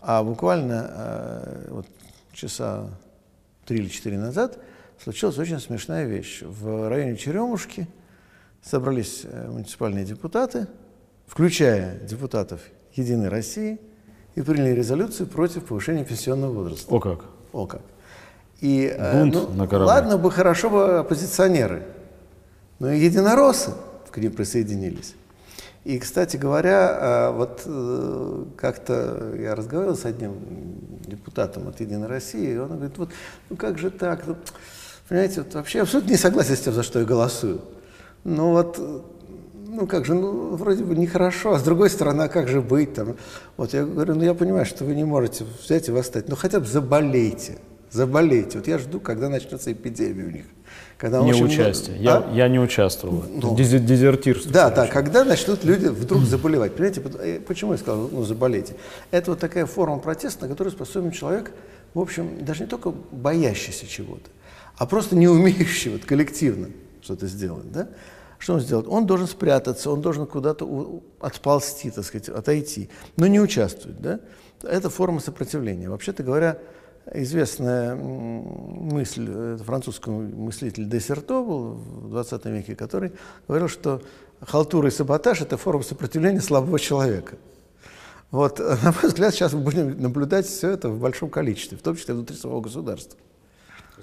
а 0.00 0.22
буквально 0.22 0.90
э, 0.90 1.68
вот, 1.70 1.86
часа 2.32 2.90
три 3.64 3.78
или 3.78 3.88
четыре 3.88 4.18
назад 4.18 4.58
случилась 5.02 5.38
очень 5.38 5.58
смешная 5.58 6.06
вещь. 6.06 6.42
В 6.42 6.88
районе 6.88 7.16
Черемушки 7.16 7.88
собрались 8.62 9.24
муниципальные 9.48 10.04
депутаты, 10.04 10.68
включая 11.28 11.98
депутатов 12.00 12.60
«Единой 12.94 13.28
России», 13.28 13.78
и 14.34 14.42
приняли 14.42 14.70
резолюцию 14.70 15.26
против 15.26 15.64
повышения 15.64 16.04
пенсионного 16.04 16.52
возраста. 16.52 16.94
О 16.94 17.00
как! 17.00 17.24
О 17.52 17.66
как! 17.66 17.82
И, 18.60 18.92
э, 18.96 19.18
Бунт 19.18 19.34
ну, 19.34 19.48
на 19.50 19.66
корабле. 19.66 19.86
Ладно 19.86 20.16
бы, 20.16 20.30
хорошо 20.30 20.70
бы 20.70 20.98
оппозиционеры, 20.98 21.82
но 22.78 22.90
и 22.90 23.00
единороссы 23.00 23.72
к 24.10 24.16
ним 24.18 24.32
присоединились. 24.32 25.14
И, 25.84 25.98
кстати 25.98 26.36
говоря, 26.36 26.98
э, 27.00 27.30
вот 27.32 27.62
э, 27.64 28.44
как-то 28.56 29.34
я 29.38 29.54
разговаривал 29.56 29.96
с 29.96 30.04
одним 30.04 30.34
депутатом 31.06 31.66
от 31.66 31.80
«Единой 31.80 32.06
России», 32.06 32.54
и 32.54 32.56
он 32.58 32.68
говорит, 32.68 32.96
вот, 32.98 33.10
ну 33.50 33.56
как 33.56 33.78
же 33.78 33.90
так, 33.90 34.24
ну, 34.26 34.36
понимаете, 35.08 35.42
вот 35.42 35.54
вообще 35.54 35.82
абсолютно 35.82 36.10
не 36.10 36.16
согласен 36.16 36.56
с 36.56 36.60
тем, 36.60 36.74
за 36.74 36.82
что 36.84 37.00
я 37.00 37.04
голосую. 37.04 37.60
Ну 38.22 38.50
вот, 38.50 38.78
ну 39.78 39.86
как 39.86 40.04
же, 40.04 40.14
ну 40.14 40.56
вроде 40.56 40.84
бы 40.84 40.96
нехорошо, 40.96 41.54
а 41.54 41.58
с 41.58 41.62
другой 41.62 41.90
стороны, 41.90 42.22
а 42.22 42.28
как 42.28 42.48
же 42.48 42.60
быть 42.60 42.94
там? 42.94 43.16
Вот 43.56 43.74
я 43.74 43.84
говорю, 43.84 44.14
ну 44.14 44.24
я 44.24 44.34
понимаю, 44.34 44.66
что 44.66 44.84
вы 44.84 44.94
не 44.94 45.04
можете 45.04 45.44
взять 45.62 45.88
и 45.88 45.92
восстать, 45.92 46.28
но 46.28 46.36
хотя 46.36 46.60
бы 46.60 46.66
заболейте 46.66 47.58
заболейте. 47.90 48.58
Вот 48.58 48.68
я 48.68 48.78
жду, 48.78 49.00
когда 49.00 49.28
начнется 49.28 49.72
эпидемия 49.72 50.24
у 50.24 50.30
них. 50.30 50.44
Когда, 50.96 51.22
не 51.22 51.30
общем, 51.30 51.46
участие. 51.46 51.96
Ну, 51.96 52.02
я, 52.02 52.16
а? 52.18 52.30
я 52.32 52.48
не 52.48 52.58
участвовал. 52.58 53.24
Ну, 53.28 53.56
Дезертирство. 53.56 54.52
Да, 54.52 54.70
да, 54.70 54.86
когда 54.86 55.24
начнут 55.24 55.64
люди 55.64 55.86
вдруг 55.86 56.22
заболевать. 56.22 56.74
Понимаете, 56.74 57.02
э, 57.20 57.40
почему 57.40 57.72
я 57.72 57.78
сказал, 57.78 58.08
ну, 58.10 58.24
заболейте? 58.24 58.74
Это 59.10 59.30
вот 59.30 59.40
такая 59.40 59.66
форма 59.66 59.98
протеста, 59.98 60.44
на 60.44 60.48
которую 60.48 60.72
способен 60.72 61.12
человек, 61.12 61.52
в 61.94 62.00
общем, 62.00 62.44
даже 62.44 62.64
не 62.64 62.68
только 62.68 62.90
боящийся 62.90 63.86
чего-то, 63.86 64.28
а 64.76 64.86
просто 64.86 65.16
не 65.16 65.28
умеющий 65.28 65.92
вот, 65.92 66.04
коллективно 66.04 66.68
что-то 67.00 67.26
сделать. 67.26 67.70
Да? 67.70 67.88
Что 68.38 68.54
он 68.54 68.60
сделает? 68.60 68.86
Он 68.88 69.06
должен 69.06 69.26
спрятаться, 69.26 69.90
он 69.90 70.00
должен 70.00 70.26
куда-то 70.26 71.02
отползти, 71.20 71.90
так 71.90 72.04
сказать, 72.04 72.28
отойти, 72.28 72.88
но 73.16 73.26
не 73.26 73.40
участвовать. 73.40 74.00
Да? 74.00 74.20
Это 74.62 74.90
форма 74.90 75.20
сопротивления. 75.20 75.90
Вообще-то 75.90 76.22
говоря, 76.22 76.58
известная 77.12 77.94
мысль 77.96 79.56
французского 79.58 80.20
мыслителя 80.20 80.84
Десерто 80.84 81.42
был 81.42 81.72
в 81.74 82.10
20 82.10 82.44
веке, 82.46 82.76
который 82.76 83.12
говорил, 83.46 83.68
что 83.68 84.02
халтура 84.40 84.88
и 84.88 84.90
саботаж– 84.90 85.40
это 85.42 85.56
форма 85.56 85.82
сопротивления 85.82 86.40
слабого 86.40 86.78
человека. 86.78 87.36
Вот, 88.30 88.58
на 88.82 88.92
мой 88.92 89.08
взгляд, 89.08 89.34
сейчас 89.34 89.52
мы 89.52 89.60
будем 89.60 90.00
наблюдать 90.00 90.46
все 90.46 90.70
это 90.70 90.90
в 90.90 91.00
большом 91.00 91.30
количестве, 91.30 91.78
в 91.78 91.82
том 91.82 91.96
числе 91.96 92.14
внутри 92.14 92.36
самого 92.36 92.60
государства. 92.60 93.18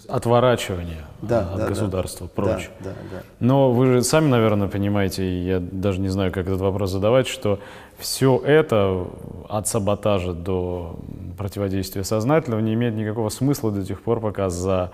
Отворачивание 0.08 1.06
да, 1.22 1.50
от 1.52 1.58
да, 1.58 1.68
государства, 1.68 2.28
да, 2.28 2.34
прочь. 2.42 2.70
Да, 2.80 2.90
да, 2.90 2.96
да. 3.12 3.24
Но 3.40 3.72
вы 3.72 3.88
же 3.88 4.04
сами, 4.04 4.28
наверное, 4.28 4.68
понимаете, 4.68 5.44
я 5.44 5.60
даже 5.60 6.00
не 6.00 6.10
знаю, 6.10 6.32
как 6.32 6.48
этот 6.48 6.62
вопрос 6.62 6.92
задавать, 6.92 7.28
что 7.28 7.60
все 7.98 8.42
это 8.46 9.08
от 9.50 9.68
саботажа 9.68 10.34
до 10.34 11.00
противодействия 11.38 12.04
сознательного 12.04 12.60
не 12.62 12.74
имеет 12.74 12.96
никакого 12.96 13.30
смысла 13.30 13.72
до 13.72 13.86
тех 13.86 14.02
пор, 14.02 14.20
пока 14.20 14.50
за 14.50 14.92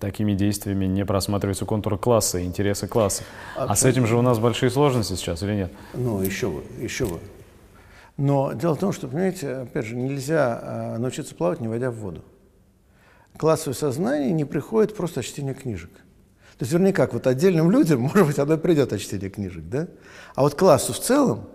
такими 0.00 0.34
действиями 0.34 0.86
не 0.86 1.04
просматриваются 1.04 1.64
контуры 1.64 1.98
класса, 1.98 2.44
интересы 2.44 2.88
класса. 2.88 3.22
Абсолютно. 3.52 3.72
А 3.72 3.76
с 3.76 3.84
этим 3.84 4.06
же 4.06 4.16
у 4.16 4.22
нас 4.22 4.38
большие 4.38 4.70
сложности 4.70 5.14
сейчас 5.14 5.42
или 5.42 5.54
нет? 5.54 5.72
Ну, 5.94 6.20
еще 6.20 6.50
бы, 6.50 6.62
еще 6.80 7.06
бы. 7.06 7.20
Но 8.16 8.52
дело 8.52 8.74
в 8.74 8.78
том, 8.78 8.92
что, 8.92 9.08
понимаете, 9.08 9.56
опять 9.56 9.84
же, 9.84 9.94
нельзя 9.94 10.60
а, 10.62 10.98
научиться 10.98 11.34
плавать, 11.34 11.60
не 11.60 11.68
войдя 11.68 11.90
в 11.90 11.96
воду. 11.96 12.22
Классовое 13.38 13.74
сознание 13.74 14.32
не 14.32 14.44
приходит 14.44 14.96
просто 14.96 15.20
от 15.20 15.26
чтения 15.26 15.54
книжек. 15.54 15.90
То 16.58 16.62
есть, 16.62 16.72
вернее, 16.72 16.92
как, 16.92 17.12
вот 17.12 17.26
отдельным 17.26 17.70
людям, 17.70 18.00
может 18.14 18.26
быть, 18.26 18.38
оно 18.38 18.56
придет 18.56 18.92
от 18.92 19.00
чтения 19.00 19.28
книжек, 19.28 19.64
да? 19.64 19.88
А 20.34 20.42
вот 20.42 20.54
классу 20.54 20.92
в 20.92 21.00
целом 21.00 21.48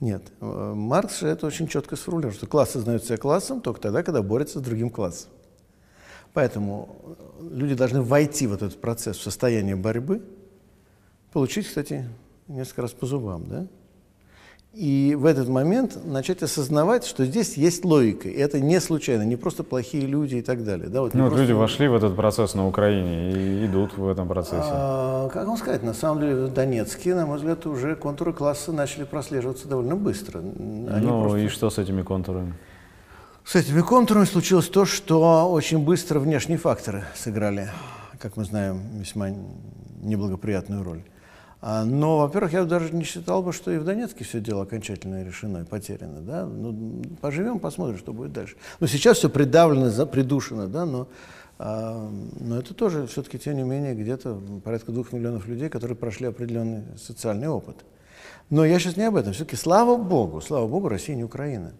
нет. 0.00 0.22
Э, 0.40 0.72
Маркс 0.74 1.20
же 1.20 1.28
это 1.28 1.46
очень 1.46 1.68
четко 1.68 1.96
сформулировал, 1.96 2.34
что 2.34 2.46
класс 2.46 2.70
сознает 2.70 3.04
себя 3.04 3.16
классом 3.18 3.60
только 3.60 3.80
тогда, 3.80 4.02
когда 4.02 4.22
борется 4.22 4.58
с 4.58 4.62
другим 4.62 4.90
классом. 4.90 5.30
Поэтому 6.32 7.16
э, 7.40 7.48
люди 7.50 7.74
должны 7.74 8.02
войти 8.02 8.46
в 8.46 8.54
этот 8.54 8.80
процесс 8.80 9.18
в 9.18 9.22
состояние 9.22 9.76
борьбы, 9.76 10.22
получить, 11.32 11.66
кстати, 11.66 12.08
несколько 12.48 12.82
раз 12.82 12.92
по 12.92 13.06
зубам, 13.06 13.46
да? 13.46 13.66
И 14.76 15.16
в 15.18 15.24
этот 15.24 15.48
момент 15.48 16.04
начать 16.04 16.42
осознавать, 16.42 17.06
что 17.06 17.24
здесь 17.24 17.56
есть 17.56 17.82
логика. 17.82 18.28
И 18.28 18.36
это 18.36 18.60
не 18.60 18.78
случайно, 18.78 19.22
не 19.22 19.36
просто 19.36 19.64
плохие 19.64 20.04
люди 20.04 20.34
и 20.34 20.42
так 20.42 20.64
далее. 20.64 20.90
Да, 20.90 21.00
вот 21.00 21.14
ну, 21.14 21.28
просто... 21.28 21.40
люди 21.40 21.52
вошли 21.52 21.88
в 21.88 21.94
этот 21.94 22.14
процесс 22.14 22.54
на 22.54 22.68
Украине 22.68 23.30
и 23.30 23.64
идут 23.64 23.96
в 23.96 24.06
этом 24.06 24.28
процессе. 24.28 24.68
А, 24.70 25.30
как 25.30 25.46
вам 25.46 25.56
сказать, 25.56 25.82
на 25.82 25.94
самом 25.94 26.20
деле 26.20 26.34
в 26.34 26.52
Донецке, 26.52 27.14
на 27.14 27.24
мой 27.24 27.38
взгляд, 27.38 27.64
уже 27.64 27.96
контуры 27.96 28.34
класса 28.34 28.70
начали 28.70 29.04
прослеживаться 29.04 29.66
довольно 29.66 29.96
быстро. 29.96 30.40
Они 30.40 31.06
ну 31.06 31.22
просто... 31.22 31.38
и 31.38 31.48
что 31.48 31.70
с 31.70 31.78
этими 31.78 32.02
контурами? 32.02 32.52
С 33.46 33.54
этими 33.54 33.80
контурами 33.80 34.26
случилось 34.26 34.68
то, 34.68 34.84
что 34.84 35.50
очень 35.50 35.82
быстро 35.82 36.20
внешние 36.20 36.58
факторы 36.58 37.04
сыграли, 37.14 37.70
как 38.18 38.36
мы 38.36 38.44
знаем, 38.44 38.82
весьма 38.98 39.30
неблагоприятную 40.02 40.84
роль. 40.84 41.02
А, 41.68 41.84
но, 41.84 42.18
во-первых, 42.18 42.52
я 42.52 42.64
даже 42.64 42.94
не 42.94 43.02
считал 43.02 43.42
бы, 43.42 43.52
что 43.52 43.72
и 43.72 43.78
в 43.78 43.84
Донецке 43.84 44.22
все 44.22 44.38
дело 44.38 44.62
окончательно 44.62 45.24
решено 45.24 45.62
и 45.62 45.64
потеряно. 45.64 46.20
Да? 46.20 46.46
Ну, 46.46 47.02
поживем, 47.20 47.58
посмотрим, 47.58 47.98
что 47.98 48.12
будет 48.12 48.32
дальше. 48.32 48.54
Но 48.78 48.86
сейчас 48.86 49.18
все 49.18 49.28
придавлено, 49.28 50.06
придушено, 50.06 50.68
да, 50.68 50.86
но, 50.86 51.08
а, 51.58 52.08
но 52.38 52.60
это 52.60 52.72
тоже 52.72 53.08
все-таки, 53.08 53.40
тем 53.40 53.56
не 53.56 53.64
менее, 53.64 53.96
где-то 53.96 54.40
порядка 54.62 54.92
двух 54.92 55.12
миллионов 55.12 55.48
людей, 55.48 55.68
которые 55.68 55.96
прошли 55.96 56.28
определенный 56.28 56.84
социальный 56.96 57.48
опыт. 57.48 57.84
Но 58.48 58.64
я 58.64 58.78
сейчас 58.78 58.96
не 58.96 59.02
об 59.02 59.16
этом. 59.16 59.32
Все-таки, 59.32 59.56
слава 59.56 59.96
Богу, 59.96 60.40
слава 60.40 60.68
Богу, 60.68 60.88
Россия 60.88 61.16
не 61.16 61.24
Украина. 61.24 61.72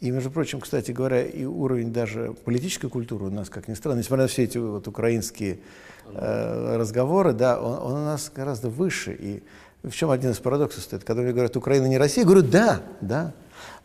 И, 0.00 0.10
между 0.10 0.30
прочим, 0.30 0.60
кстати 0.60 0.92
говоря, 0.92 1.22
и 1.22 1.44
уровень 1.44 1.92
даже 1.92 2.34
политической 2.44 2.88
культуры 2.88 3.26
у 3.26 3.30
нас, 3.30 3.50
как 3.50 3.68
ни 3.68 3.74
странно, 3.74 3.98
несмотря 3.98 4.24
на 4.24 4.28
все 4.28 4.44
эти 4.44 4.56
вот 4.56 4.88
украинские 4.88 5.58
э, 6.06 6.76
разговоры, 6.78 7.34
да, 7.34 7.60
он, 7.60 7.92
он 7.92 8.00
у 8.00 8.04
нас 8.04 8.32
гораздо 8.34 8.70
выше. 8.70 9.14
И 9.18 9.42
в 9.82 9.92
чем 9.92 10.10
один 10.10 10.30
из 10.30 10.38
парадоксов 10.38 10.84
стоит? 10.84 11.04
Когда 11.04 11.22
мне 11.22 11.32
говорят, 11.32 11.54
Украина 11.56 11.86
не 11.86 11.98
Россия, 11.98 12.24
я 12.24 12.26
говорю, 12.26 12.46
да, 12.46 12.82
да. 13.02 13.34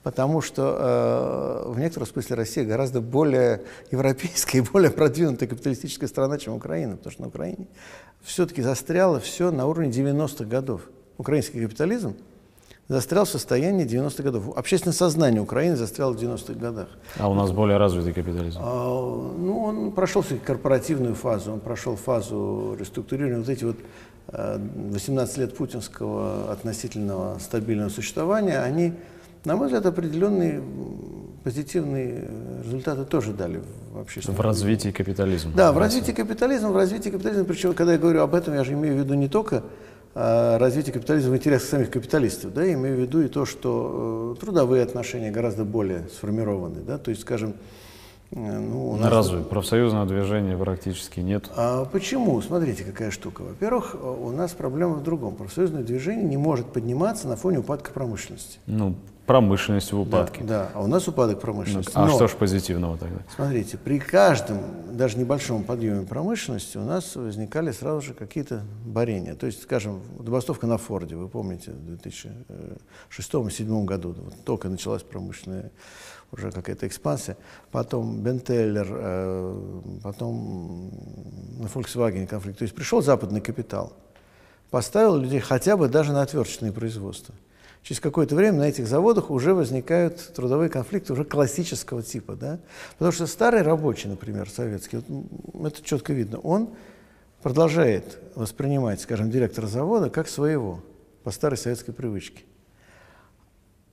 Потому 0.03 0.39
что 0.39 1.65
э, 1.67 1.71
в 1.71 1.79
некотором 1.79 2.07
смысле 2.07 2.37
Россия 2.37 2.63
гораздо 2.63 3.01
более 3.01 3.63
европейская 3.91 4.59
и 4.59 4.61
более 4.61 4.91
продвинутая 4.91 5.49
капиталистическая 5.49 6.07
страна, 6.07 6.37
чем 6.37 6.53
Украина. 6.53 6.95
Потому 6.95 7.11
что 7.11 7.21
на 7.23 7.27
Украине 7.27 7.67
все-таки 8.21 8.61
застряло 8.61 9.19
все 9.19 9.51
на 9.51 9.65
уровне 9.65 9.89
90-х 9.89 10.45
годов. 10.45 10.81
Украинский 11.17 11.61
капитализм 11.61 12.15
застрял 12.87 13.25
в 13.25 13.29
состоянии 13.29 13.85
90-х 13.85 14.23
годов. 14.23 14.57
Общественное 14.57 14.93
сознание 14.93 15.41
Украины 15.41 15.75
застряло 15.75 16.13
в 16.13 16.17
90-х 16.17 16.53
годах. 16.53 16.87
А 17.17 17.29
у 17.29 17.33
нас 17.33 17.51
более 17.51 17.77
развитый 17.77 18.13
капитализм? 18.13 18.59
А, 18.61 19.33
ну, 19.37 19.63
он 19.63 19.91
прошел 19.91 20.23
корпоративную 20.45 21.15
фазу, 21.15 21.53
он 21.53 21.59
прошел 21.59 21.95
фазу 21.95 22.75
реструктурирования. 22.79 23.39
Вот 23.39 23.49
эти 23.49 23.63
вот 23.63 23.77
18 24.27 25.37
лет 25.37 25.55
путинского 25.55 26.51
относительного 26.51 27.39
стабильного 27.39 27.89
существования, 27.89 28.59
они, 28.59 28.93
на 29.45 29.55
мой 29.55 29.67
взгляд, 29.67 29.85
определенные 29.85 30.61
позитивные 31.43 32.27
результаты 32.63 33.05
тоже 33.05 33.31
дали 33.31 33.61
в 33.93 33.99
общественном. 33.99 34.37
В 34.37 34.41
развитии 34.41 34.89
капитализма. 34.89 35.51
Да, 35.55 35.71
в 35.71 35.77
развитии 35.77 36.11
капитализма, 36.11 36.69
в 36.69 36.75
развитии 36.75 37.09
капитализма. 37.09 37.45
Причем, 37.45 37.73
когда 37.73 37.93
я 37.93 37.99
говорю 37.99 38.21
об 38.21 38.33
этом, 38.33 38.55
я 38.55 38.63
же 38.63 38.73
имею 38.73 38.95
в 38.95 38.97
виду 38.97 39.13
не 39.13 39.27
только 39.27 39.63
а, 40.17 40.57
развитие 40.57 40.93
капитализма 40.93 41.33
в 41.33 41.35
интересах 41.35 41.67
самих 41.67 41.91
капиталистов, 41.91 42.53
да, 42.53 42.63
я 42.63 42.75
имею 42.75 42.95
в 42.95 42.99
виду 43.01 43.21
и 43.21 43.27
то, 43.27 43.45
что 43.45 44.35
э, 44.37 44.39
трудовые 44.39 44.81
отношения 44.81 45.29
гораздо 45.29 45.65
более 45.65 46.07
сформированы, 46.07 46.79
да, 46.79 46.97
то 46.97 47.11
есть, 47.11 47.23
скажем, 47.23 47.53
э, 48.31 48.59
ну, 48.59 48.91
у 48.91 48.95
нас... 48.95 49.11
Разве 49.11 49.41
профсоюзного 49.41 50.05
движения 50.05 50.57
практически 50.57 51.19
нет? 51.19 51.51
А 51.57 51.83
почему? 51.83 52.41
Смотрите, 52.41 52.85
какая 52.85 53.11
штука. 53.11 53.41
Во-первых, 53.41 53.97
у 54.01 54.31
нас 54.31 54.51
проблема 54.53 54.93
в 54.93 55.03
другом. 55.03 55.35
Профсоюзное 55.35 55.83
движение 55.83 56.23
не 56.23 56.37
может 56.37 56.67
подниматься 56.67 57.27
на 57.27 57.35
фоне 57.35 57.59
упадка 57.59 57.91
промышленности. 57.91 58.59
Ну, 58.67 58.95
Промышленность 59.25 59.91
в 59.91 59.99
упадке. 59.99 60.43
Да, 60.43 60.65
да, 60.65 60.71
а 60.75 60.83
у 60.83 60.87
нас 60.87 61.07
упадок 61.07 61.41
промышленности. 61.41 61.91
Ну, 61.95 62.01
а 62.01 62.07
Но, 62.07 62.13
что 62.13 62.27
ж 62.27 62.31
позитивного 62.33 62.97
тогда? 62.97 63.21
Смотрите, 63.35 63.77
при 63.77 63.97
каждом, 63.97 64.59
даже 64.91 65.17
небольшом 65.17 65.63
подъеме 65.63 66.05
промышленности 66.05 66.77
у 66.77 66.83
нас 66.83 67.15
возникали 67.15 67.71
сразу 67.71 68.01
же 68.01 68.13
какие-то 68.13 68.61
борения. 68.85 69.33
То 69.33 69.47
есть, 69.47 69.63
скажем, 69.63 70.01
забастовка 70.19 70.67
на 70.67 70.77
Форде, 70.77 71.15
вы 71.15 71.27
помните, 71.27 71.71
в 71.71 71.89
2006-2007 73.09 73.85
году, 73.85 74.15
вот 74.15 74.35
только 74.45 74.69
началась 74.69 75.01
промышленная 75.01 75.71
уже 76.31 76.51
какая-то 76.51 76.85
экспансия. 76.87 77.35
Потом 77.71 78.21
Бентеллер, 78.21 78.87
э, 78.89 79.81
потом 80.03 80.91
на 81.59 81.65
Volkswagen 81.65 82.27
конфликт. 82.27 82.59
То 82.59 82.63
есть 82.63 82.75
пришел 82.75 83.01
западный 83.01 83.41
капитал, 83.41 83.93
поставил 84.69 85.17
людей 85.17 85.39
хотя 85.39 85.77
бы 85.77 85.87
даже 85.87 86.13
на 86.13 86.21
отверточные 86.21 86.71
производства 86.71 87.33
через 87.85 87.99
какое-то 87.99 88.33
время 88.33 88.57
на 88.57 88.67
этих 88.67 88.87
заводах 88.87 89.29
уже 89.29 89.53
возникают 89.53 90.33
трудовые 90.33 90.69
конфликты 90.69 91.13
уже 91.13 91.23
классического 91.23 92.01
типа. 92.01 92.35
Да? 92.35 92.59
Потому 92.93 93.11
что 93.11 93.27
старый 93.27 93.61
рабочий, 93.61 94.07
например, 94.07 94.49
советский, 94.49 95.03
вот 95.07 95.73
это 95.73 95.85
четко 95.85 96.11
видно, 96.11 96.39
он 96.39 96.69
продолжает 97.43 98.17
воспринимать, 98.33 99.01
скажем, 99.01 99.29
директора 99.29 99.67
завода 99.67 100.09
как 100.09 100.27
своего, 100.27 100.83
по 101.23 101.29
старой 101.29 101.57
советской 101.57 101.91
привычке. 101.91 102.41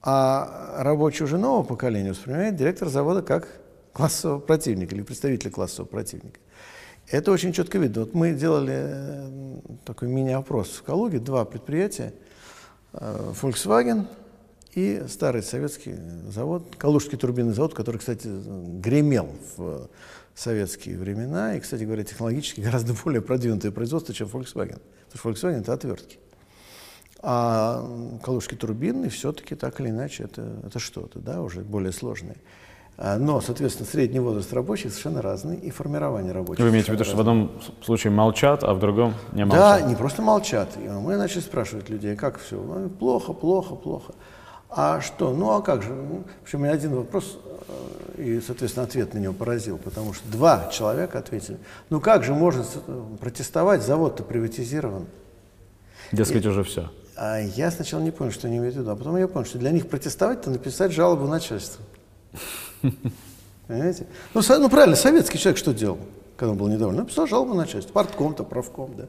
А 0.00 0.76
рабочий 0.78 1.24
уже 1.24 1.36
нового 1.36 1.62
поколения 1.62 2.10
воспринимает 2.10 2.56
директора 2.56 2.88
завода 2.88 3.20
как 3.20 3.46
классового 3.92 4.38
противника 4.40 4.94
или 4.94 5.02
представителя 5.02 5.50
классового 5.50 5.86
противника. 5.86 6.40
Это 7.10 7.30
очень 7.30 7.52
четко 7.52 7.76
видно. 7.76 8.04
Вот 8.04 8.14
мы 8.14 8.32
делали 8.32 8.74
э, 8.74 9.60
такой 9.84 10.08
мини-опрос 10.08 10.70
в 10.70 10.82
Калуге, 10.82 11.18
два 11.18 11.44
предприятия– 11.44 12.14
Volkswagen 12.92 14.06
и 14.74 15.04
старый 15.08 15.42
советский 15.42 15.94
завод, 16.28 16.76
Калужский 16.76 17.18
турбинный 17.18 17.52
завод, 17.52 17.74
который, 17.74 17.98
кстати, 17.98 18.26
гремел 18.26 19.30
в 19.56 19.88
советские 20.34 20.98
времена 20.98 21.56
и, 21.56 21.60
кстати 21.60 21.84
говоря, 21.84 22.04
технологически 22.04 22.60
гораздо 22.62 22.94
более 22.94 23.20
продвинутое 23.22 23.72
производство, 23.72 24.14
чем 24.14 24.28
Volkswagen. 24.28 24.80
Потому 25.10 25.34
что 25.34 25.48
Volkswagen– 25.48 25.60
это 25.60 25.72
отвертки. 25.72 26.18
А 27.24 27.86
Калужский 28.22 28.56
турбинный 28.56 29.08
все-таки 29.08 29.54
так 29.54 29.80
или 29.80 29.90
иначе 29.90 30.24
это, 30.24 30.60
это 30.66 30.78
что-то, 30.78 31.20
да, 31.20 31.40
уже 31.40 31.60
более 31.60 31.92
сложное. 31.92 32.36
А, 32.98 33.18
но, 33.18 33.40
соответственно, 33.40 33.88
средний 33.88 34.20
возраст 34.20 34.52
рабочих 34.52 34.90
совершенно 34.90 35.22
разный, 35.22 35.56
и 35.56 35.70
формирование 35.70 36.32
рабочих. 36.32 36.62
Вы 36.62 36.70
имеете 36.70 36.92
в 36.92 36.94
виду, 36.94 37.04
что 37.04 37.16
в 37.16 37.20
одном 37.20 37.50
случае 37.82 38.12
молчат, 38.12 38.62
а 38.62 38.74
в 38.74 38.80
другом 38.80 39.14
не 39.32 39.44
молчат? 39.44 39.80
Да, 39.80 39.88
не 39.88 39.96
просто 39.96 40.22
молчат. 40.22 40.68
И 40.76 40.88
мы 40.88 41.16
начали 41.16 41.40
спрашивать 41.40 41.88
людей, 41.88 42.16
как 42.16 42.38
все? 42.38 42.56
Ну, 42.56 42.88
плохо, 42.90 43.32
плохо, 43.32 43.74
плохо. 43.74 44.12
А 44.68 45.00
что? 45.00 45.34
Ну, 45.34 45.50
а 45.50 45.62
как 45.62 45.82
же? 45.82 45.92
Ну, 45.92 46.24
в 46.40 46.42
общем, 46.44 46.62
меня 46.62 46.72
один 46.72 46.94
вопрос, 46.94 47.38
э, 48.16 48.22
и, 48.22 48.40
соответственно, 48.40 48.84
ответ 48.84 49.12
на 49.14 49.18
него 49.18 49.34
поразил, 49.34 49.78
потому 49.78 50.14
что 50.14 50.26
два 50.28 50.70
человека 50.72 51.18
ответили. 51.18 51.58
Ну, 51.90 52.00
как 52.00 52.24
же 52.24 52.34
можно 52.34 52.64
э, 52.86 53.02
протестовать, 53.20 53.82
завод-то 53.82 54.22
приватизирован? 54.22 55.06
Дескать, 56.10 56.44
и, 56.44 56.48
уже 56.48 56.62
все. 56.62 56.90
А 57.16 57.38
я 57.38 57.70
сначала 57.70 58.00
не 58.00 58.10
понял, 58.10 58.32
что 58.32 58.46
они 58.48 58.58
имеют 58.58 58.74
в 58.74 58.78
виду, 58.78 58.90
а 58.90 58.96
потом 58.96 59.16
я 59.16 59.28
понял, 59.28 59.44
что 59.44 59.58
для 59.58 59.70
них 59.70 59.88
протестовать– 59.88 60.38
это 60.40 60.50
написать 60.50 60.92
жалобу 60.92 61.26
начальству. 61.26 61.84
Понимаете? 63.68 64.06
Ну, 64.34 64.42
ну, 64.58 64.68
правильно, 64.68 64.96
советский 64.96 65.38
человек 65.38 65.58
что 65.58 65.72
делал, 65.72 65.98
когда 66.36 66.52
он 66.52 66.58
был 66.58 66.68
недоволен? 66.68 66.98
Написал 66.98 67.26
жалобу 67.26 67.54
на 67.54 67.62
начальство, 67.62 67.92
партком-то, 67.92 68.44
правком, 68.44 68.94
да. 68.96 69.04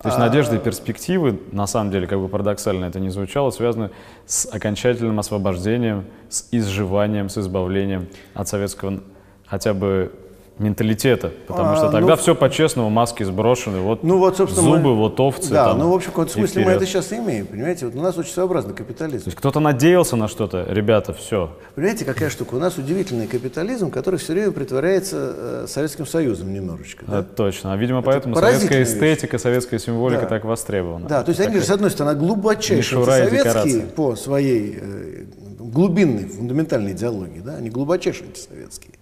То 0.00 0.08
есть 0.08 0.18
а, 0.18 0.20
надежды 0.20 0.56
и 0.56 0.58
перспективы, 0.60 1.40
на 1.50 1.66
самом 1.66 1.90
деле, 1.90 2.06
как 2.06 2.20
бы 2.20 2.28
парадоксально 2.28 2.84
это 2.84 3.00
не 3.00 3.10
звучало, 3.10 3.50
связаны 3.50 3.90
с 4.26 4.46
окончательным 4.46 5.18
освобождением, 5.18 6.04
с 6.28 6.46
изживанием, 6.52 7.28
с 7.28 7.38
избавлением 7.38 8.08
от 8.34 8.46
советского 8.46 9.00
хотя 9.44 9.74
бы 9.74 10.12
менталитета, 10.58 11.32
потому 11.46 11.70
а, 11.70 11.76
что 11.76 11.90
тогда 11.90 12.14
ну, 12.14 12.16
все 12.16 12.34
по-честному, 12.34 12.90
маски 12.90 13.22
сброшены, 13.22 13.78
вот, 13.78 14.02
ну, 14.02 14.18
вот 14.18 14.36
зубы, 14.36 14.78
мы, 14.78 14.96
вот 14.96 15.18
овцы. 15.20 15.50
Да, 15.50 15.68
там, 15.68 15.78
ну, 15.78 15.90
в 15.90 15.94
общем, 15.94 16.08
в 16.08 16.12
каком-то 16.12 16.32
смысле 16.32 16.64
мы 16.64 16.72
это 16.72 16.86
сейчас 16.86 17.12
имеем, 17.12 17.46
понимаете, 17.46 17.86
вот 17.86 17.94
у 17.94 18.00
нас 18.00 18.18
очень 18.18 18.32
своеобразный 18.32 18.74
капитализм. 18.74 19.24
То 19.24 19.28
есть 19.28 19.38
кто-то 19.38 19.60
надеялся 19.60 20.16
на 20.16 20.28
что-то, 20.28 20.66
ребята, 20.68 21.12
все. 21.12 21.56
Понимаете, 21.74 22.04
какая 22.04 22.30
штука? 22.30 22.54
У 22.54 22.58
нас 22.58 22.76
удивительный 22.76 23.26
капитализм, 23.26 23.90
который 23.90 24.18
все 24.18 24.32
время 24.32 24.52
притворяется 24.52 25.34
э, 25.36 25.66
Советским 25.68 26.06
Союзом 26.06 26.52
немножечко. 26.52 27.04
Да? 27.06 27.20
Это 27.20 27.28
точно, 27.34 27.72
а 27.72 27.76
видимо, 27.76 28.00
это 28.00 28.06
поэтому 28.06 28.36
советская 28.36 28.82
эстетика, 28.82 29.36
вещь. 29.36 29.42
советская 29.42 29.78
символика 29.78 30.22
да. 30.22 30.28
так 30.28 30.44
востребована. 30.44 31.08
Да, 31.08 31.22
то 31.22 31.30
есть 31.30 31.40
они 31.40 31.56
же, 31.56 31.64
с 31.64 31.70
одной 31.70 31.90
стороны, 31.90 32.18
глубочайшие 32.18 33.04
советские 33.04 33.82
по 33.82 34.16
своей 34.16 34.78
э, 34.80 35.24
глубинной, 35.58 36.24
фундаментальной 36.24 36.92
идеологии, 36.92 37.40
да, 37.40 37.56
они 37.56 37.70
глубочайшие 37.70 38.28
антисоветские 38.28 38.97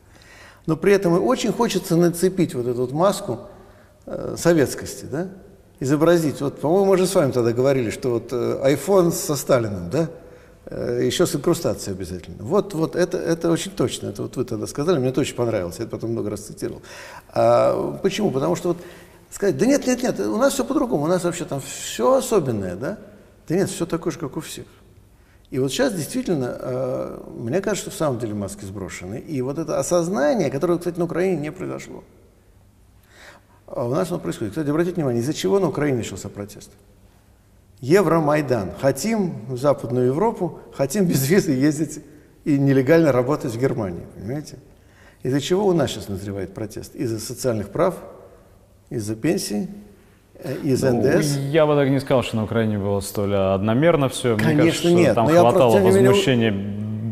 но 0.67 0.77
при 0.77 0.93
этом 0.93 1.17
и 1.17 1.19
очень 1.19 1.53
хочется 1.53 1.97
нацепить 1.97 2.55
вот 2.55 2.67
эту 2.67 2.83
вот 2.83 2.93
маску 2.93 3.41
э, 4.05 4.35
советскости, 4.37 5.05
да, 5.05 5.29
изобразить. 5.81 6.41
Вот, 6.41 6.61
по-моему, 6.61 6.87
мы 6.87 6.99
же 6.99 7.07
с 7.07 7.14
вами 7.14 7.31
тогда 7.31 7.53
говорили, 7.53 7.91
что 7.91 8.11
вот 8.11 8.33
э, 8.33 8.61
iPhone 8.64 9.12
со 9.12 9.37
Сталиным, 9.37 9.91
да, 9.91 10.09
э, 10.67 11.03
еще 11.05 11.27
с 11.27 11.35
инкрустацией 11.35 11.97
обязательно. 11.97 12.37
Вот, 12.41 12.75
вот 12.75 12.97
это, 12.97 13.17
это 13.19 13.51
очень 13.51 13.71
точно, 13.73 14.09
это 14.09 14.23
вот 14.23 14.37
вы 14.37 14.45
тогда 14.45 14.67
сказали, 14.67 14.99
мне 14.99 15.11
это 15.11 15.21
очень 15.21 15.37
понравилось, 15.37 15.77
я 15.79 15.85
это 15.85 15.93
потом 15.93 16.11
много 16.11 16.31
раз 16.31 16.41
цитировал. 16.41 16.83
А, 17.29 17.99
почему? 18.03 18.31
Потому 18.31 18.57
что 18.57 18.69
вот 18.69 18.79
сказать, 19.31 19.57
да 19.57 19.67
нет, 19.67 19.87
нет, 19.87 20.03
нет, 20.03 20.19
у 20.21 20.37
нас 20.37 20.55
все 20.55 20.64
по-другому, 20.64 21.05
у 21.05 21.09
нас 21.09 21.23
вообще 21.25 21.45
там 21.45 21.61
все 21.61 22.14
особенное, 22.14 22.75
да? 22.75 22.99
Да 23.49 23.55
нет, 23.55 23.71
все 23.71 23.87
такое 23.87 24.12
же, 24.12 24.19
как 24.19 24.37
у 24.37 24.41
всех. 24.41 24.67
И 25.51 25.59
вот 25.59 25.70
сейчас 25.70 25.94
действительно, 25.94 26.57
э, 26.59 27.20
мне 27.36 27.61
кажется, 27.61 27.90
что 27.90 27.90
в 27.90 27.99
самом 27.99 28.18
деле 28.18 28.34
маски 28.34 28.64
сброшены. 28.64 29.18
И 29.18 29.40
вот 29.42 29.59
это 29.59 29.78
осознание, 29.78 30.51
которое, 30.51 30.78
кстати, 30.78 30.99
на 30.99 31.05
Украине 31.05 31.36
не 31.36 31.53
произошло. 31.53 32.03
А 33.66 33.84
у 33.86 33.90
нас 33.90 34.11
оно 34.11 34.18
происходит. 34.18 34.53
Кстати, 34.53 34.68
обратите 34.68 34.97
внимание, 34.97 35.22
из-за 35.22 35.34
чего 35.34 35.61
на 35.61 35.68
Украине 35.68 35.99
начался 35.99 36.28
протест? 36.28 36.70
Евромайдан. 37.80 38.72
Хотим 38.80 39.47
в 39.49 39.57
Западную 39.57 40.07
Европу, 40.07 40.59
хотим 40.72 41.07
без 41.07 41.28
визы 41.28 41.53
ездить 41.53 42.03
и 42.44 42.59
нелегально 42.59 43.12
работать 43.12 43.53
в 43.53 43.61
Германии. 43.61 44.07
Понимаете? 44.14 44.59
Из-за 45.22 45.40
чего 45.40 45.66
у 45.66 45.72
нас 45.72 45.90
сейчас 45.90 46.09
назревает 46.09 46.55
протест? 46.55 46.94
Из-за 46.94 47.20
социальных 47.20 47.70
прав, 47.70 47.97
из-за 48.90 49.14
пенсий, 49.14 49.68
из 50.62 50.82
НДС. 50.82 51.37
Ну, 51.37 51.51
я 51.51 51.66
бы 51.66 51.74
так 51.74 51.89
не 51.89 52.01
сказал, 52.01 52.22
что 52.22 52.37
на 52.37 52.45
Украине 52.45 52.78
было 52.78 53.01
столь 53.01 53.34
одномерно 53.34 54.09
все. 54.09 54.37
Конечно, 54.37 54.53
Мне 54.55 54.70
кажется, 54.70 54.93
нет. 54.93 55.14
Там 55.14 55.28
хватало 55.28 55.78
возмущения 55.78 56.53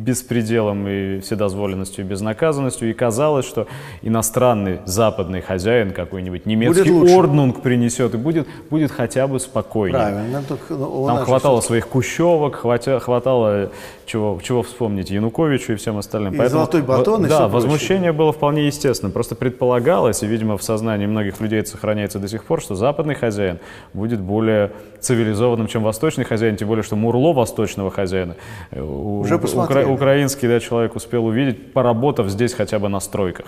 беспределом 0.04 0.86
и 0.86 1.20
вседозволенностью 1.20 2.04
и 2.04 2.08
безнаказанностью, 2.08 2.90
и 2.90 2.92
казалось, 2.92 3.46
что 3.46 3.66
иностранный 4.02 4.80
западный 4.84 5.40
хозяин 5.40 5.92
какой-нибудь 5.92 6.46
немецкий 6.46 6.90
орднунг 6.90 7.62
принесет 7.62 8.14
и 8.14 8.18
будет, 8.18 8.46
будет 8.70 8.90
хотя 8.90 9.26
бы 9.26 9.40
спокойнее. 9.40 9.98
Правильно. 9.98 11.06
Нам 11.06 11.24
хватало 11.24 11.60
своих 11.60 11.88
кущевок, 11.88 12.56
хватало, 12.56 13.00
хватало 13.00 13.70
чего, 14.06 14.38
чего 14.42 14.62
вспомнить 14.62 15.10
Януковичу 15.10 15.72
и 15.72 15.76
всем 15.76 15.98
остальным. 15.98 16.34
И 16.34 16.38
Поэтому, 16.38 16.60
золотой 16.60 16.82
батон, 16.82 17.26
и 17.26 17.28
Да, 17.28 17.48
возмущение 17.48 18.12
было 18.12 18.32
вполне 18.32 18.66
естественно. 18.66 19.10
Просто 19.10 19.34
предполагалось, 19.34 20.22
и, 20.22 20.26
видимо, 20.26 20.56
в 20.56 20.62
сознании 20.62 21.06
многих 21.06 21.40
людей 21.40 21.60
это 21.60 21.70
сохраняется 21.70 22.18
до 22.18 22.28
сих 22.28 22.44
пор, 22.44 22.60
что 22.60 22.74
западный 22.74 23.14
хозяин 23.14 23.58
будет 23.92 24.20
более 24.20 24.72
цивилизованным, 25.00 25.66
чем 25.66 25.82
восточный 25.82 26.24
хозяин, 26.24 26.56
тем 26.56 26.68
более, 26.68 26.82
что 26.82 26.96
Мурло 26.96 27.32
восточного 27.32 27.90
хозяина. 27.90 28.36
Э, 28.70 28.82
Уже 28.82 29.38
посмотрели 29.38 29.84
украинский 29.84 30.48
да, 30.48 30.60
человек 30.60 30.96
успел 30.96 31.26
увидеть, 31.26 31.72
поработав 31.72 32.28
здесь 32.28 32.54
хотя 32.54 32.78
бы 32.78 32.88
на 32.88 33.00
стройках. 33.00 33.46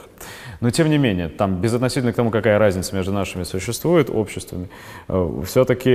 Но 0.60 0.70
тем 0.70 0.88
не 0.88 0.98
менее, 0.98 1.28
там 1.28 1.56
безотносительно 1.56 2.12
к 2.12 2.16
тому, 2.16 2.30
какая 2.30 2.58
разница 2.58 2.94
между 2.94 3.12
нашими 3.12 3.44
существует 3.44 4.10
обществами, 4.10 4.68
э, 5.08 5.42
все-таки 5.44 5.90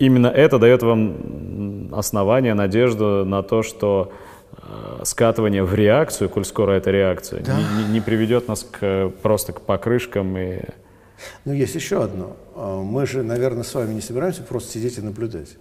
именно 0.00 0.26
это 0.26 0.58
дает 0.58 0.82
вам 0.82 1.94
основание, 1.94 2.54
надежду 2.54 3.24
на 3.24 3.42
то, 3.42 3.62
что 3.62 4.12
э, 4.52 5.02
скатывание 5.04 5.62
в 5.62 5.74
реакцию, 5.74 6.30
коль 6.30 6.44
скоро 6.44 6.72
эта 6.72 6.90
реакция, 6.90 7.42
да. 7.42 7.56
не, 7.56 7.84
не, 7.84 7.92
не 7.92 8.00
приведет 8.00 8.48
нас 8.48 8.64
к, 8.64 9.12
просто 9.22 9.52
к 9.52 9.60
покрышкам 9.60 10.36
и... 10.36 10.62
Ну, 11.44 11.52
есть 11.52 11.74
еще 11.74 12.02
одно. 12.02 12.36
А, 12.56 12.82
мы 12.82 13.06
же, 13.06 13.22
наверное, 13.22 13.62
с 13.62 13.74
вами 13.74 13.92
не 13.92 14.00
собираемся 14.00 14.42
просто 14.42 14.72
сидеть 14.72 14.96
и 14.98 15.02
наблюдать. 15.02 15.56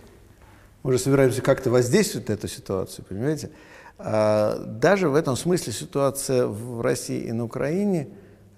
Мы 0.83 0.93
же 0.93 0.99
собираемся 0.99 1.41
как-то 1.41 1.69
воздействовать 1.69 2.29
на 2.29 2.33
эту 2.33 2.47
ситуацию, 2.47 3.03
понимаете? 3.07 3.51
А, 3.97 4.57
даже 4.65 5.09
в 5.09 5.15
этом 5.15 5.35
смысле 5.35 5.73
ситуация 5.73 6.47
в 6.47 6.79
России 6.79 7.19
и 7.19 7.33
на 7.33 7.43
Украине 7.43 8.07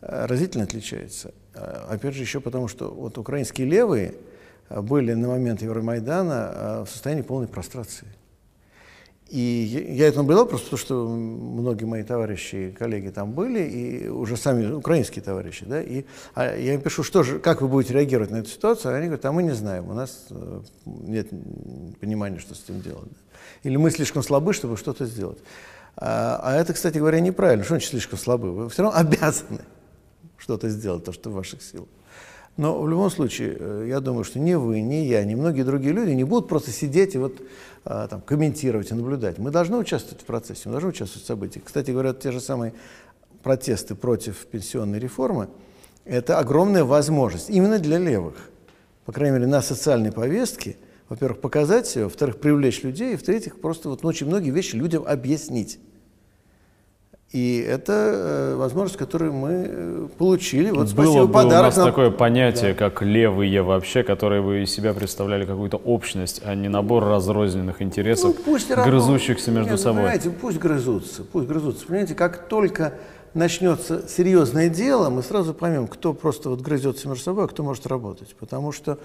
э, 0.02 0.26
разительно 0.28 0.66
отличается. 0.66 1.34
А, 1.56 1.88
опять 1.90 2.14
же, 2.14 2.22
еще 2.22 2.40
потому, 2.40 2.68
что 2.68 2.92
вот 2.92 3.18
украинские 3.18 3.66
левые 3.66 4.14
были 4.82 5.14
на 5.14 5.28
момент 5.28 5.62
Евромайдана 5.62 6.84
в 6.86 6.90
состоянии 6.90 7.22
полной 7.22 7.48
прострации. 7.48 8.08
И 9.32 9.88
я 9.90 10.10
это 10.10 10.18
наблюдал 10.18 10.46
просто 10.46 10.66
потому, 10.66 10.78
что 10.78 11.08
многие 11.08 11.86
мои 11.86 12.04
товарищи 12.04 12.56
и 12.56 12.72
коллеги 12.74 13.10
там 13.12 13.32
были, 13.32 13.62
и 13.62 14.08
уже 14.10 14.36
сами 14.36 14.70
украинские 14.70 15.24
товарищи, 15.24 15.64
да, 15.66 15.82
и 15.82 16.04
а 16.36 16.54
я 16.54 16.74
им 16.74 16.82
пишу, 16.82 17.02
что 17.02 17.24
же, 17.24 17.40
как 17.40 17.62
вы 17.62 17.70
будете 17.70 17.94
реагировать 17.94 18.30
на 18.30 18.38
эту 18.38 18.50
ситуацию, 18.50 18.94
а 18.94 18.98
они 18.98 19.06
говорят, 19.06 19.26
а 19.26 19.32
мы 19.32 19.44
не 19.44 19.52
знаем, 19.52 19.90
у 19.90 19.94
нас 19.94 20.26
э, 20.32 20.62
нет 20.86 21.30
понимания, 22.02 22.40
что 22.40 22.56
с 22.56 22.64
этим 22.66 22.82
делать. 22.82 23.08
Или 23.64 23.78
мы 23.78 23.90
слишком 23.92 24.22
слабы, 24.22 24.52
чтобы 24.52 24.76
что-то 24.76 25.06
сделать. 25.06 25.38
А, 25.96 26.42
а 26.44 26.56
это, 26.56 26.74
кстати 26.74 26.98
говоря, 26.98 27.22
неправильно, 27.22 27.64
что 27.64 27.76
значит 27.76 27.92
слишком 27.92 28.20
слабы? 28.20 28.52
Вы 28.52 28.70
все 28.70 28.84
равно 28.84 29.00
обязаны 29.00 29.62
что-то 30.38 30.68
сделать, 30.68 31.06
то, 31.06 31.14
что 31.14 31.30
в 31.30 31.34
ваших 31.36 31.62
силах. 31.62 31.88
Но 32.58 32.82
в 32.82 32.88
любом 32.88 33.10
случае, 33.10 33.56
э, 33.60 33.86
я 33.88 34.00
думаю, 34.00 34.24
что 34.24 34.40
ни 34.40 34.54
вы, 34.54 34.82
ни 34.82 34.96
я, 34.96 35.24
ни 35.24 35.36
многие 35.36 35.64
другие 35.64 35.94
люди 35.94 36.12
не 36.12 36.24
будут 36.24 36.50
просто 36.50 36.72
сидеть 36.72 37.16
и 37.16 37.18
вот 37.18 37.42
а, 37.84 38.08
там, 38.08 38.22
комментировать 38.22 38.92
и 38.92 38.94
наблюдать. 38.94 39.40
Мы 39.40 39.52
должны 39.52 39.78
участвовать 39.78 40.22
в 40.22 40.26
процессе, 40.26 40.64
мы 40.66 40.74
должны 40.74 40.90
участвовать 40.90 41.24
в 41.24 41.28
событиях. 41.28 41.66
Кстати 41.66 41.92
говоря, 41.92 42.14
те 42.14 42.32
же 42.32 42.40
самые 42.40 42.74
протесты 43.42 43.96
против 43.96 44.46
пенсионной 44.46 45.00
реформы– 45.00 45.48
это 46.06 46.38
огромная 46.38 46.84
возможность 46.84 47.50
именно 47.50 47.80
для 47.80 47.98
левых. 47.98 48.36
По 49.06 49.12
крайней 49.12 49.38
мере, 49.38 49.48
на 49.48 49.62
социальной 49.62 50.12
повестке, 50.12 50.78
во-первых, 51.10 51.42
показать 51.42 51.88
себя, 51.88 52.04
во-вторых, 52.06 52.40
привлечь 52.40 52.84
людей, 52.84 53.14
и 53.14 53.18
в-третьих, 53.18 53.60
просто 53.60 53.90
вот, 53.90 54.04
ну, 54.04 54.10
очень 54.10 54.28
многие 54.28 54.52
вещи 54.52 54.76
людям 54.76 55.04
объяснить. 55.08 55.80
И 57.32 57.66
это 57.66 57.94
э, 57.94 58.56
возможность, 58.56 58.98
которую 58.98 59.32
мы 59.32 59.50
э, 59.52 60.08
получили. 60.18 60.70
Вот 60.70 60.90
спасибо, 60.90 61.28
Было 61.28 61.28
бы 61.28 61.46
у 61.46 61.50
нас 61.50 61.78
нам... 61.78 61.88
такое 61.88 62.12
понятие, 62.12 62.74
да. 62.74 62.80
как 62.80 63.02
левые 63.02 63.62
вообще, 63.62 64.04
которые 64.04 64.42
вы 64.42 64.64
из 64.64 64.72
себя 64.74 64.94
представляли 64.94 65.46
какую-то 65.46 65.78
общность, 65.78 66.42
а 66.44 66.56
не 66.56 66.68
набор 66.68 67.06
разрозненных 67.06 67.82
интересов, 67.82 68.36
ну, 68.36 68.44
пусть 68.44 68.70
грызущихся 68.70 69.50
между 69.50 69.72
Нет, 69.72 69.80
ну, 69.80 69.84
собой. 69.84 70.02
Понимаете, 70.02 70.30
пусть 70.30 70.58
грызутся, 70.60 71.24
пусть 71.24 71.48
грызутся. 71.48 71.86
Понимаете, 71.86 72.16
как 72.16 72.50
только 72.50 72.96
начнется 73.34 74.06
серьезное 74.10 74.68
дело, 74.68 75.10
мы 75.10 75.24
сразу 75.24 75.54
поймем, 75.54 75.88
кто 75.88 76.14
просто 76.14 76.50
вот 76.50 76.60
грызется 76.60 77.08
между 77.08 77.24
собой, 77.24 77.46
а 77.46 77.48
кто 77.48 77.64
может 77.64 77.88
работать. 77.88 78.36
Потому 78.38 78.74
что 78.74 78.98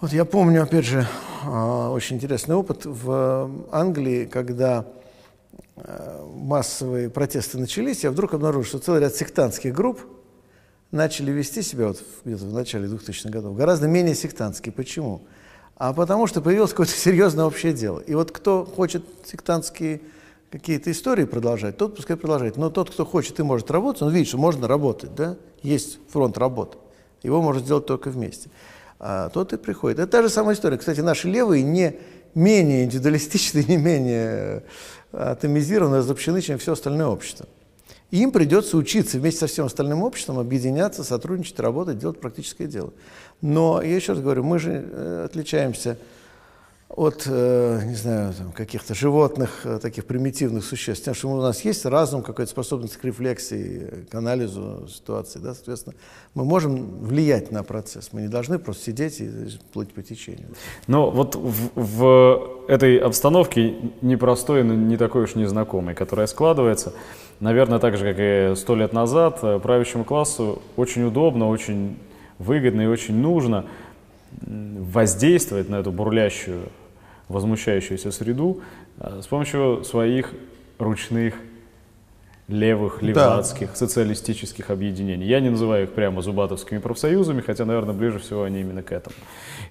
вот 0.00 0.10
я 0.10 0.24
помню, 0.24 0.62
опять 0.62 0.86
же, 0.86 1.06
а, 1.44 1.90
очень 1.90 2.16
интересный 2.16 2.54
опыт 2.54 2.86
в 2.86 3.50
Англии, 3.72 4.24
когда 4.24 4.86
Э, 4.86 5.05
массовые 6.34 7.10
протесты 7.10 7.58
начались, 7.58 8.04
я 8.04 8.10
вдруг 8.10 8.34
обнаружил, 8.34 8.64
что 8.64 8.78
целый 8.78 9.00
ряд 9.00 9.14
сектантских 9.14 9.74
групп 9.74 10.00
начали 10.90 11.30
вести 11.30 11.62
себя 11.62 11.88
вот 11.88 12.02
где-то 12.24 12.44
в 12.44 12.52
начале 12.52 12.88
2000-х 12.88 13.30
годов 13.30 13.56
гораздо 13.56 13.88
менее 13.88 14.14
сектантские. 14.14 14.72
Почему? 14.72 15.22
А 15.76 15.92
потому 15.92 16.26
что 16.26 16.40
появилось 16.40 16.70
какое-то 16.70 16.92
серьезное 16.92 17.44
общее 17.44 17.72
дело. 17.72 18.00
И 18.00 18.14
вот 18.14 18.32
кто 18.32 18.64
хочет 18.64 19.04
сектантские 19.24 20.00
какие-то 20.50 20.90
истории 20.90 21.24
продолжать, 21.24 21.76
тот 21.76 21.96
пускай 21.96 22.16
продолжает. 22.16 22.56
Но 22.56 22.70
тот, 22.70 22.90
кто 22.90 23.04
хочет 23.04 23.38
и 23.40 23.42
может 23.42 23.70
работать, 23.70 24.02
он 24.02 24.12
видит, 24.12 24.28
что 24.28 24.38
можно 24.38 24.66
работать, 24.66 25.14
да? 25.14 25.36
Есть 25.62 25.98
фронт 26.08 26.38
работы. 26.38 26.78
Его 27.22 27.42
можно 27.42 27.60
сделать 27.60 27.86
только 27.86 28.08
вместе. 28.08 28.48
А 28.98 29.28
тот 29.28 29.52
и 29.52 29.58
приходит. 29.58 29.98
Это 29.98 30.10
та 30.10 30.22
же 30.22 30.30
самая 30.30 30.54
история. 30.54 30.78
Кстати, 30.78 31.00
наши 31.00 31.28
левые 31.28 31.62
не 31.62 31.98
менее 32.34 32.84
индивидуалистичны, 32.84 33.64
не 33.68 33.76
менее 33.76 34.62
атомизированы, 35.16 35.98
разобщены, 35.98 36.40
чем 36.40 36.58
все 36.58 36.72
остальное 36.72 37.06
общество. 37.06 37.46
И 38.10 38.22
им 38.22 38.30
придется 38.30 38.76
учиться 38.76 39.18
вместе 39.18 39.40
со 39.40 39.46
всем 39.46 39.66
остальным 39.66 40.02
обществом 40.02 40.38
объединяться, 40.38 41.02
сотрудничать, 41.02 41.58
работать, 41.58 41.98
делать 41.98 42.20
практическое 42.20 42.66
дело. 42.66 42.92
Но, 43.40 43.82
я 43.82 43.96
еще 43.96 44.12
раз 44.12 44.22
говорю, 44.22 44.44
мы 44.44 44.58
же 44.58 44.70
э, 44.72 45.24
отличаемся 45.24 45.98
от, 46.88 47.24
э, 47.26 47.80
не 47.84 47.94
знаю, 47.94 48.32
каких-то 48.54 48.94
животных, 48.94 49.62
э, 49.64 49.78
таких 49.82 50.04
примитивных 50.04 50.64
существ, 50.64 51.04
тем, 51.04 51.14
что 51.14 51.28
у 51.28 51.40
нас 51.40 51.64
есть 51.64 51.84
разум, 51.84 52.22
какая-то 52.22 52.50
способность 52.50 52.96
к 52.96 53.04
рефлексии, 53.04 54.06
к 54.08 54.14
анализу 54.14 54.86
ситуации, 54.88 55.40
да, 55.40 55.54
соответственно, 55.54 55.96
мы 56.34 56.44
можем 56.44 57.00
влиять 57.00 57.50
на 57.50 57.64
процесс, 57.64 58.10
мы 58.12 58.22
не 58.22 58.28
должны 58.28 58.60
просто 58.60 58.84
сидеть 58.84 59.20
и 59.20 59.28
плыть 59.72 59.92
по 59.92 60.02
течению. 60.02 60.46
Но 60.86 61.10
вот 61.10 61.34
в, 61.34 61.70
в 61.74 62.64
этой 62.68 62.98
обстановке 62.98 63.74
непростой, 64.00 64.62
но 64.62 64.74
не 64.74 64.96
такой 64.96 65.24
уж 65.24 65.34
незнакомой, 65.34 65.94
которая 65.94 66.28
складывается, 66.28 66.92
наверное, 67.40 67.80
так 67.80 67.96
же, 67.96 68.04
как 68.04 68.16
и 68.18 68.54
сто 68.56 68.76
лет 68.76 68.92
назад, 68.92 69.40
э, 69.42 69.58
правящему 69.58 70.04
классу 70.04 70.62
очень 70.76 71.02
удобно, 71.02 71.48
очень 71.48 71.98
выгодно 72.38 72.82
и 72.82 72.86
очень 72.86 73.16
нужно– 73.16 73.66
воздействовать 74.40 75.68
на 75.68 75.76
эту 75.76 75.92
бурлящую, 75.92 76.68
возмущающуюся 77.28 78.10
среду 78.12 78.60
э, 78.98 79.20
с 79.22 79.26
помощью 79.26 79.84
своих 79.84 80.32
ручных 80.78 81.34
левых, 82.48 83.02
левацких, 83.02 83.70
да. 83.70 83.74
социалистических 83.74 84.70
объединений. 84.70 85.26
Я 85.26 85.40
не 85.40 85.50
называю 85.50 85.84
их 85.84 85.92
прямо 85.92 86.22
зубатовскими 86.22 86.78
профсоюзами, 86.78 87.40
хотя, 87.40 87.64
наверное, 87.64 87.94
ближе 87.94 88.20
всего 88.20 88.44
они 88.44 88.60
именно 88.60 88.82
к 88.82 88.92
этому. 88.92 89.16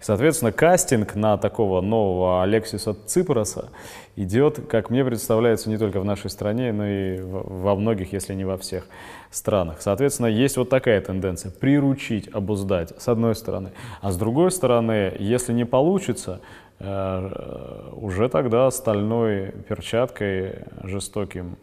Соответственно, 0.02 0.52
кастинг 0.52 1.16
на 1.16 1.38
такого 1.38 1.80
нового 1.80 2.44
Алексиса 2.44 2.94
Ципроса 3.06 3.70
идет, 4.18 4.60
как 4.68 4.90
мне 4.90 5.06
представляется, 5.06 5.70
не 5.70 5.78
только 5.78 6.02
в 6.02 6.06
нашей 6.06 6.30
стране, 6.30 6.74
но 6.74 6.86
и 6.86 7.22
во 7.22 7.76
многих, 7.76 8.12
если 8.12 8.34
не 8.34 8.44
во 8.44 8.58
всех 8.58 8.86
странах. 9.32 9.78
Соответственно, 9.80 10.28
есть 10.28 10.58
вот 10.58 10.70
такая 10.70 11.00
тенденция– 11.00 11.52
приручить, 11.60 12.28
обуздать, 12.28 12.94
с 13.02 13.08
одной 13.08 13.36
стороны. 13.36 13.72
А 14.02 14.12
с 14.12 14.18
другой 14.18 14.52
стороны, 14.52 15.14
если 15.18 15.54
не 15.54 15.66
получится, 15.66 16.42
э, 16.80 17.92
уже 17.96 18.28
тогда 18.28 18.70
стальной 18.70 19.54
перчаткой, 19.68 20.56
жестоким, 20.84 21.58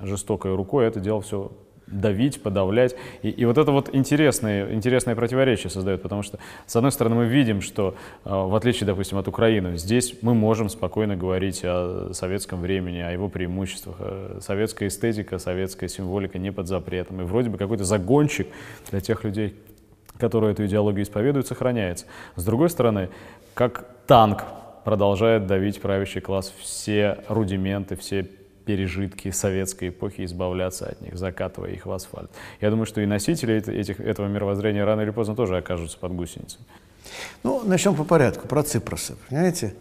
жестокой 0.00 0.54
рукой 0.54 0.86
это 0.86 1.00
дело 1.00 1.20
все 1.20 1.50
давить, 1.86 2.42
подавлять. 2.42 2.96
И, 3.22 3.30
и 3.30 3.44
вот 3.44 3.58
это 3.58 3.70
вот 3.70 3.94
интересное, 3.94 4.72
интересное 4.72 5.14
противоречие 5.14 5.70
создает, 5.70 6.02
потому 6.02 6.22
что, 6.22 6.38
с 6.66 6.74
одной 6.74 6.92
стороны, 6.92 7.16
мы 7.16 7.26
видим, 7.26 7.60
что, 7.60 7.94
э, 8.24 8.30
в 8.30 8.54
отличие, 8.54 8.86
допустим, 8.86 9.18
от 9.18 9.28
Украины, 9.28 9.76
здесь 9.76 10.16
мы 10.22 10.34
можем 10.34 10.68
спокойно 10.68 11.16
говорить 11.16 11.60
о 11.64 12.10
советском 12.12 12.60
времени, 12.60 12.98
о 12.98 13.12
его 13.12 13.28
преимуществах. 13.28 13.96
Э, 14.00 14.38
советская 14.42 14.88
эстетика, 14.88 15.38
советская 15.38 15.88
символика 15.88 16.38
не 16.38 16.52
под 16.52 16.66
запретом. 16.66 17.20
И 17.20 17.24
вроде 17.24 17.50
бы 17.50 17.58
какой-то 17.58 17.84
загончик 17.84 18.48
для 18.90 19.00
тех 19.00 19.22
людей, 19.24 19.54
которые 20.18 20.52
эту 20.52 20.66
идеологию 20.66 21.04
исповедуют, 21.04 21.46
сохраняется. 21.46 22.06
С 22.34 22.44
другой 22.44 22.70
стороны, 22.70 23.10
как 23.54 23.86
танк 24.06 24.44
продолжает 24.84 25.46
давить 25.46 25.80
правящий 25.80 26.20
класс 26.20 26.52
все 26.60 27.18
рудименты, 27.28 27.96
все 27.96 28.28
пережитки 28.66 29.30
советской 29.30 29.88
эпохи, 29.88 30.24
избавляться 30.24 30.86
от 30.86 31.00
них, 31.00 31.16
закатывая 31.16 31.70
их 31.70 31.86
в 31.86 31.92
асфальт. 31.92 32.30
Я 32.60 32.70
думаю, 32.70 32.84
что 32.84 33.00
и 33.00 33.06
носители 33.06 33.54
этих, 33.54 34.00
этого 34.00 34.26
мировоззрения 34.26 34.84
рано 34.84 35.02
или 35.02 35.10
поздно 35.10 35.34
тоже 35.34 35.56
окажутся 35.56 35.96
под 35.98 36.12
гусеницами. 36.12 36.64
Ну, 37.44 37.62
начнем 37.64 37.94
по 37.94 38.04
порядку, 38.04 38.48
про 38.48 38.62
Ципроса. 38.64 39.16
Понимаете, 39.28 39.74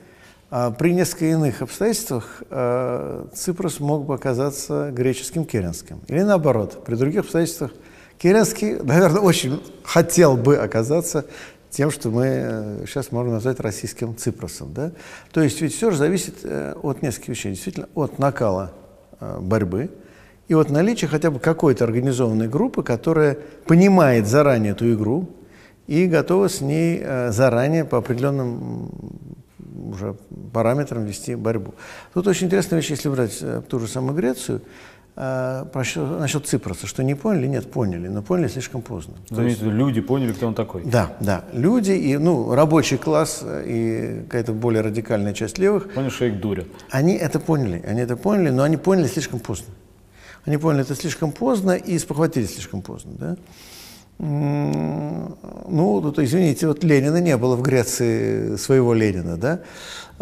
а 0.51 0.69
при 0.69 0.93
нескольких 0.93 1.33
иных 1.33 1.61
обстоятельствах 1.63 2.43
а, 2.51 3.27
Ципрос 3.33 3.79
мог 3.79 4.05
бы 4.05 4.13
оказаться 4.13 4.91
греческим 4.91 5.43
Керенским. 5.43 6.01
Или 6.07 6.21
наоборот, 6.21 6.85
при 6.85 6.95
других 6.95 7.21
обстоятельствах 7.21 7.71
Керенский, 8.19 8.75
наверное, 8.83 9.21
очень 9.21 9.61
хотел 9.83 10.37
бы 10.37 10.57
оказаться 10.57 11.25
тем, 11.75 11.91
что 11.91 12.09
мы 12.09 12.83
сейчас 12.87 13.07
э, 13.07 13.09
можем 13.11 13.33
назвать 13.33 13.59
российским 13.59 14.15
Ципросом. 14.15 14.73
Да? 14.73 14.91
То 15.31 15.41
есть 15.41 15.59
ведь 15.59 15.75
все 15.75 15.91
же 15.91 15.97
зависит 15.97 16.35
э, 16.43 16.73
от 16.81 17.01
нескольких 17.01 17.29
вещей. 17.29 17.51
Действительно, 17.51 17.89
от 17.95 18.17
накала 18.17 18.71
э, 19.19 19.39
борьбы 19.41 19.91
и 20.47 20.53
от 20.53 20.69
наличия 20.69 21.07
хотя 21.07 21.31
бы 21.31 21.39
какой-то 21.39 21.83
организованной 21.83 22.47
группы, 22.47 22.81
которая 22.81 23.37
понимает 23.67 24.25
заранее 24.25 24.71
эту 24.71 24.93
игру 24.93 25.29
и 25.87 26.07
готова 26.07 26.47
с 26.47 26.61
ней 26.61 27.03
заранее 27.29 27.83
по 27.83 27.97
определенным 27.97 28.89
уже 29.91 30.15
параметрам 30.53 31.03
вести 31.03 31.35
борьбу. 31.35 31.75
Тут 32.13 32.27
очень 32.27 32.47
интересная 32.47 32.79
вещь, 32.79 32.89
если 32.89 33.09
брать 33.09 33.43
ту 33.67 33.79
же 33.79 33.87
самую 33.87 34.15
Грецию. 34.15 34.61
Э, 35.15 35.65
насчет 36.19 36.47
Ципроса, 36.47 36.87
что 36.87 37.03
не 37.03 37.15
поняли, 37.15 37.47
нет, 37.47 37.71
поняли, 37.71 38.07
но 38.07 38.21
поняли 38.21 38.47
слишком 38.47 38.81
поздно. 38.81 39.15
То 39.29 39.41
есть, 39.41 39.61
люди 39.61 40.01
поняли, 40.01 40.33
кто 40.33 40.47
он 40.47 40.53
такой? 40.53 40.83
Да, 40.85 41.13
да, 41.19 41.45
люди 41.53 41.91
и, 41.91 42.17
ну, 42.17 42.53
рабочий 42.53 42.97
класс 42.97 43.43
и 43.43 44.21
какая-то 44.25 44.53
более 44.53 44.81
радикальная 44.81 45.33
часть 45.33 45.57
левых. 45.57 45.93
Поняли, 45.93 46.09
что 46.09 46.25
их 46.25 46.39
дурят. 46.39 46.67
Они 46.89 47.13
это 47.13 47.39
поняли, 47.39 47.83
они 47.87 48.01
это 48.01 48.15
поняли, 48.15 48.49
но 48.49 48.63
они 48.63 48.77
поняли 48.77 49.07
слишком 49.07 49.39
поздно. 49.39 49.73
Они 50.45 50.57
поняли 50.57 50.83
это 50.83 50.95
слишком 50.95 51.31
поздно 51.31 51.71
и 51.71 51.97
спохватились 51.97 52.53
слишком 52.53 52.81
поздно, 52.81 53.11
да. 53.17 53.37
Ну, 54.17 56.01
тут, 56.01 56.19
извините, 56.19 56.67
вот 56.67 56.83
Ленина 56.85 57.19
не 57.19 57.35
было 57.35 57.57
в 57.57 57.61
Греции 57.61 58.55
своего 58.55 58.93
Ленина, 58.93 59.35
да, 59.35 59.59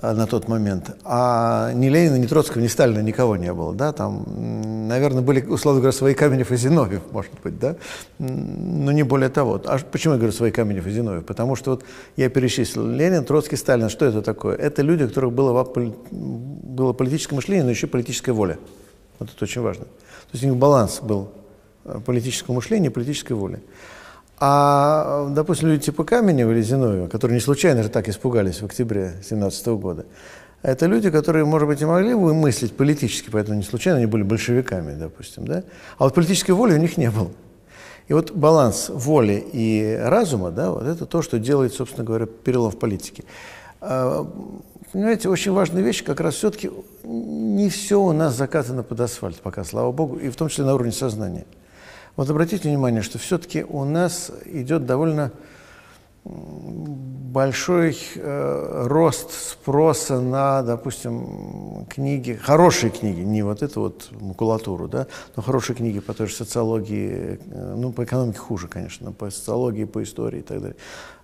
на 0.02 0.26
тот 0.26 0.48
момент. 0.48 0.98
А 1.04 1.72
ни 1.74 1.90
Ленина, 1.90 2.16
ни 2.16 2.26
Троцкого, 2.26 2.62
ни 2.64 2.68
Сталина 2.68 3.02
никого 3.02 3.38
не 3.38 3.54
было, 3.54 3.72
да, 3.76 3.92
там, 3.92 4.26
наверное, 4.88 5.22
были, 5.22 5.42
условно 5.42 5.80
говоря, 5.80 5.96
свои 5.96 6.16
Каменев 6.16 6.52
и 6.52 6.56
Зиновьев, 6.58 7.04
может 7.12 7.34
быть, 7.44 7.60
да, 7.60 7.76
но 8.18 8.92
не 8.92 9.04
более 9.04 9.30
того. 9.30 9.62
А 9.66 9.78
почему 9.78 10.16
я 10.16 10.18
говорю 10.18 10.34
свои 10.34 10.50
Каменев 10.50 10.88
и 10.88 10.92
Зиновьев? 10.92 11.26
Потому 11.26 11.56
что 11.56 11.72
вот 11.72 11.84
я 12.18 12.30
перечислил 12.30 12.88
Ленин, 12.88 13.24
Троцкий, 13.24 13.58
Сталин, 13.58 13.90
что 13.90 14.06
это 14.06 14.24
такое? 14.24 14.56
Это 14.56 14.82
люди, 14.82 15.04
у 15.04 15.08
которых 15.08 15.34
было, 15.34 15.64
было 16.12 16.94
политическое 16.94 17.36
мышление, 17.36 17.64
но 17.64 17.70
еще 17.70 17.86
политическая 17.86 18.32
воля. 18.32 18.58
Вот 19.20 19.30
это 19.30 19.44
очень 19.44 19.62
важно. 19.62 19.84
То 19.84 20.32
есть 20.34 20.44
у 20.44 20.48
них 20.48 20.58
баланс 20.58 21.00
был 21.00 21.30
политического 22.06 22.56
мышления 22.56 22.92
политической 22.92 23.34
воли. 23.34 23.60
А, 24.40 25.30
допустим, 25.30 25.70
люди 25.70 25.86
типа 25.86 26.04
Каменева 26.04 26.52
или 26.52 26.62
Зиновьева, 26.62 27.08
которые 27.08 27.36
не 27.36 27.42
случайно 27.42 27.84
же 27.84 27.90
так 27.90 28.10
испугались 28.10 28.62
в 28.62 28.66
октябре 28.66 29.10
2017 29.12 29.68
года, 29.68 30.06
это 30.64 30.86
люди, 30.86 31.10
которые, 31.10 31.46
может 31.46 31.68
быть, 31.68 31.82
и 31.82 31.86
могли 31.86 32.14
бы 32.14 32.34
мыслить 32.34 32.76
политически, 32.76 33.30
поэтому 33.30 33.58
не 33.58 33.64
случайно 33.64 33.98
они 33.98 34.06
были 34.06 34.24
большевиками, 34.24 34.96
допустим, 34.96 35.46
да? 35.46 35.64
А 35.98 36.06
вот 36.06 36.14
политической 36.14 36.52
воли 36.52 36.74
у 36.74 36.78
них 36.78 36.98
не 36.98 37.12
было. 37.12 37.32
И 38.08 38.14
вот 38.14 38.32
баланс 38.32 38.90
воли 38.90 39.46
и 39.54 39.98
разума, 40.02 40.52
да, 40.52 40.72
вот 40.72 40.84
это 40.84 41.06
то, 41.06 41.22
что 41.22 41.40
делает, 41.40 41.74
собственно 41.74 42.06
говоря, 42.06 42.26
перелом 42.26 42.72
в 42.72 42.78
политике. 42.78 43.24
А, 43.82 44.26
понимаете, 44.92 45.30
очень 45.30 45.52
важная 45.52 45.82
вещь, 45.82 46.04
как 46.04 46.20
раз 46.22 46.36
все-таки 46.36 46.72
не 47.04 47.70
все 47.70 48.02
у 48.02 48.12
нас 48.14 48.36
закатано 48.36 48.84
под 48.84 49.00
асфальт 49.02 49.38
пока, 49.38 49.64
слава 49.64 49.92
богу, 49.92 50.18
и 50.18 50.30
в 50.30 50.36
том 50.36 50.50
числе 50.50 50.66
на 50.66 50.76
уровне 50.76 50.92
сознания. 50.92 51.46
Вот 52.16 52.30
обратите 52.30 52.70
внимание, 52.70 53.02
что 53.02 53.18
все-таки 53.18 53.64
у 53.64 53.84
нас 53.86 54.32
идет 54.46 54.86
довольно 54.86 55.32
большой 56.26 57.98
э, 58.16 58.84
рост 58.88 59.32
спроса 59.32 60.22
на, 60.22 60.62
допустим, 60.62 61.86
книги, 61.90 62.34
хорошие 62.34 62.92
книги, 62.92 63.22
не 63.22 63.42
вот 63.42 63.64
эту 63.64 63.82
вот 63.82 64.10
макулатуру, 64.12 64.88
да, 64.88 65.08
но 65.36 65.44
хорошие 65.44 65.76
книги 65.76 66.00
по 66.00 66.14
той 66.14 66.28
же 66.28 66.36
социологии, 66.36 67.40
э, 67.46 67.76
ну, 67.76 67.92
по 67.92 68.04
экономике 68.04 68.38
хуже, 68.38 68.68
конечно, 68.68 69.12
по 69.12 69.32
социологии, 69.32 69.86
по 69.86 70.04
истории 70.04 70.40
и 70.40 70.44
так 70.44 70.62
далее. 70.62 70.78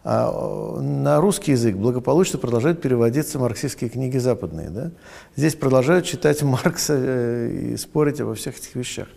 А 0.03 0.31
э, 0.31 0.81
на 0.81 1.21
русский 1.21 1.51
язык 1.51 1.75
благополучно 1.75 2.39
продолжают 2.39 2.81
переводиться 2.81 3.37
марксистские 3.37 3.89
книги 3.91 4.17
западные, 4.17 4.69
да. 4.69 4.91
Здесь 5.35 5.55
продолжают 5.55 6.05
читать 6.05 6.41
Маркса 6.41 6.95
э, 6.97 7.71
и 7.73 7.77
спорить 7.77 8.19
обо 8.19 8.33
всех 8.33 8.57
этих 8.57 8.75
вещах. 8.75 9.07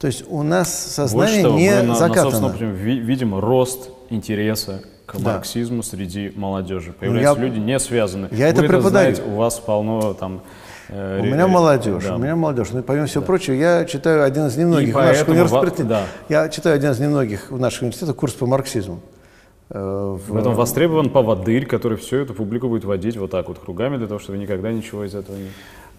То 0.00 0.08
есть 0.08 0.24
у 0.28 0.42
нас 0.42 0.74
сознание 0.74 1.48
вот 1.48 1.56
не 1.56 1.82
мы 1.82 1.94
закатано. 1.94 2.48
На, 2.48 2.54
на, 2.54 2.72
видим 2.72 3.38
рост 3.38 3.90
интереса 4.10 4.82
к 5.10 5.16
да. 5.18 5.34
марксизму 5.34 5.82
среди 5.82 6.32
молодежи. 6.36 6.92
Появляются 6.92 7.42
я, 7.42 7.48
люди 7.48 7.58
не 7.58 7.78
связанные. 7.80 8.28
Я 8.32 8.48
это 8.48 8.62
Вы 8.62 8.68
преподаю. 8.68 8.90
знаете, 8.90 9.22
у 9.22 9.34
вас 9.34 9.58
полно 9.58 10.14
там 10.14 10.42
э, 10.88 11.20
у 11.20 11.24
меня 11.24 11.48
молодежь, 11.48 12.04
да. 12.04 12.14
у 12.14 12.18
меня 12.18 12.36
молодежь. 12.36 12.68
Ну, 12.70 12.82
помимо 12.84 13.06
всего 13.06 13.22
да. 13.22 13.26
прочего, 13.26 13.54
я 13.54 13.84
читаю 13.86 14.22
один 14.22 14.46
из 14.46 14.56
немногих 14.56 14.94
в 14.94 14.98
наших 14.98 15.28
университетах. 15.28 15.86
Да. 15.86 16.02
Я 16.28 16.48
читаю 16.48 16.76
один 16.76 16.92
из 16.92 17.00
немногих 17.00 17.50
в 17.50 17.58
наших 17.58 17.82
университетах 17.82 18.14
курс 18.14 18.34
по 18.34 18.46
марксизму. 18.46 19.00
Э, 19.70 20.16
в, 20.16 20.32
в 20.32 20.36
этом 20.36 20.54
востребован 20.54 21.10
поводырь, 21.10 21.66
который 21.66 21.98
всю 21.98 22.18
эту 22.18 22.34
публику 22.34 22.68
будет 22.68 22.84
водить 22.84 23.16
вот 23.16 23.32
так 23.32 23.48
вот 23.48 23.58
кругами, 23.58 23.96
для 23.96 24.06
того, 24.06 24.20
чтобы 24.20 24.38
никогда 24.38 24.70
ничего 24.70 25.04
из 25.04 25.14
этого 25.14 25.36
не... 25.36 25.48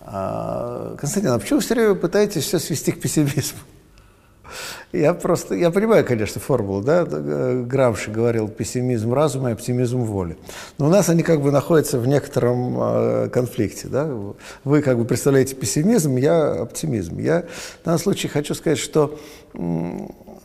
А, 0.03 0.95
Константин, 0.97 1.31
а 1.31 1.39
почему 1.39 1.59
вы 1.59 1.65
все 1.65 1.75
время 1.75 1.95
пытаетесь 1.95 2.43
все 2.43 2.59
свести 2.59 2.93
к 2.93 3.01
пессимизму? 3.01 3.59
Я 4.91 5.13
просто, 5.13 5.55
я 5.55 5.71
понимаю, 5.71 6.05
конечно, 6.05 6.41
формулу, 6.41 6.81
да, 6.81 7.05
Грамши 7.05 8.11
говорил 8.11 8.49
пессимизм 8.49 9.13
разума 9.13 9.49
и 9.49 9.53
оптимизм 9.53 9.99
воли. 9.99 10.37
Но 10.77 10.87
у 10.87 10.89
нас 10.89 11.07
они 11.07 11.23
как 11.23 11.41
бы 11.41 11.51
находятся 11.51 11.97
в 11.97 12.07
некотором 12.07 12.77
э, 12.77 13.29
конфликте, 13.29 13.87
да. 13.87 14.09
Вы 14.65 14.81
как 14.81 14.97
бы 14.97 15.05
представляете 15.05 15.55
пессимизм, 15.55 16.17
я 16.17 16.51
оптимизм. 16.61 17.19
Я 17.19 17.45
в 17.81 17.85
данном 17.85 17.99
случае 17.99 18.29
хочу 18.31 18.53
сказать, 18.53 18.79
что 18.79 19.17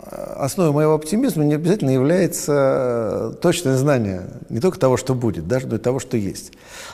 основой 0.07 0.73
моего 0.73 0.95
оптимизма 0.95 1.45
не 1.45 1.55
обязательно 1.55 1.91
является 1.91 3.37
точное 3.43 3.77
знание 3.77 4.23
не 4.49 4.61
только 4.61 4.79
того, 4.79 4.97
что 4.97 5.15
будет, 5.15 5.49
даже 5.49 5.67
до 5.67 5.79
того, 5.79 5.99
что 5.99 6.17
есть. 6.17 6.53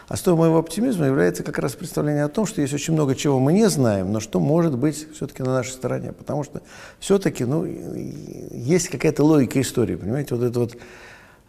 Основой 0.08 0.46
моего 0.46 0.58
оптимизма 0.58 1.06
является 1.06 1.42
как 1.42 1.58
раз 1.58 1.72
представление 1.74 2.24
о 2.24 2.28
том, 2.28 2.46
что 2.46 2.62
есть 2.62 2.72
очень 2.72 2.94
много 2.94 3.14
чего 3.14 3.38
мы 3.38 3.52
не 3.52 3.68
знаем, 3.68 4.12
но 4.12 4.20
что 4.20 4.40
может 4.40 4.78
быть 4.78 5.06
все-таки 5.14 5.42
на 5.42 5.52
нашей 5.52 5.72
стороне. 5.72 6.12
Потому 6.12 6.42
что 6.42 6.62
все-таки 7.00 7.44
ну, 7.44 7.64
есть 7.64 8.88
какая-то 8.88 9.24
логика 9.24 9.60
истории. 9.60 9.96
Понимаете, 9.96 10.34
вот 10.34 10.44
этот 10.44 10.56
вот 10.56 10.76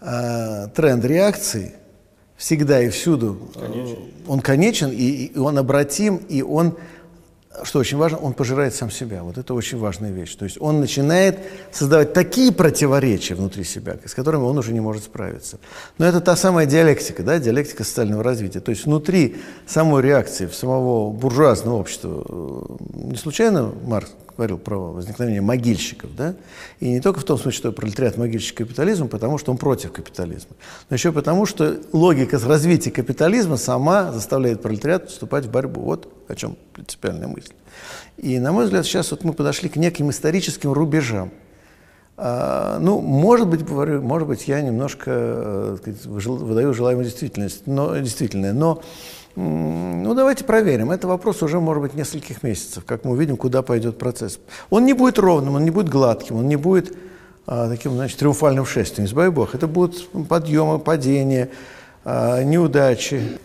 э, 0.02 0.68
тренд 0.76 1.06
реакции 1.06 1.76
всегда 2.36 2.82
и 2.82 2.90
всюду, 2.90 3.38
конечен. 3.54 3.98
он 4.28 4.40
конечен, 4.42 4.90
и, 4.92 5.26
и 5.28 5.38
он 5.38 5.58
обратим, 5.58 6.18
и 6.18 6.42
он 6.42 6.76
что 7.64 7.80
очень 7.80 7.98
важно, 7.98 8.18
он 8.18 8.34
пожирает 8.34 8.74
сам 8.74 8.90
себя. 8.90 9.24
Вот 9.24 9.38
это 9.38 9.54
очень 9.54 9.78
важная 9.78 10.12
вещь. 10.12 10.36
То 10.36 10.46
есть 10.46 10.58
он 10.60 10.80
начинает 10.80 11.40
создавать 11.72 12.14
такие 12.14 12.52
противоречия 12.52 13.36
внутри 13.36 13.64
себя, 13.64 13.98
с 14.06 14.14
которыми 14.14 14.44
он 14.44 14.58
уже 14.58 14.74
не 14.74 14.80
может 14.80 15.04
справиться. 15.04 15.60
Но 15.98 16.06
это 16.06 16.20
та 16.22 16.36
самая 16.36 16.66
диалектика, 16.66 17.24
да, 17.24 17.40
диалектика 17.40 17.84
социального 17.84 18.24
развития. 18.24 18.60
То 18.60 18.72
есть 18.72 18.86
внутри 18.86 19.38
самой 19.68 20.02
реакции, 20.02 20.48
самого 20.48 21.12
буржуазного 21.12 21.76
общества, 21.76 22.26
э, 22.28 22.62
не 22.94 23.18
случайно 23.18 23.72
Маркс 23.86 24.12
говорил 24.38 24.58
про 24.58 24.78
возникновение 24.92 25.42
могильщиков, 25.42 26.16
да, 26.16 26.36
и 26.80 26.90
не 26.90 27.02
только 27.02 27.20
в 27.20 27.24
том 27.24 27.38
смысле, 27.38 27.58
что 27.58 27.72
пролетариат 27.72 28.18
могильщик 28.18 28.58
капитализм, 28.58 29.08
потому 29.08 29.38
что 29.38 29.52
он 29.52 29.58
против 29.58 29.92
капитализма, 29.92 30.56
но 30.90 30.96
еще 30.96 31.12
потому, 31.12 31.46
что 31.46 31.78
логика 31.92 32.40
развития 32.40 32.92
капитализма 32.92 33.58
сама 33.58 34.12
заставляет 34.12 34.62
пролетариат 34.62 35.10
вступать 35.10 35.46
в 35.46 35.52
борьбу. 35.52 35.82
Вот 35.82 36.12
о 36.28 36.36
чем 36.36 36.58
принципиальная 36.74 37.28
мысль. 37.28 37.54
И, 38.18 38.40
на 38.40 38.52
мой 38.52 38.66
взгляд, 38.66 38.86
сейчас 38.86 39.12
вот 39.12 39.24
мы 39.24 39.34
подошли 39.34 39.70
к 39.70 39.76
неким 39.76 40.10
историческим 40.10 40.72
рубежам. 40.72 41.32
А, 42.16 42.78
ну, 42.80 43.02
может 43.02 43.48
быть, 43.48 43.66
говорю, 43.66 44.02
может 44.02 44.28
быть, 44.28 44.48
я 44.48 44.62
немножко 44.62 45.12
э, 45.12 45.78
сказать, 45.82 46.06
выдаю 46.06 46.74
желаемую 46.74 47.06
действительность, 47.06 47.66
но, 47.66 47.98
действительное, 47.98 48.54
но 48.54 48.84
ну, 49.36 50.14
давайте 50.14 50.44
проверим. 50.44 50.92
Это 50.92 51.08
вопрос 51.08 51.42
уже, 51.42 51.60
может 51.60 51.82
быть, 51.82 51.94
нескольких 51.96 52.44
месяцев, 52.44 52.84
как 52.86 53.04
мы 53.04 53.12
увидим, 53.12 53.36
куда 53.36 53.62
пойдет 53.64 53.98
процесс. 53.98 54.40
Он 54.70 54.86
не 54.86 54.94
будет 54.94 55.18
ровным, 55.18 55.56
он 55.56 55.64
не 55.64 55.72
будет 55.72 55.90
гладким, 55.90 56.36
он 56.36 56.48
не 56.48 56.56
будет 56.56 56.96
а, 57.48 57.68
таким, 57.70 57.94
значит, 57.94 58.20
триумфальным 58.20 58.66
шествием, 58.66 59.08
избави 59.08 59.32
Бог. 59.32 59.56
Это 59.56 59.68
будут 59.68 60.08
подъемы, 60.28 60.80
падения, 60.80 61.50
а, 62.06 62.44
неудачи. 62.44 63.40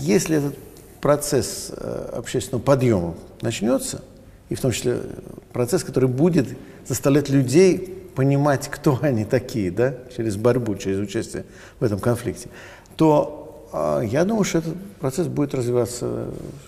Если 0.00 0.38
этот 0.38 0.56
процесс 1.00 1.70
а, 1.76 2.14
общественного 2.16 2.62
подъема 2.62 3.14
начнется, 3.42 4.02
и 4.48 4.54
в 4.54 4.60
том 4.60 4.72
числе 4.72 4.98
процесс, 5.52 5.84
который 5.84 6.08
будет 6.08 6.46
заставлять 6.86 7.28
людей 7.28 8.02
понимать, 8.14 8.68
кто 8.68 8.98
они 9.02 9.24
такие, 9.24 9.70
да, 9.70 9.94
через 10.14 10.36
борьбу, 10.36 10.74
через 10.76 10.98
участие 10.98 11.44
в 11.80 11.84
этом 11.84 11.98
конфликте, 11.98 12.48
то 12.96 13.41
я 13.72 14.24
думаю, 14.24 14.44
что 14.44 14.58
этот 14.58 14.74
процесс 15.00 15.28
будет 15.28 15.54
развиваться 15.54 16.26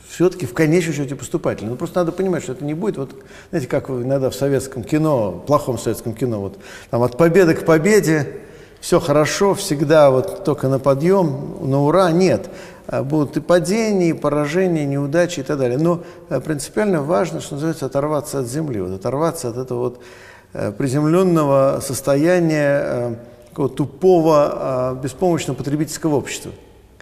все-таки 0.09 0.47
в 0.47 0.55
конечном 0.55 0.95
счете 0.95 1.15
поступательно. 1.15 1.73
Но 1.73 1.77
просто 1.77 1.99
надо 1.99 2.13
понимать, 2.13 2.43
что 2.43 2.53
это 2.53 2.65
не 2.65 2.73
будет, 2.73 2.97
вот, 2.97 3.15
знаете, 3.51 3.69
как 3.69 3.91
иногда 3.91 4.31
в 4.31 4.35
советском 4.35 4.83
кино, 4.83 5.45
плохом 5.47 5.79
советском 5.79 6.15
кино, 6.15 6.41
вот, 6.41 6.59
там 6.91 7.03
от 7.03 7.19
победы 7.19 7.55
к 7.55 7.67
победе, 7.67 8.41
все 8.81 9.01
хорошо, 9.01 9.55
всегда 9.55 10.11
вот 10.11 10.45
только 10.45 10.69
на 10.69 10.79
подъем, 10.79 11.59
на 11.63 11.83
ура, 11.83 12.11
нет. 12.11 12.49
А 12.87 13.03
будут 13.03 13.37
и 13.37 13.41
падения, 13.41 14.11
и 14.11 14.13
поражения, 14.13 14.85
и 14.85 14.87
неудачи 14.87 15.41
и 15.41 15.43
так 15.43 15.59
далее. 15.59 15.79
Но 15.79 16.03
э, 16.29 16.41
принципиально 16.41 17.03
важно, 17.03 17.41
что 17.41 17.55
называется, 17.55 17.87
оторваться 17.87 18.41
от 18.41 18.47
земли, 18.47 18.81
вот, 18.81 18.93
оторваться 18.93 19.49
от 19.49 19.57
этого 19.57 19.79
вот 19.79 20.01
э, 20.53 20.71
приземленного 20.73 21.81
состояния 21.83 22.83
э, 22.85 23.15
такого 23.49 23.69
тупого, 23.69 24.99
беспомощного 25.03 25.57
потребительского 25.57 26.17
общества 26.17 26.53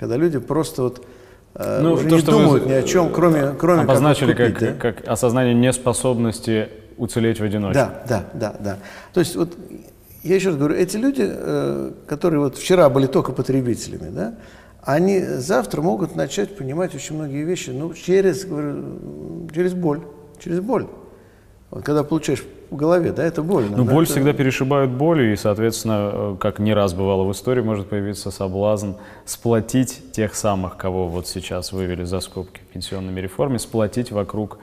когда 0.03 0.17
люди 0.17 0.41
просто 0.41 0.83
вот 0.83 1.07
э, 1.55 1.81
ну, 1.81 1.93
уже 1.93 2.09
то, 2.09 2.17
не 2.17 2.23
думают 2.23 2.67
ни 2.67 2.73
о 2.73 2.83
чем, 2.83 3.13
кроме, 3.13 3.53
кроме 3.57 3.83
обозначили 3.83 4.35
как, 4.35 4.55
купить, 4.55 4.59
как, 4.59 4.79
да? 4.79 4.93
как 4.93 5.09
осознание 5.09 5.55
неспособности 5.55 6.71
уцелеть 6.97 7.39
в 7.39 7.45
одиночестве. 7.45 7.89
Да, 8.09 8.25
да, 8.35 8.51
да, 8.51 8.57
да. 8.59 8.79
То 9.13 9.21
есть 9.21 9.37
вот 9.37 9.57
я 10.25 10.35
еще 10.35 10.49
раз 10.49 10.59
говорю, 10.59 10.75
эти 10.75 10.97
люди, 10.97 11.23
э, 11.25 11.93
которые 12.09 12.41
вот 12.41 12.57
вчера 12.59 12.89
были 12.89 13.07
только 13.07 13.31
потребителями, 13.31 14.11
да, 14.11 14.35
они 14.83 15.21
завтра 15.21 15.83
могут 15.83 16.17
начать 16.17 16.57
понимать 16.57 16.97
очень 16.97 17.15
многие 17.15 17.45
вещи, 17.45 17.71
ну, 17.71 17.95
через, 17.95 18.45
говорю, 18.45 19.49
через 19.55 19.73
боль, 19.73 20.01
через 20.41 20.59
боль. 20.59 20.89
Вот 21.71 21.85
когда 21.85 22.03
получаешь 22.03 22.45
в 22.73 22.77
голове, 22.77 23.13
да, 23.13 23.23
это 23.23 23.43
больно. 23.43 23.77
Ну, 23.77 23.85
боль 23.85 24.05
это... 24.05 24.13
всегда 24.13 24.33
перешибают 24.33 24.91
болью, 24.91 25.33
и, 25.33 25.37
соответственно, 25.37 26.11
э, 26.13 26.37
как 26.41 26.59
не 26.59 26.73
раз 26.73 26.95
бывало 26.95 27.25
в 27.25 27.33
истории, 27.33 27.61
может 27.61 27.89
появиться 27.89 28.31
соблазн 28.31 28.93
сплотить 29.27 30.13
тех 30.13 30.35
самых, 30.35 30.77
кого 30.77 31.07
вот 31.07 31.29
сейчас 31.29 31.73
вывели 31.73 32.05
за 32.05 32.21
скобки 32.21 32.61
пенсионными 32.73 33.21
реформами, 33.21 33.59
сплотить 33.59 34.11
вокруг 34.11 34.59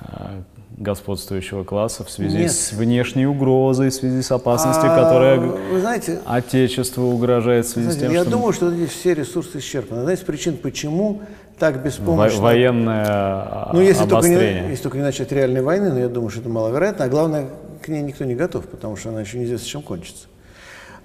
э, 0.00 0.42
господствующего 0.76 1.62
класса 1.64 2.04
в 2.04 2.10
связи 2.10 2.38
Нет. 2.38 2.52
с 2.52 2.72
внешней 2.72 3.26
угрозой, 3.26 3.90
в 3.90 3.94
связи 3.94 4.22
с 4.22 4.32
опасностью, 4.32 4.90
а, 4.90 5.04
которая 5.04 5.38
вы 5.38 5.80
знаете, 5.80 6.20
Отечеству 6.26 7.04
угрожает 7.04 7.66
в 7.66 7.68
связи 7.68 7.90
знаете, 7.90 8.06
с 8.06 8.08
тем, 8.08 8.12
я 8.12 8.22
что... 8.22 8.30
думаю, 8.30 8.52
что 8.52 8.70
здесь 8.70 8.90
все 8.90 9.14
ресурсы 9.14 9.58
исчерпаны. 9.58 10.00
Одна 10.00 10.14
из 10.14 10.20
причин, 10.20 10.56
почему 10.56 11.22
так 11.58 11.82
беспомощно... 11.82 12.38
Во 12.38 12.44
военное 12.44 13.68
ну, 13.72 13.80
если 13.80 14.02
обострение. 14.02 14.38
Только 14.38 14.62
не, 14.62 14.70
если 14.70 14.82
только 14.82 14.96
не 14.98 15.04
начать 15.04 15.32
реальной 15.32 15.62
войны, 15.62 15.92
но 15.92 15.98
я 16.00 16.08
думаю, 16.08 16.30
что 16.30 16.40
это 16.40 16.48
маловероятно. 16.48 17.04
А 17.04 17.08
главное, 17.08 17.48
к 17.80 17.88
ней 17.88 18.02
никто 18.02 18.24
не 18.24 18.34
готов, 18.34 18.66
потому 18.66 18.96
что 18.96 19.10
она 19.10 19.20
еще 19.20 19.38
неизвестно, 19.38 19.66
чем 19.66 19.82
кончится. 19.82 20.26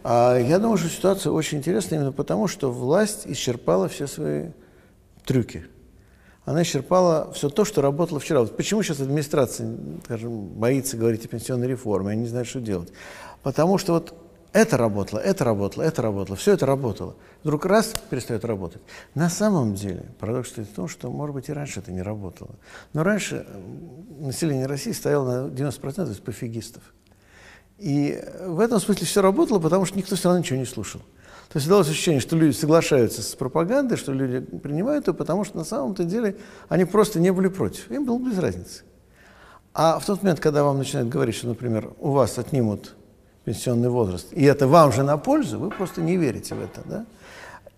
А 0.03 0.37
я 0.37 0.59
думаю, 0.59 0.77
что 0.77 0.89
ситуация 0.89 1.31
очень 1.31 1.59
интересная 1.59 1.99
именно 1.99 2.11
потому, 2.11 2.47
что 2.47 2.71
власть 2.71 3.23
исчерпала 3.25 3.87
все 3.87 4.07
свои 4.07 4.45
трюки. 5.25 5.65
Она 6.49 6.63
исчерпала 6.63 7.31
все 7.31 7.47
то, 7.49 7.63
что 7.63 7.83
работало 7.83 8.19
вчера. 8.19 8.39
Вот 8.39 8.57
почему 8.57 8.81
сейчас 8.81 8.99
администрация, 8.99 9.69
скажем, 10.03 10.47
боится 10.47 10.97
говорить 10.97 11.23
о 11.23 11.27
пенсионной 11.27 11.67
реформе, 11.67 12.09
они 12.09 12.21
не 12.21 12.27
знают, 12.27 12.47
что 12.47 12.59
делать. 12.59 12.91
Потому 13.43 13.77
что 13.77 13.93
вот 13.93 14.15
это 14.51 14.75
работало, 14.75 15.19
это 15.19 15.43
работало, 15.43 15.83
это 15.83 16.01
работало, 16.01 16.35
все 16.35 16.53
это 16.53 16.65
работало. 16.65 17.15
Вдруг 17.43 17.67
раз 17.67 17.93
перестает 18.09 18.45
работать. 18.45 18.81
На 19.13 19.29
самом 19.29 19.75
деле, 19.75 20.05
парадокс 20.19 20.49
стоит 20.49 20.69
в 20.69 20.73
том, 20.73 20.87
что, 20.87 21.11
может 21.11 21.35
быть, 21.35 21.49
и 21.49 21.53
раньше 21.53 21.81
это 21.81 21.91
не 21.91 22.01
работало. 22.01 22.55
Но 22.93 23.03
раньше 23.03 23.45
население 24.17 24.65
России 24.65 24.91
стояло 24.91 25.49
на 25.49 25.51
90% 25.51 26.11
из 26.11 26.17
пофигистов. 26.17 26.81
И 27.77 28.19
в 28.43 28.59
этом 28.59 28.79
смысле 28.79 29.05
все 29.05 29.21
работало, 29.21 29.59
потому 29.59 29.85
что 29.85 29.99
никто 29.99 30.15
все 30.15 30.29
равно 30.29 30.39
ничего 30.39 30.57
не 30.57 30.65
слушал. 30.65 31.01
То 31.49 31.57
есть 31.57 31.67
далось 31.67 31.89
ощущение, 31.89 32.21
что 32.21 32.35
люди 32.35 32.55
соглашаются 32.55 33.23
с 33.23 33.33
пропагандой, 33.33 33.97
что 33.97 34.13
люди 34.13 34.39
принимают 34.39 35.07
ее, 35.07 35.15
потому 35.15 35.43
что 35.43 35.57
на 35.57 35.63
самом-то 35.63 36.03
деле 36.03 36.37
они 36.69 36.85
просто 36.85 37.19
не 37.19 37.31
были 37.31 37.47
против. 37.47 37.89
Им 37.89 38.05
было 38.05 38.19
без 38.19 38.37
разницы. 38.37 38.83
А 39.73 39.97
в 39.97 40.05
тот 40.05 40.21
момент, 40.21 40.39
когда 40.39 40.63
вам 40.63 40.77
начинают 40.77 41.09
говорить, 41.09 41.35
что, 41.35 41.47
например, 41.47 41.91
у 41.99 42.11
вас 42.11 42.37
отнимут 42.37 42.95
пенсионный 43.45 43.89
возраст, 43.89 44.27
и 44.31 44.43
это 44.43 44.67
вам 44.67 44.91
же 44.91 45.03
на 45.03 45.17
пользу, 45.17 45.57
вы 45.57 45.71
просто 45.71 46.01
не 46.01 46.17
верите 46.17 46.53
в 46.53 46.61
это, 46.61 46.81
да? 46.85 47.05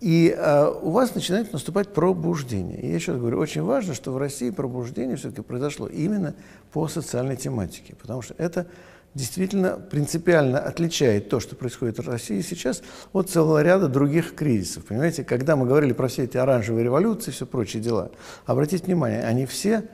И 0.00 0.34
э, 0.36 0.72
у 0.82 0.90
вас 0.90 1.14
начинает 1.14 1.52
наступать 1.52 1.94
пробуждение. 1.94 2.78
И 2.80 2.88
я 2.88 2.94
еще 2.96 3.12
раз 3.12 3.20
говорю, 3.20 3.38
очень 3.38 3.62
важно, 3.62 3.94
что 3.94 4.10
в 4.10 4.18
России 4.18 4.50
пробуждение 4.50 5.16
все-таки 5.16 5.42
произошло 5.42 5.86
именно 5.86 6.34
по 6.72 6.88
социальной 6.88 7.36
тематике, 7.36 7.94
потому 7.94 8.20
что 8.20 8.34
это 8.36 8.66
действительно 9.14 9.72
принципиально 9.78 10.58
отличает 10.58 11.28
то, 11.28 11.40
что 11.40 11.54
происходит 11.54 11.98
в 11.98 12.08
России 12.08 12.40
сейчас, 12.40 12.82
от 13.12 13.30
целого 13.30 13.62
ряда 13.62 13.88
других 13.88 14.34
кризисов. 14.34 14.84
Понимаете, 14.86 15.24
когда 15.24 15.56
мы 15.56 15.66
говорили 15.66 15.92
про 15.92 16.08
все 16.08 16.24
эти 16.24 16.36
оранжевые 16.36 16.84
революции 16.84 17.30
и 17.30 17.34
все 17.34 17.46
прочие 17.46 17.82
дела, 17.82 18.10
обратите 18.46 18.84
внимание, 18.84 19.22
они 19.22 19.46
все 19.46 19.84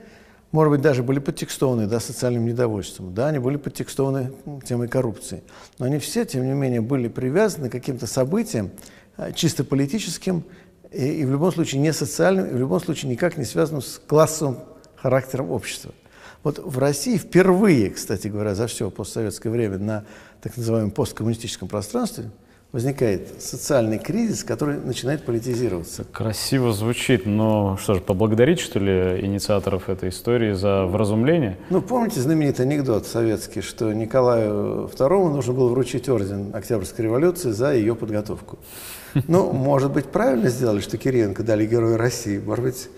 может 0.51 0.71
быть, 0.71 0.81
даже 0.81 1.03
были 1.03 1.19
подтекстованы 1.19 1.85
да, 1.85 1.99
социальным 1.99 2.45
недовольством, 2.45 3.13
да, 3.13 3.27
они 3.27 3.37
были 3.37 3.57
подтекстованы 3.57 4.33
темой 4.65 4.87
коррупции. 4.87 5.43
Но 5.77 5.85
они 5.85 5.99
все, 5.99 6.25
тем 6.25 6.43
не 6.43 6.53
менее, 6.53 6.81
были 6.81 7.07
привязаны 7.07 7.69
к 7.69 7.71
каким-то 7.71 8.07
событиям 8.07 8.71
э, 9.17 9.31
чисто 9.33 9.63
политическим 9.63 10.43
и, 10.91 11.21
и 11.21 11.25
в 11.25 11.31
любом 11.31 11.51
случае 11.51 11.81
не 11.81 11.93
социальным, 11.93 12.47
и 12.47 12.53
в 12.53 12.57
любом 12.57 12.79
случае 12.79 13.11
никак 13.11 13.37
не 13.37 13.45
связанным 13.45 13.83
с 13.83 14.01
классовым 14.07 14.57
характером 14.95 15.51
общества. 15.51 15.93
Вот 16.43 16.59
в 16.59 16.79
России 16.79 17.17
впервые, 17.17 17.89
кстати 17.89 18.27
говоря, 18.27 18.55
за 18.55 18.67
все 18.67 18.89
постсоветское 18.89 19.49
время 19.49 19.77
на 19.77 20.05
так 20.41 20.55
называемом 20.57 20.91
посткоммунистическом 20.91 21.67
пространстве– 21.67 22.31
возникает 22.71 23.41
социальный 23.41 23.97
кризис, 23.97 24.43
который 24.43 24.77
начинает 24.77 25.25
политизироваться. 25.25 26.03
Красиво 26.03 26.71
звучит, 26.71 27.25
но 27.25 27.77
что 27.77 27.95
же, 27.95 28.01
поблагодарить, 28.01 28.59
что 28.59 28.79
ли, 28.79 29.25
инициаторов 29.25 29.89
этой 29.89 30.09
истории 30.09 30.53
за 30.53 30.85
вразумление? 30.85 31.57
Ну, 31.71 31.81
помните 31.81 32.21
знаменитый 32.21 32.65
анекдот 32.65 33.07
советский, 33.07 33.61
что 33.61 33.91
Николаю 33.91 34.87
II 34.87 35.29
нужно 35.29 35.53
было 35.53 35.69
вручить 35.69 36.09
орден 36.09 36.53
Октябрьской 36.53 37.05
революции 37.05 37.49
за 37.49 37.73
ее 37.73 37.95
подготовку. 37.95 38.59
Ну, 39.27 39.51
может 39.51 39.91
быть, 39.91 40.05
правильно 40.05 40.49
сделали, 40.49 40.81
что 40.81 40.97
Кириенко 40.97 41.41
дали 41.41 41.65
Героя 41.65 41.97
России, 41.97 42.37
может 42.37 42.63
быть, 42.63 42.89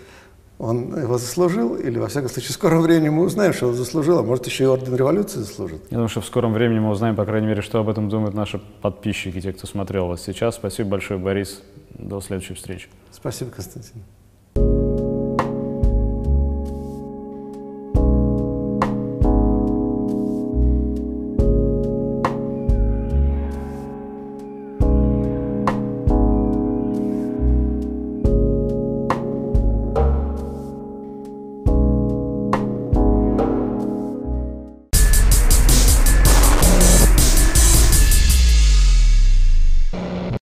он 0.61 0.95
его 0.95 1.17
заслужил, 1.17 1.75
или, 1.75 1.97
во 1.97 2.07
всяком 2.07 2.29
случае, 2.29 2.49
в 2.49 2.53
скором 2.53 2.81
времени 2.81 3.09
мы 3.09 3.23
узнаем, 3.23 3.51
что 3.51 3.69
он 3.69 3.73
заслужил, 3.73 4.19
а 4.19 4.23
может, 4.23 4.45
еще 4.45 4.65
и 4.65 4.67
Орден 4.67 4.95
Революции 4.95 5.39
заслужит. 5.39 5.81
Я 5.89 5.95
думаю, 5.95 6.07
что 6.07 6.21
в 6.21 6.25
скором 6.25 6.53
времени 6.53 6.77
мы 6.77 6.91
узнаем, 6.91 7.15
по 7.15 7.25
крайней 7.25 7.47
мере, 7.47 7.63
что 7.63 7.79
об 7.79 7.89
этом 7.89 8.09
думают 8.09 8.35
наши 8.35 8.61
подписчики, 8.81 9.41
те, 9.41 9.53
кто 9.53 9.65
смотрел 9.65 10.05
вас 10.05 10.21
сейчас. 10.21 10.55
Спасибо 10.55 10.89
большое, 10.89 11.19
Борис. 11.19 11.63
До 11.97 12.21
следующей 12.21 12.53
встречи. 12.53 12.89
Спасибо, 13.11 13.49
Константин. 13.49 14.03